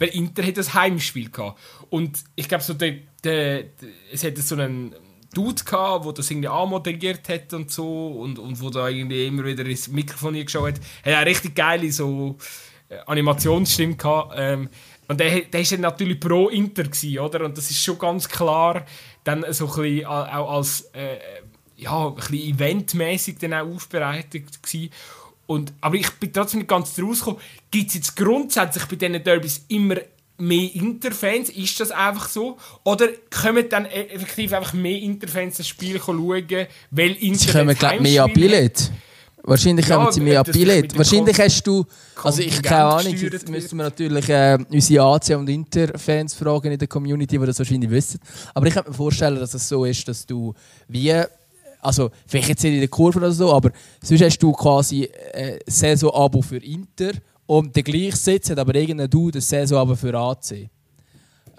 [0.00, 1.56] Weil Inter hat das Heimspiel gehabt.
[1.88, 3.66] Und ich glaube, so der, der,
[4.12, 4.92] es hat so einen
[5.32, 9.44] Dude gehabt, der das irgendwie anmoderiert hat und so und, und wo da irgendwie immer
[9.44, 10.80] wieder ins Mikrofon geschaut hat.
[11.04, 12.36] Er hat eine richtig geile so
[12.88, 14.34] äh, Animationsstimme gehabt.
[14.36, 14.68] Ähm,
[15.06, 17.44] und der, der ist natürlich pro Inter gewesen, oder?
[17.44, 18.84] Und das ist schon ganz klar
[19.22, 21.18] dann so ein bisschen auch als äh,
[21.76, 24.90] ja, ein bisschen eventmäßig dann auch aufbereitet gewesen.
[25.50, 27.40] Und, aber ich bin trotzdem nicht ganz rausgekommen.
[27.72, 29.96] Gibt es jetzt grundsätzlich bei diesen Derbys immer
[30.38, 31.50] mehr Interfans?
[31.50, 32.56] Ist das einfach so?
[32.84, 36.28] Oder kommen dann e- effektiv einfach mehr Interfans das Spiel schauen,
[36.92, 38.92] weil Inter Sie kommen, glaube mehr an Billett.
[39.42, 40.96] Wahrscheinlich ja, kommen sie mehr an Billett.
[40.96, 41.84] Wahrscheinlich hast du,
[42.22, 46.78] also ich keine Ahnung, jetzt müssen wir natürlich äh, unsere AC- und Inter-Fans fragen in
[46.78, 48.20] der Community, die das wahrscheinlich wissen.
[48.54, 50.54] Aber ich kann mir vorstellen, dass es so ist, dass du
[50.86, 51.12] wie
[51.82, 53.70] also vielleicht jetzt nicht in der Kurve oder so, aber
[54.02, 57.12] sonst hast du quasi ein äh, Saison-Abo für Inter
[57.46, 60.70] und der gleiche Sitz hat aber irgendein Dude ein Saison-Abo für AC.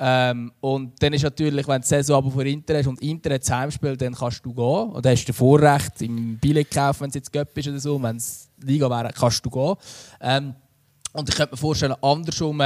[0.03, 3.35] Ähm, und dann ist natürlich, wenn du die Saison aber vor Inter hast und Inter
[3.35, 4.93] hat das Heimspiel, dann kannst du gehen.
[4.93, 8.01] Oder hast du Vorrecht im Billetkauf, wenn es jetzt Göpp ist oder so.
[8.01, 9.75] Wenn es Liga wäre, kannst du gehen.
[10.19, 10.55] Ähm,
[11.13, 12.59] und ich könnte mir vorstellen, andersrum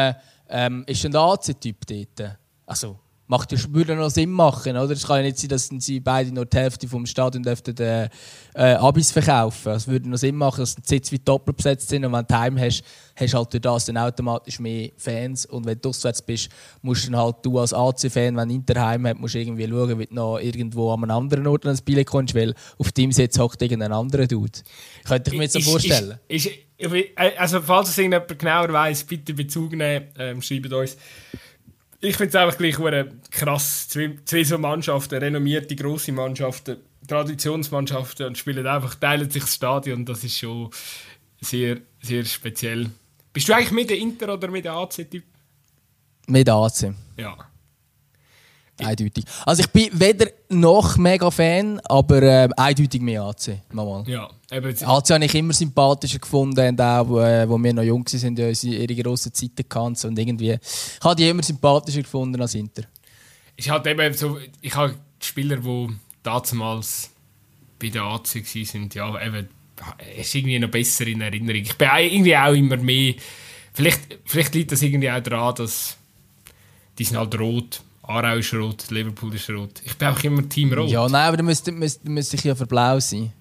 [0.48, 2.38] ähm, ist ein AC-Typ dort.
[2.66, 4.92] Also, macht ja, würde noch Sinn machen, oder?
[4.92, 8.10] Es kann ja nicht sein, dass sie beide nur die Hälfte vom Stadion dürften, äh,
[8.54, 9.72] äh, Abis verkaufen.
[9.72, 12.38] Es würde noch Sinn machen, dass die Sitze wie doppelt besetzt sind und wenn du
[12.38, 12.84] heim hast,
[13.16, 16.50] hast du halt durch das dann automatisch mehr Fans und wenn du auswärts bist,
[16.82, 20.00] musst du dann halt du als AC-Fan, wenn Inter heim hat, musst du irgendwie schauen,
[20.00, 23.40] wie du noch irgendwo an einem anderen Ort ans Billett kommst, weil auf deinem Sitz
[23.40, 24.60] hockt irgendein anderer Dude.
[25.04, 26.20] Könnte ich mir jetzt so vorstellen.
[26.28, 26.46] Ist,
[26.78, 26.94] ist,
[27.38, 30.98] also falls es irgendjemand genauer weiss, bitte Bezug nehmen, ähm, schreibt uns
[32.02, 32.78] ich finde es einfach gleich
[33.32, 33.88] krass.
[33.88, 36.78] Zwei, zwei so Mannschaften, renommierte grosse Mannschaften,
[37.08, 40.06] Traditionsmannschaften und spielen einfach, teilen sich das Stadion.
[40.06, 40.70] Das ist schon
[41.42, 42.90] sehr, sehr speziell.
[43.34, 45.24] Bist du eigentlich mit der Inter oder mit der AC-Typ?
[46.28, 46.94] Mit der AC.
[47.18, 47.38] Ja.
[48.84, 49.24] Eindeutig.
[49.46, 53.62] Also ich bin weder noch mega Fan, aber äh, eindeutig mehr AC.
[53.72, 54.04] Mal.
[54.08, 54.76] Ja, eben.
[54.86, 58.36] AC habe ich immer sympathischer gefunden, und auch, wo, äh, wo wir noch jung waren,
[58.36, 60.52] ja ihre grossen Zeiten gehabt und irgendwie.
[60.52, 62.84] Ich habe die immer sympathischer gefunden als Inter.
[63.56, 65.88] Ich hatte eben so, ich habe Spieler, die
[66.24, 67.10] damals
[67.80, 69.48] bei der AC waren, ja, eben,
[70.18, 71.62] ist irgendwie noch besser in Erinnerung.
[71.62, 73.14] Ich bin irgendwie auch immer mehr,
[73.74, 75.98] vielleicht, vielleicht liegt das irgendwie auch daran, dass
[76.98, 79.82] die sind halt rot Aarau ist rot, Liverpool ist rot.
[79.84, 80.90] Ich bin auch immer Team rot.
[80.90, 83.32] Ja, nein, aber dann müsste, müsste, müsste ich ja für blau sein.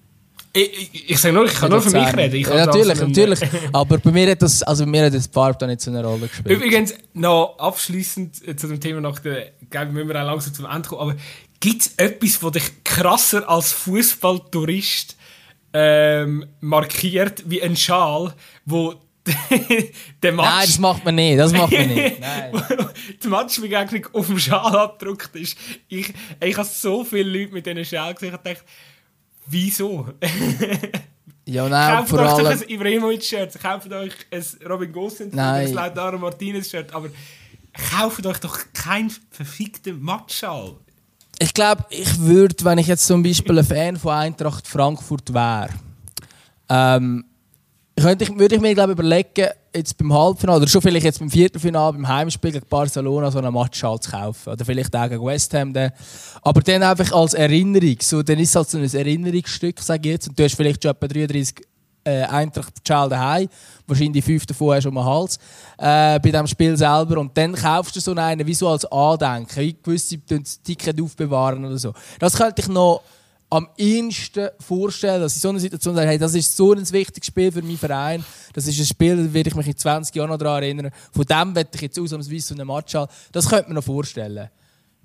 [0.53, 2.39] Ich, ich, ich, nur, ich kann nur für mich reden.
[2.39, 3.39] Ja, natürlich, natürlich.
[3.73, 6.03] aber bei mir hat das, also bei mir hat das Farbe da nicht so eine
[6.03, 6.55] Rolle gespielt.
[6.57, 10.65] Übrigens, noch abschließend äh, zu dem Thema nach der, glaube müssen wir auch langsam zum
[10.65, 11.01] Ende kommen.
[11.01, 11.15] Aber
[11.59, 15.17] gibt es etwas, das dich krasser als Fußballtourist
[15.73, 18.33] ähm, markiert wie ein Schal,
[18.65, 18.95] wo
[20.23, 20.45] der Match.
[20.45, 21.39] Nein, das macht man nicht.
[21.39, 22.19] Das macht man nicht.
[22.19, 22.53] Nein.
[23.23, 25.57] die Matchbegegnung auf dem Schal abgedruckt ist.
[25.87, 28.61] Ich, ich habe so viele Leute mit diesen Schal gesehen und dachte,
[29.47, 30.09] wieso?
[31.45, 32.47] ja, nein, kauft vor euch allem...
[32.47, 37.09] ein Ibrahimovic-Shirt, kauft euch ein Robin Gosens, ein Lautaro Martinez-Shirt, aber
[37.91, 40.75] kauft euch doch keinen verfickten Matchschal.
[41.39, 45.69] Ich glaube, ich würde, wenn ich jetzt zum Beispiel ein Fan von Eintracht Frankfurt wäre,
[46.69, 47.25] ähm,
[48.03, 51.29] könnte ich, würde ich mir glaube überlegen, jetzt beim Halbfinale oder schon vielleicht jetzt beim
[51.29, 54.49] Viertelfinale, beim Heimspiel gegen Barcelona so einen Match halt zu kaufen.
[54.49, 55.73] Oder vielleicht auch gegen West Ham.
[55.73, 55.91] Dann.
[56.41, 57.95] Aber dann einfach als Erinnerung.
[58.01, 60.27] So, dann ist es halt so ein Erinnerungsstück, sage ich jetzt.
[60.27, 61.65] Und du hast vielleicht schon etwa 33
[62.03, 63.47] äh, Eintracht-Schal daheim.
[63.87, 65.37] Wahrscheinlich fünf davon hast du um den Hals.
[65.77, 67.17] Äh, bei diesem Spiel selber.
[67.17, 69.61] Und dann kaufst du so einen wie so als Andenken.
[69.61, 70.19] Wie gewisse
[70.63, 71.93] Ticket aufbewahren oder so.
[72.19, 73.01] Das könnte ich noch
[73.49, 77.27] am ehesten vorstellen, dass ich so eine Situation sage, hey, das ist so ein wichtiges
[77.27, 78.25] Spiel für meinen Verein.
[78.53, 80.91] Das ist ein Spiel, da werde ich mich in 20 Jahren noch daran erinnern.
[81.11, 83.11] Von dem werde ich jetzt ausnahmsweise so einen Match haben.
[83.31, 84.49] Das könnte man noch vorstellen.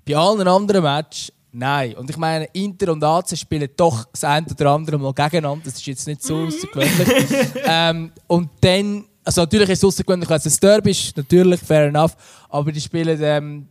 [0.05, 1.95] Bei allen anderen Matches, nein.
[1.95, 5.65] Und ich meine, Inter und AC spielen doch das eine oder andere Mal gegeneinander.
[5.65, 7.47] Das ist jetzt nicht so außergewöhnlich.
[7.65, 11.87] ähm, und dann, also natürlich ist es außergewöhnlich, wenn es ein Derby ist, natürlich, fair
[11.87, 12.15] enough.
[12.49, 13.67] Aber die spielen, ähm,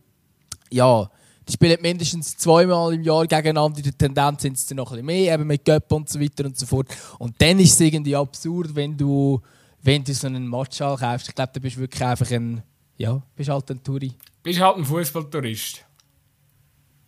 [0.71, 1.09] ja,
[1.51, 3.77] die spielen mindestens zweimal im Jahr gegeneinander.
[3.79, 6.19] In der Tendenz sind es dann noch ein bisschen mehr, eben mit Göpp und so
[6.19, 6.87] weiter und so fort.
[7.19, 9.41] Und dann ist es irgendwie absurd, wenn du,
[9.81, 11.27] wenn du so einen Match kaufst.
[11.27, 12.63] Ich glaube, du bist wirklich einfach ein,
[12.97, 14.13] ja, bist halt ein Touri.
[14.41, 15.85] Bist halt ein Fußballtourist.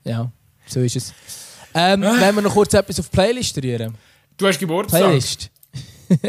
[0.03, 0.29] Ja,
[0.65, 1.13] so ist es.
[1.73, 2.19] Ähm, äh.
[2.19, 3.95] Wenn wir noch kurz etwas auf die Playlist rühren.
[4.35, 4.99] Du hast Geburtstag.
[4.99, 5.49] Playlist.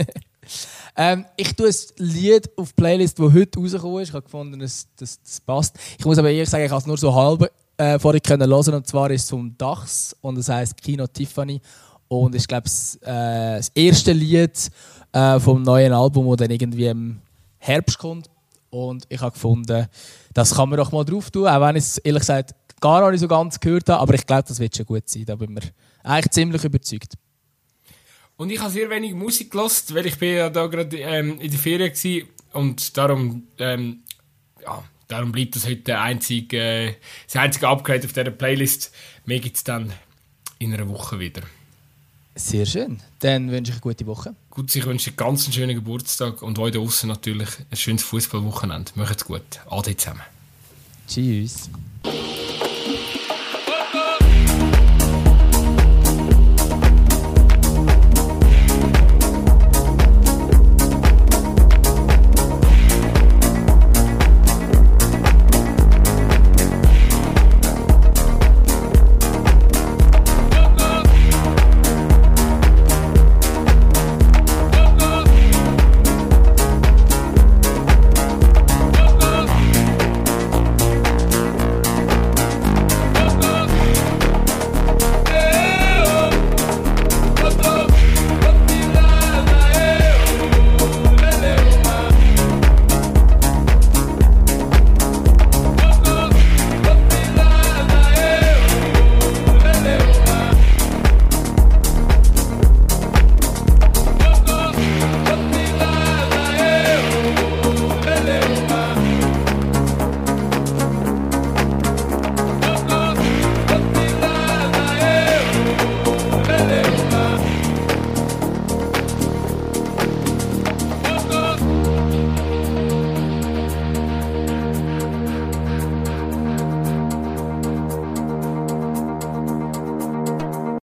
[0.96, 4.08] ähm, ich tue ein Lied auf die Playlist, das heute rausgekommen ist.
[4.08, 5.76] Ich habe gefunden, das, das, das passt.
[5.98, 8.74] Ich muss aber ehrlich sagen, ich habe es nur so halb äh, vorhin können hören.
[8.74, 11.60] Und zwar ist es vom Dachs und das heißt Kino Tiffany.
[12.09, 12.68] Und ich glaube
[13.02, 14.70] äh, das erste Lied
[15.12, 17.20] äh, vom neuen Album, das dann irgendwie im
[17.59, 18.30] Herbst kommt.
[18.70, 19.86] Und ich habe gefunden,
[20.32, 23.20] das kann man doch mal drauf tun, auch wenn ich es ehrlich gesagt gar nicht
[23.20, 25.72] so ganz gehört habe, aber ich glaube, das wird schon gut sein, da bin ich
[26.02, 27.14] eigentlich ziemlich überzeugt.
[28.36, 31.51] Und ich habe sehr wenig Musik gelost, weil ich bin ja da gerade ähm, in
[31.51, 34.02] der Ferien war und darum ähm,
[34.62, 34.82] ja,
[35.14, 36.94] Darum bleibt das heute der einzige, äh,
[37.28, 38.92] das einzige Upgrade auf dieser Playlist.
[39.26, 39.92] Mehr gibt es dann
[40.58, 41.42] in einer Woche wieder.
[42.34, 42.98] Sehr schön.
[43.20, 44.34] Dann wünsche ich eine gute Woche.
[44.50, 48.90] Gut, ich wünsche einen ganz schönen Geburtstag und euch draußen natürlich ein schönes Fußballwochenende.
[48.96, 49.60] Macht's gut.
[49.70, 50.22] Ade zusammen.
[51.06, 51.70] Tschüss.